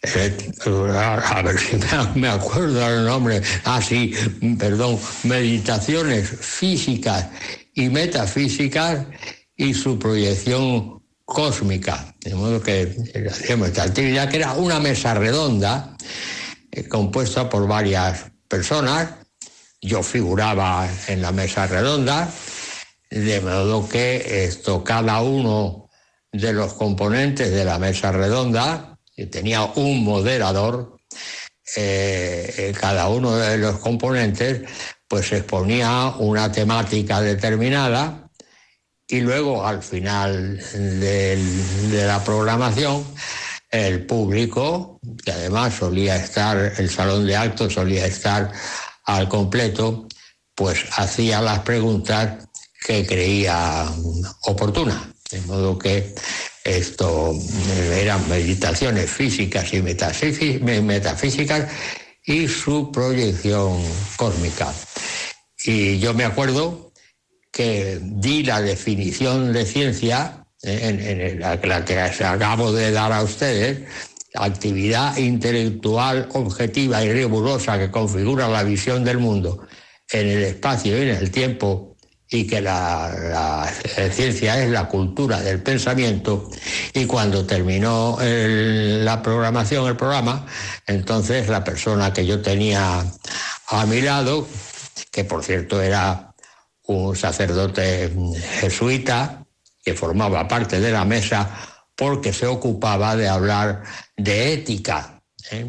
[0.02, 1.76] a ver si
[2.18, 3.42] me acuerdo el nombre.
[3.64, 4.14] Ah, sí,
[4.58, 4.98] perdón.
[5.24, 7.26] Meditaciones físicas
[7.80, 9.06] y metafísicas
[9.56, 12.14] y su proyección cósmica.
[12.20, 15.96] De modo que eh, hacíamos esta actividad que era una mesa redonda
[16.70, 19.14] eh, compuesta por varias personas.
[19.80, 22.30] Yo figuraba en la mesa redonda,
[23.10, 25.88] de modo que esto, cada uno
[26.32, 30.98] de los componentes de la mesa redonda, que tenía un moderador,
[31.76, 34.68] eh, cada uno de los componentes
[35.10, 38.30] pues exponía una temática determinada
[39.08, 43.04] y luego al final de la programación
[43.72, 48.52] el público, que además solía estar, el salón de actos solía estar
[49.04, 50.06] al completo,
[50.54, 52.46] pues hacía las preguntas
[52.86, 53.86] que creía
[54.42, 55.02] oportunas.
[55.32, 56.14] De modo que
[56.62, 57.32] esto
[57.92, 61.68] eran meditaciones físicas y metafísi- me- metafísicas
[62.30, 63.82] y su proyección
[64.16, 64.72] cósmica.
[65.64, 66.92] Y yo me acuerdo
[67.50, 73.24] que di la definición de ciencia, eh, en, la, la que acabo de dar a
[73.24, 73.80] ustedes,
[74.34, 79.66] actividad intelectual objetiva y rigurosa que configura la visión del mundo
[80.12, 81.89] en el espacio y en el tiempo
[82.30, 86.48] y que la, la ciencia es la cultura del pensamiento
[86.94, 90.46] y cuando terminó la programación, el programa,
[90.86, 93.04] entonces la persona que yo tenía
[93.66, 94.46] a mi lado,
[95.10, 96.32] que por cierto era
[96.86, 98.12] un sacerdote
[98.60, 99.44] jesuita
[99.84, 101.50] que formaba parte de la mesa
[101.96, 103.82] porque se ocupaba de hablar
[104.16, 105.20] de ética.
[105.50, 105.66] ¿eh?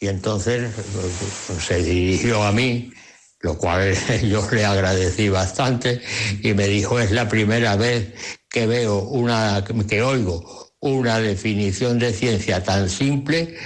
[0.00, 2.92] Y entonces pues, se dirigió a mí,
[3.42, 6.00] lo cual yo le agradecí bastante,
[6.42, 8.14] y me dijo, es la primera vez
[8.48, 13.56] que veo una, que oigo una definición de ciencia tan simple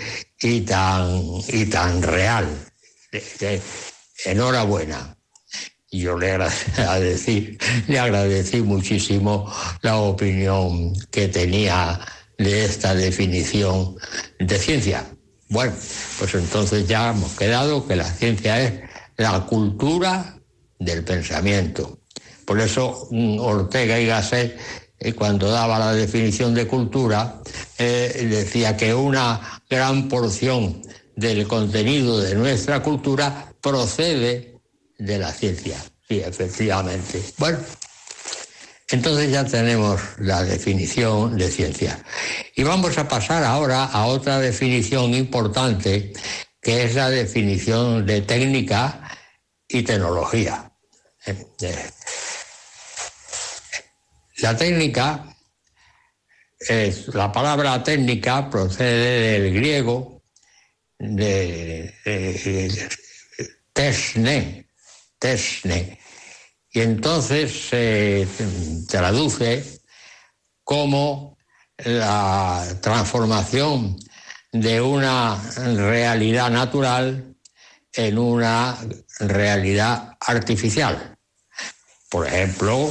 [0.40, 2.46] y tan, y tan real.
[4.24, 5.16] Enhorabuena.
[5.90, 9.50] Yo le agradecí, le agradecí muchísimo
[9.82, 12.00] la opinión que tenía
[12.36, 13.96] de esta definición
[14.38, 15.06] de ciencia.
[15.48, 15.74] Bueno,
[16.18, 18.72] pues entonces ya hemos quedado que la ciencia es
[19.16, 20.38] la cultura
[20.78, 21.98] del pensamiento.
[22.44, 24.58] Por eso mm, Ortega y Gasset,
[24.98, 27.40] eh, cuando daba la definición de cultura,
[27.78, 30.82] eh, decía que una gran porción
[31.16, 34.58] del contenido de nuestra cultura procede
[34.98, 35.76] de la ciencia.
[36.08, 37.22] Sí, efectivamente.
[37.38, 37.58] Bueno,
[38.88, 41.98] entonces ya tenemos la definición de ciencia.
[42.54, 46.12] Y vamos a pasar ahora a otra definición importante,
[46.62, 49.05] que es la definición de técnica
[49.68, 50.70] y tecnología.
[51.26, 51.90] Eh, eh,
[54.38, 55.36] La técnica,
[56.58, 60.22] es, la palabra técnica procede del griego
[60.98, 61.94] de,
[63.72, 64.68] tesne,
[65.18, 65.98] tesne,
[66.70, 68.26] y entonces se
[68.88, 69.80] traduce
[70.64, 71.36] como
[71.78, 73.96] la transformación
[74.52, 77.35] de una realidad natural
[77.96, 78.76] en una
[79.18, 81.16] realidad artificial.
[82.10, 82.90] Por ejemplo,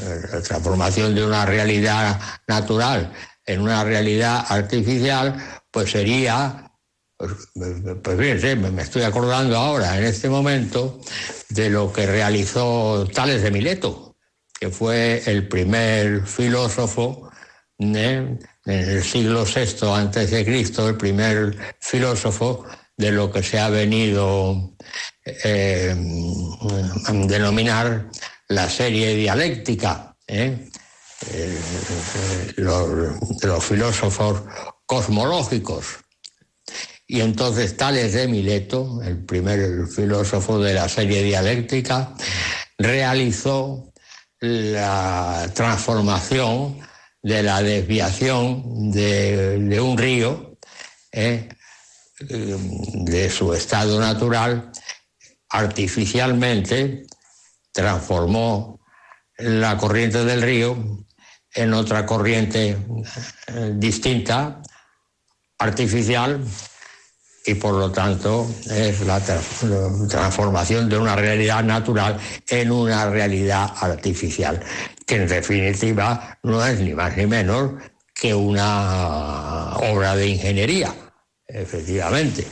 [0.00, 3.12] eh, la transformación de una realidad natural
[3.46, 5.34] en una realidad artificial,
[5.70, 6.68] pues sería
[7.16, 7.32] pues,
[8.02, 11.00] pues fíjense, me estoy acordando ahora, en este momento,
[11.50, 14.16] de lo que realizó Tales de Mileto,
[14.58, 17.30] que fue el primer filósofo
[17.78, 22.64] en el siglo VI antes de Cristo, el primer filósofo
[22.96, 24.74] de lo que se ha venido
[25.24, 25.94] eh,
[27.06, 28.08] a denominar
[28.48, 30.16] la serie dialéctica.
[30.26, 30.68] ¿eh?
[31.30, 31.58] Eh,
[32.56, 34.42] los, los filósofos
[34.86, 35.98] cosmológicos.
[37.06, 42.14] Y entonces Tales de Mileto, el primer filósofo de la serie dialéctica,
[42.78, 43.92] realizó
[44.40, 46.80] la transformación
[47.22, 50.58] de la desviación de, un río
[51.12, 51.48] ¿eh?
[51.48, 51.51] eh,
[52.28, 54.70] de su estado natural,
[55.48, 57.04] artificialmente
[57.72, 58.80] transformó
[59.38, 60.76] la corriente del río
[61.54, 62.76] en otra corriente
[63.48, 64.62] eh, distinta,
[65.58, 66.42] artificial,
[67.44, 72.18] y por lo tanto es la tra- transformación de una realidad natural
[72.48, 74.62] en una realidad artificial,
[75.06, 77.72] que en definitiva no es ni más ni menos
[78.14, 80.94] que una obra de ingeniería,
[81.52, 82.46] efectivamente.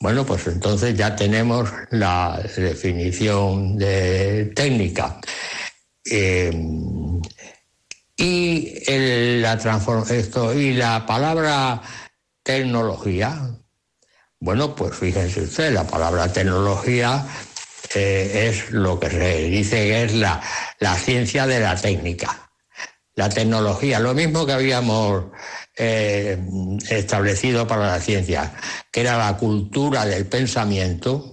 [0.00, 5.20] Bueno, pues entonces ya tenemos la definición de técnica.
[6.04, 6.50] Eh,
[8.16, 9.58] y el- la
[10.10, 11.80] esto y la palabra
[12.42, 13.50] tecnología
[14.40, 17.26] bueno pues fíjense usted la palabra tecnología
[17.94, 20.40] eh, es lo que se dice que es la,
[20.80, 22.50] la ciencia de la técnica
[23.14, 25.24] la tecnología lo mismo que habíamos
[25.76, 26.38] eh,
[26.90, 28.54] establecido para la ciencia
[28.90, 31.32] que era la cultura del pensamiento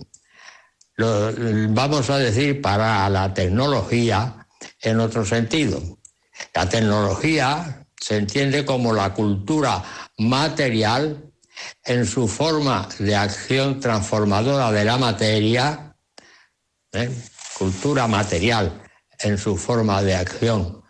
[0.97, 4.47] vamos a decir para la tecnología
[4.81, 5.81] en otro sentido
[6.53, 9.83] la tecnología se entiende como la cultura
[10.17, 11.29] material
[11.83, 15.95] en su forma de acción transformadora de la materia,
[16.93, 17.11] ¿eh?
[17.57, 18.81] cultura material
[19.19, 20.81] en su forma de acción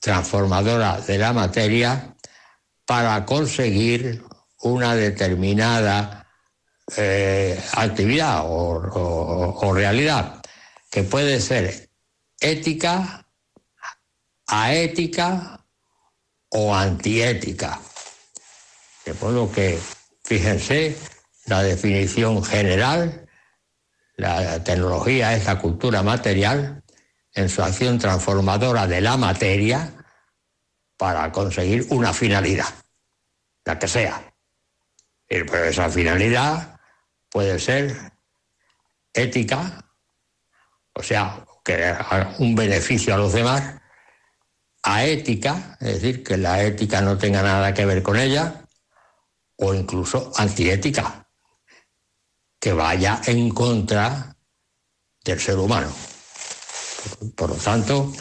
[0.00, 2.11] transformadora de la materia
[2.86, 4.22] para conseguir
[4.60, 6.26] una determinada
[6.96, 10.40] eh, actividad o, o- o realidad
[10.90, 11.88] que puede ser
[12.40, 13.26] ética,
[14.46, 15.64] aética
[16.50, 17.80] o antiética.
[19.06, 19.78] De modo que,
[20.24, 20.96] fíjense,
[21.46, 23.26] la definición general,
[24.16, 26.82] la tecnología es la cultura material
[27.34, 29.92] en su acción transformadora de la materia
[31.02, 32.72] para conseguir una finalidad,
[33.64, 34.32] la que sea.
[35.26, 36.78] Pero esa finalidad
[37.28, 38.12] puede ser
[39.12, 39.84] ética,
[40.94, 41.92] o sea, que
[42.38, 43.80] un beneficio a los demás,
[44.84, 48.64] a ética, es decir, que la ética no tenga nada que ver con ella,
[49.56, 51.28] o incluso antiética,
[52.60, 54.36] que vaya en contra
[55.24, 55.92] del ser humano.
[57.34, 58.12] Por lo tanto,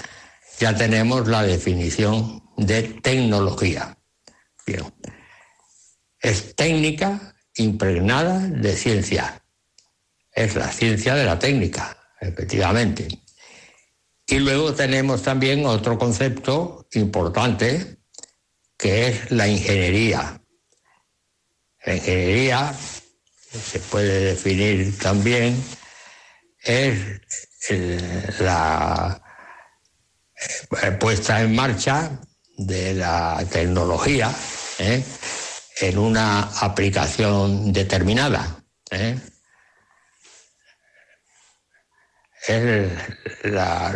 [0.57, 3.97] ya tenemos la definición de tecnología.
[4.65, 4.93] Bien.
[6.19, 9.43] Es técnica impregnada de ciencia.
[10.31, 13.07] Es la ciencia de la técnica, efectivamente.
[14.27, 17.97] Y luego tenemos también otro concepto importante,
[18.77, 20.41] que es la ingeniería.
[21.85, 25.61] La ingeniería se puede definir también,
[26.63, 26.99] es
[27.69, 29.21] el- la
[30.83, 32.21] eh, puesta en marcha
[32.67, 34.33] de la tecnología
[34.79, 35.03] ¿eh?
[35.81, 38.63] en una aplicación determinada.
[38.91, 39.17] ¿eh?
[43.43, 43.95] La-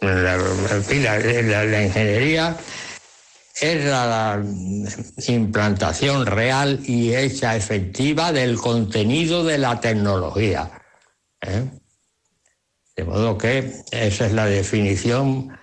[0.00, 2.56] la ingeniería
[3.60, 4.42] es la
[5.28, 10.70] implantación real y hecha efectiva del contenido de la tecnología.
[11.40, 11.70] ¿eh?
[12.96, 15.56] De modo que esa es la definición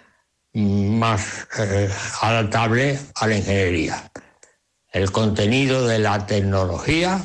[0.59, 1.89] más eh,
[2.21, 4.11] adaptable a la ingeniería.
[4.91, 7.21] El contenido de la tecnología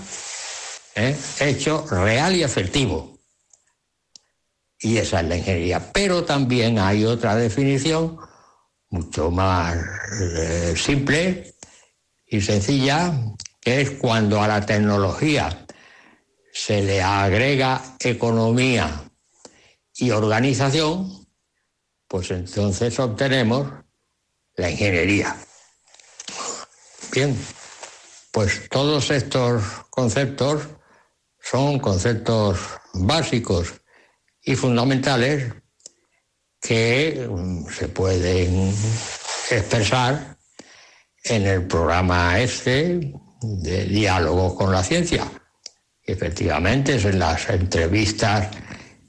[0.95, 1.17] ¿eh?
[1.41, 3.19] hecho real y efectivo.
[4.79, 5.93] Y esa es la ingeniería.
[5.93, 8.19] Pero también hay otra definición
[8.91, 9.77] mucho más
[10.21, 11.55] eh, simple
[12.27, 13.13] y sencilla,
[13.61, 15.67] que es cuando a la tecnología
[16.53, 18.89] se le agrega economía
[19.97, 21.14] y organización,
[22.15, 23.67] pues entonces obtenemos
[24.55, 25.37] la ingeniería.
[27.11, 27.37] Bien,
[28.31, 30.63] pues todos estos conceptos
[31.43, 32.61] son conceptos
[32.93, 33.75] básicos
[34.45, 35.55] y fundamentales
[36.61, 38.73] que mm, se pueden
[39.51, 40.37] expresar
[41.25, 43.13] en el programa este
[43.43, 45.29] de diálogo con la ciencia.
[46.01, 48.51] Efectivamente, es en las entrevistas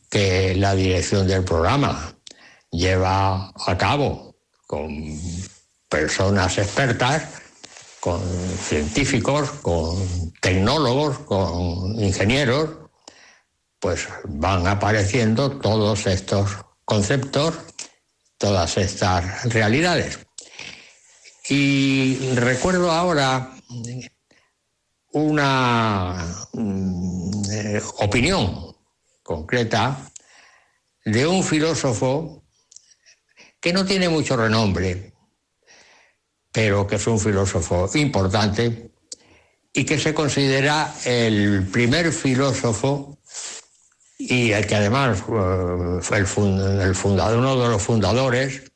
[0.10, 2.15] que la dirección del programa
[2.78, 4.36] lleva a cabo
[4.68, 4.90] con
[5.90, 7.24] personas expertas,
[8.00, 8.22] con
[8.58, 12.70] científicos, con tecnólogos, con ingenieros,
[13.80, 16.52] pues van apareciendo todos estos
[16.84, 17.56] conceptos,
[18.38, 20.20] todas estas realidades.
[21.48, 23.52] Y recuerdo ahora
[25.12, 28.76] una mm, eh, opinión
[29.24, 30.12] concreta
[31.06, 32.45] de un filósofo
[33.66, 35.12] que no tiene mucho renombre,
[36.52, 38.92] pero que es un filósofo importante
[39.74, 43.18] y que se considera el primer filósofo
[44.20, 48.72] y el que además eh, fue el, fun- el fundador, uno de los fundadores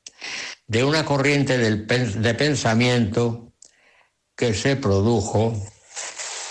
[0.66, 3.54] de una corriente de pensamiento
[4.36, 5.54] que se produjo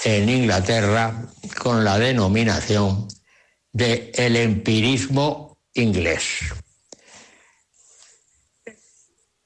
[0.04, 1.26] en Inglaterra
[1.60, 3.08] con la denominación
[3.72, 6.22] de el empirismo inglés.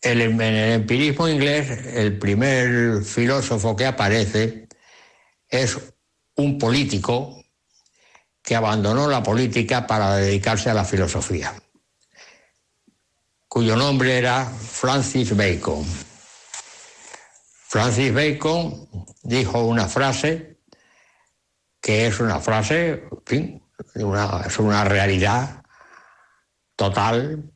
[0.02, 4.68] El, en el empirismo inglés, el primer filósofo que aparece
[5.48, 5.78] es
[6.34, 7.40] un político
[8.42, 11.54] que abandonó la política para dedicarse a la filosofía,
[13.46, 15.86] cuyo nombre era Francis Bacon.
[17.68, 18.88] Francis Bacon
[19.22, 20.58] dijo una frase
[21.80, 23.62] que es una frase, en fin,
[23.94, 25.62] una- es una realidad
[26.76, 27.52] total,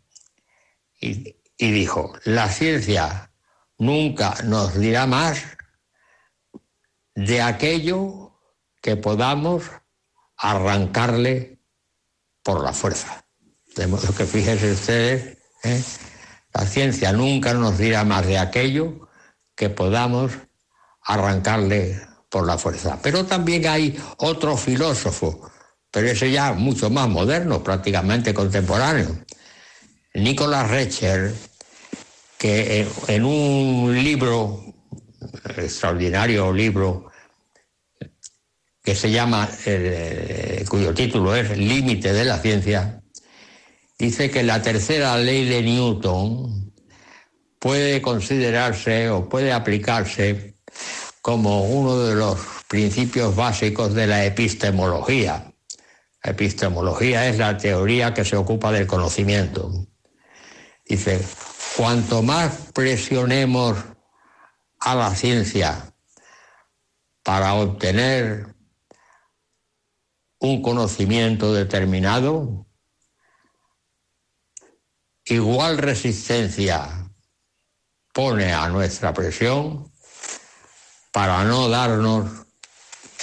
[1.01, 3.33] y, y dijo, la ciencia
[3.79, 5.43] nunca nos dirá más
[7.15, 8.39] de aquello
[8.83, 9.65] que podamos
[10.37, 11.61] arrancarle
[12.43, 13.27] por la fuerza.
[13.75, 15.83] De modo que fíjense ustedes, ¿eh?
[16.53, 19.09] la ciencia nunca nos dirá más de aquello
[19.55, 20.33] que podamos
[21.03, 22.01] arrancarle
[22.31, 22.99] por la fuerza.
[23.03, 25.51] Pero también hay otro filósofo,
[25.91, 29.25] pero ese ya mucho más moderno, prácticamente contemporáneo,
[30.17, 31.35] Nicolás Recher,
[32.39, 34.65] que en, en un libro,
[35.59, 37.11] extraordinario libro,
[38.83, 43.03] que se llama, eh, cuyo título es Límite de la ciencia,
[43.99, 46.73] dice que la tercera ley de Newton
[47.59, 50.55] puede considerarse o puede aplicarse
[51.21, 52.39] como uno de los
[52.69, 55.53] principios básicos de la epistemología.
[56.23, 59.87] La epistemología es la teoría que se ocupa del conocimiento.
[60.87, 61.21] Dice,
[61.77, 63.77] cuanto más presionemos
[64.79, 65.93] a la ciencia
[67.25, 68.55] para obtener
[70.39, 72.67] un conocimiento determinado,
[75.25, 77.11] igual resistencia
[78.13, 79.93] pone a nuestra presión
[81.11, 82.47] para no darnos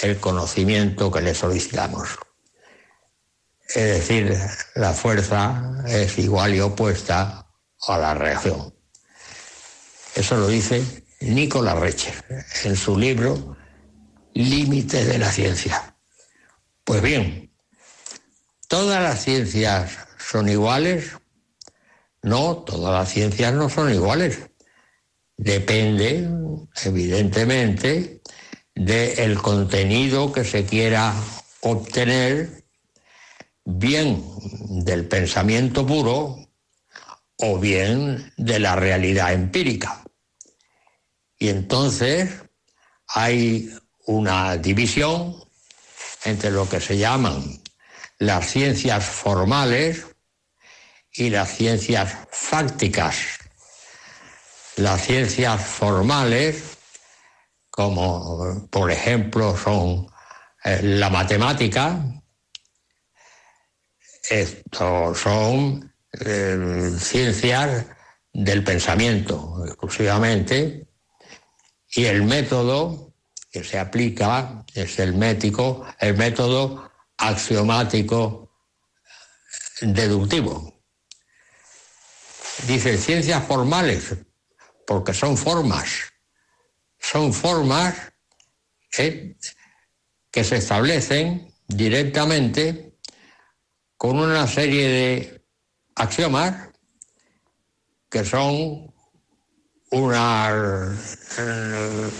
[0.02, 2.10] el conocimiento que le solicitamos.
[3.68, 4.36] Es decir,
[4.74, 7.43] la fuerza es igual y opuesta
[7.88, 8.74] a la reacción.
[10.14, 12.14] Eso lo dice Nicolás Recher
[12.64, 13.56] en su libro
[14.32, 15.96] Límites de la ciencia.
[16.84, 17.52] Pues bien,
[18.68, 21.12] ¿todas las ciencias son iguales?
[22.22, 24.38] No, todas las ciencias no son iguales.
[25.36, 26.28] Depende,
[26.84, 28.22] evidentemente,
[28.74, 31.14] del contenido que se quiera
[31.60, 32.64] obtener,
[33.64, 34.24] bien
[34.84, 36.43] del pensamiento puro
[37.38, 40.02] o bien de la realidad empírica.
[41.38, 42.30] Y entonces
[43.08, 43.70] hay
[44.06, 45.36] una división
[46.24, 47.62] entre lo que se llaman
[48.18, 50.06] las ciencias formales
[51.12, 53.16] y las ciencias fácticas.
[54.76, 56.76] Las ciencias formales,
[57.70, 60.06] como por ejemplo son
[60.64, 62.00] eh, la matemática,
[64.28, 67.86] estos son eh, ciencias
[68.32, 70.86] del pensamiento exclusivamente,
[71.96, 73.14] y el método
[73.50, 78.50] que se aplica es el mético, el método axiomático
[79.80, 80.82] deductivo.
[82.66, 84.16] Dice ciencias formales,
[84.86, 86.12] porque son formas,
[86.98, 87.94] son formas
[88.98, 89.36] ¿eh?
[90.30, 92.98] que se establecen directamente
[93.96, 95.33] con una serie de
[95.96, 96.68] axiomas
[98.10, 98.92] que son
[99.90, 102.10] unas eh,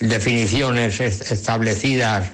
[0.00, 2.30] definiciones es- establecidas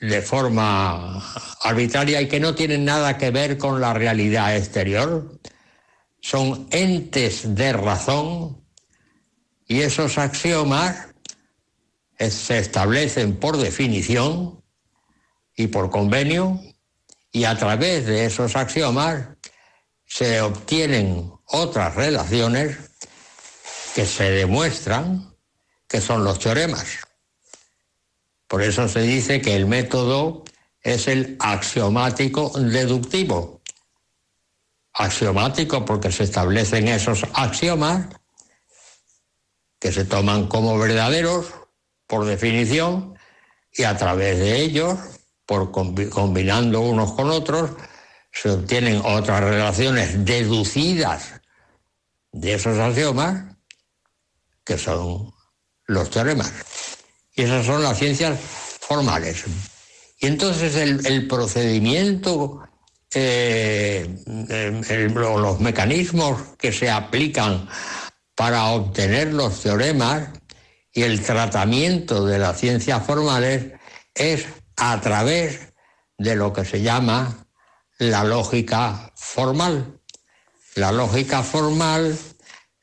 [0.00, 1.22] de forma
[1.62, 5.38] arbitraria y que no tienen nada que ver con la realidad exterior.
[6.20, 8.64] Son entes de razón
[9.66, 11.08] y esos axiomas
[12.18, 14.62] se establecen por definición
[15.56, 16.60] y por convenio
[17.32, 19.26] y a través de esos axiomas
[20.06, 22.76] se obtienen otras relaciones
[23.94, 25.34] que se demuestran
[25.88, 26.98] que son los teoremas.
[28.46, 30.44] Por eso se dice que el método
[30.82, 33.60] es el axiomático deductivo.
[34.92, 38.06] Axiomático porque se establecen esos axiomas
[39.78, 41.46] que se toman como verdaderos
[42.06, 43.16] por definición
[43.72, 44.98] y a través de ellos,
[45.50, 47.72] por combi- combinando unos con otros,
[48.30, 51.40] se obtienen otras relaciones deducidas
[52.30, 53.56] de esos axiomas,
[54.64, 55.34] que son
[55.88, 56.52] los teoremas.
[57.34, 58.38] Y esas son las ciencias
[58.80, 59.44] formales.
[60.20, 62.62] Y entonces el, procedimiento,
[63.12, 64.06] eh,
[64.48, 67.68] el- el- los mecanismos que se aplican
[68.36, 70.28] para obtener los teoremas
[70.92, 73.72] y el tratamiento de las ciencias formales
[74.14, 74.46] es
[74.80, 75.74] a través
[76.16, 77.46] de lo que se llama
[77.98, 80.00] la lógica formal.
[80.74, 82.18] La lógica formal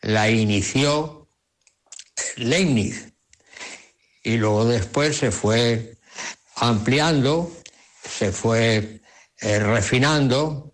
[0.02, 1.28] la inició
[2.36, 3.14] Leibniz
[4.24, 5.98] y luego después se fue
[6.58, 7.52] ampliando,
[8.08, 9.02] se fue
[9.40, 10.72] eh, refinando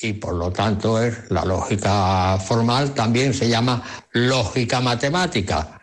[0.00, 5.80] y por lo tanto es la lógica formal también se llama lógica matemática,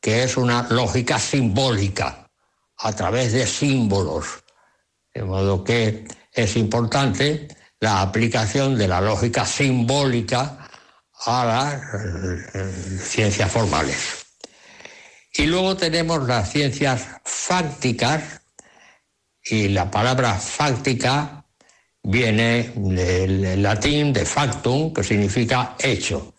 [0.00, 2.19] que es una lógica simbólica
[2.80, 4.26] a través de símbolos.
[5.12, 7.48] De modo que es importante
[7.80, 10.68] la aplicación de la lógica simbólica
[11.26, 11.82] a las
[12.54, 14.26] eh, ciencias formales.
[15.32, 18.40] Y luego tenemos las ciencias fácticas,
[19.42, 21.44] y la palabra fáctica
[22.02, 26.34] viene del latín de factum, que significa hecho.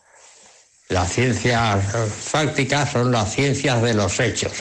[0.89, 4.51] Las ciencias fácticas son las ciencias de los hechos,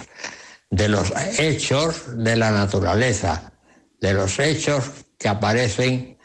[0.70, 3.52] de los hechos de la naturaleza,
[4.00, 4.84] de los hechos
[5.18, 6.18] que aparecen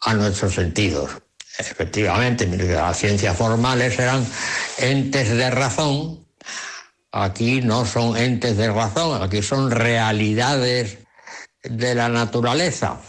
[0.00, 1.10] a nuestros sentidos.
[1.58, 4.26] Efectivamente, las ciencias formales eran
[4.78, 6.26] entes de razón,
[7.12, 10.98] aquí no son entes de razón, aquí son realidades
[11.62, 13.00] de la naturaleza.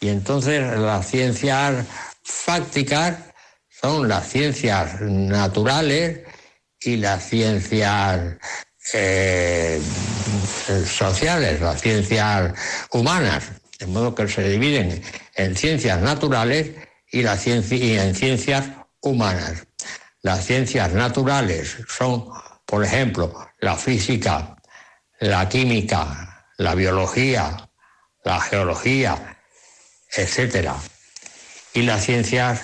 [0.00, 1.86] Y entonces las ciencias
[2.22, 3.16] fácticas
[3.68, 6.20] son las ciencias naturales
[6.80, 8.36] y las ciencias
[8.92, 9.80] eh,
[10.86, 12.52] sociales, las ciencias
[12.92, 13.44] humanas,
[13.78, 15.02] de modo que se dividen
[15.34, 16.72] en ciencias naturales
[17.10, 18.66] y, y en ciencias
[19.00, 19.66] humanas.
[20.22, 22.28] Las ciencias naturales son,
[22.66, 24.56] por ejemplo, la física,
[25.18, 27.70] la química, la biología,
[28.24, 29.38] la geología,
[30.14, 30.76] etcétera.
[31.72, 32.60] Y las ciencias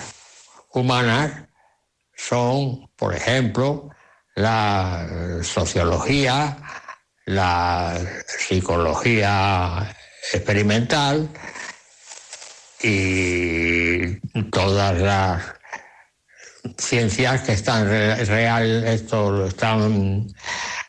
[0.71, 1.47] humanas
[2.15, 3.89] son, por ejemplo,
[4.37, 5.07] la
[5.41, 6.57] sociología,
[7.25, 9.95] la psicología
[10.31, 11.27] experimental
[12.83, 14.19] y
[14.51, 15.43] todas las
[16.77, 20.27] ciencias que están re- real, esto, están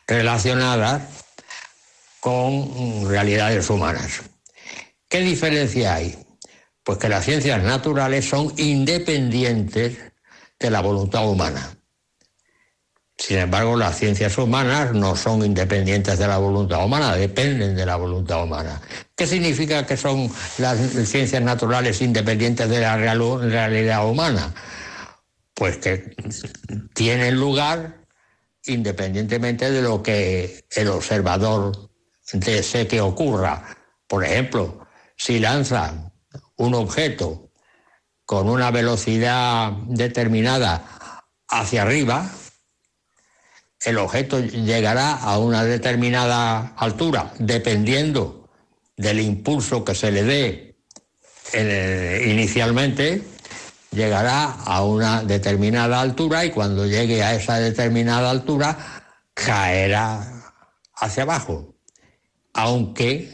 [0.07, 1.01] relacionadas
[2.19, 4.21] con realidades humanas.
[5.07, 6.23] ¿Qué diferencia hay?
[6.83, 9.97] Pues que las ciencias naturales son independientes
[10.59, 11.78] de la voluntad humana.
[13.19, 17.97] Sin embargo, las ciencias humanas no son independientes de la voluntad humana, dependen de la
[17.97, 18.81] voluntad humana.
[19.13, 24.53] ¿Qué significa que son las ciencias naturales independientes de la real- realidad humana?
[25.53, 26.15] Pues que
[26.93, 28.05] tienen lugar
[28.65, 31.89] independientemente de lo que el observador
[32.31, 33.65] desee que ocurra.
[34.07, 34.87] Por ejemplo,
[35.17, 36.13] si lanza
[36.55, 37.51] un objeto
[38.23, 40.85] con una velocidad determinada
[41.49, 42.29] hacia arriba,
[43.85, 48.49] el objeto llegará a una determinada altura, dependiendo
[48.97, 50.75] del impulso que se le dé
[51.53, 53.23] eh, inicialmente,
[53.91, 58.77] llegará a una determinada altura y cuando llegue a esa determinada altura
[59.33, 60.53] caerá
[60.95, 61.75] hacia abajo.
[62.53, 63.31] Aunque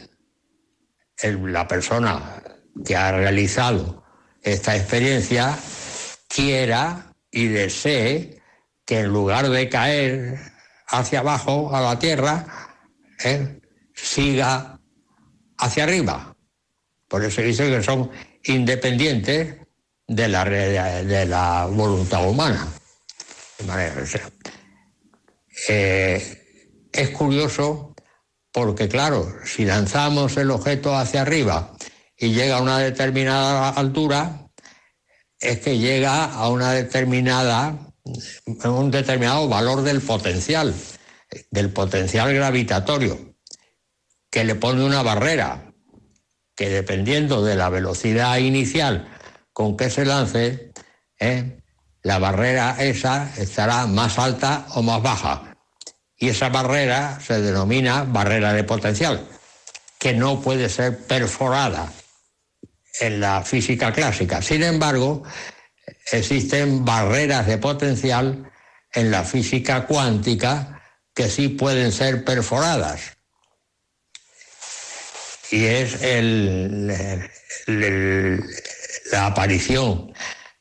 [1.22, 2.42] la persona
[2.84, 4.04] que ha realizado
[4.42, 5.58] esta experiencia
[6.28, 8.35] quiera y desee
[8.86, 10.38] que en lugar de caer
[10.86, 12.46] hacia abajo a la tierra,
[13.94, 14.80] siga
[15.58, 16.36] hacia arriba.
[17.08, 18.10] Por eso dice que son
[18.44, 19.56] independientes
[20.06, 22.68] de la, de la voluntad humana.
[25.68, 27.94] Eh, es curioso
[28.52, 31.72] porque, claro, si lanzamos el objeto hacia arriba
[32.16, 34.48] y llega a una determinada altura,
[35.38, 37.85] es que llega a una determinada,
[38.64, 40.74] un determinado valor del potencial,
[41.50, 43.34] del potencial gravitatorio,
[44.30, 45.72] que le pone una barrera,
[46.54, 49.08] que dependiendo de la velocidad inicial
[49.52, 50.72] con que se lance,
[51.18, 51.62] ¿eh?
[52.02, 55.56] la barrera esa estará más alta o más baja.
[56.16, 59.26] Y esa barrera se denomina barrera de potencial,
[59.98, 61.92] que no puede ser perforada
[63.00, 64.40] en la física clásica.
[64.40, 65.22] Sin embargo,
[66.12, 68.50] existen barreras de potencial
[68.92, 70.82] en la física cuántica
[71.14, 73.16] que sí pueden ser perforadas.
[75.50, 77.28] Y es el,
[79.12, 80.12] la aparición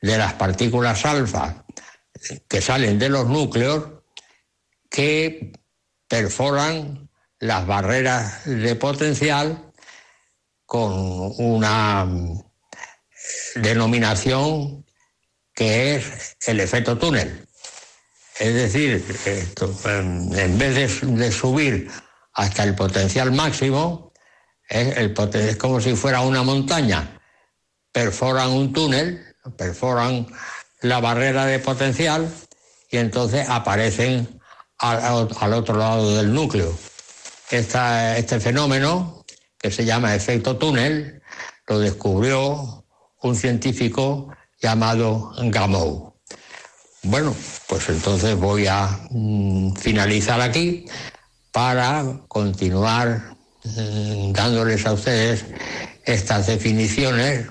[0.01, 1.65] de las partículas alfa
[2.47, 3.85] que salen de los núcleos
[4.89, 5.51] que
[6.07, 7.09] perforan
[7.39, 9.71] las barreras de potencial
[10.65, 10.93] con
[11.37, 12.07] una
[13.55, 14.84] denominación
[15.55, 17.47] que es el efecto túnel.
[18.37, 19.03] Es decir,
[19.85, 21.89] en vez de, subir
[22.33, 24.11] hasta el potencial máximo,
[24.67, 27.21] es, el es como si fuera una montaña.
[27.93, 30.27] Perforan un túnel, perforan
[30.81, 32.29] la barrera de potencial
[32.91, 34.41] y entonces aparecen
[34.79, 36.77] al, otro lado del núcleo.
[37.49, 39.23] Este fenómeno,
[39.57, 41.21] que se llama efecto túnel,
[41.67, 42.85] lo descubrió
[43.21, 46.15] un científico llamado Gamow.
[47.03, 47.35] Bueno,
[47.67, 50.85] pues entonces voy a mm, finalizar aquí
[51.51, 55.45] para continuar mm, dándoles a ustedes
[56.03, 57.47] estas definiciones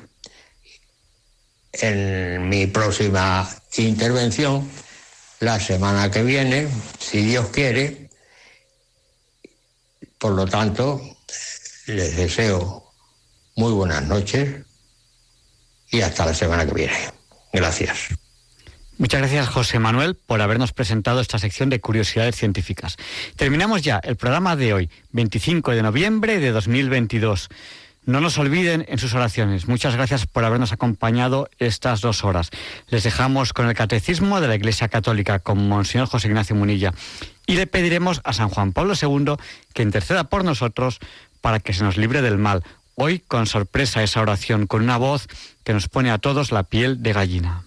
[1.72, 4.68] en mi próxima intervención
[5.40, 6.68] la semana que viene,
[6.98, 8.08] si Dios quiere.
[10.18, 11.00] Por lo tanto,
[11.86, 12.92] les deseo
[13.56, 14.64] muy buenas noches
[15.94, 16.96] y hasta la semana que viene.
[17.52, 18.08] Gracias.
[18.98, 22.96] Muchas gracias, José Manuel, por habernos presentado esta sección de curiosidades científicas.
[23.36, 27.48] Terminamos ya el programa de hoy, 25 de noviembre de 2022.
[28.06, 29.66] No nos olviden en sus oraciones.
[29.68, 32.50] Muchas gracias por habernos acompañado estas dos horas.
[32.88, 36.92] Les dejamos con el Catecismo de la Iglesia Católica con Monseñor José Ignacio Munilla.
[37.46, 39.36] Y le pediremos a San Juan Pablo II
[39.72, 40.98] que interceda por nosotros
[41.40, 42.62] para que se nos libre del mal.
[42.96, 45.26] Hoy, con sorpresa, esa oración, con una voz
[45.64, 47.64] que nos pone a todos la piel de gallina.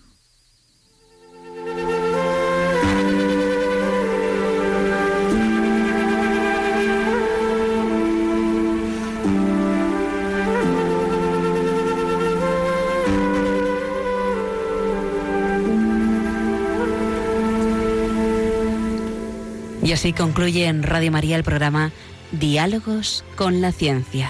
[19.84, 21.92] Y así concluye en Radio María el programa
[22.34, 24.30] Diálogos con la Ciencia.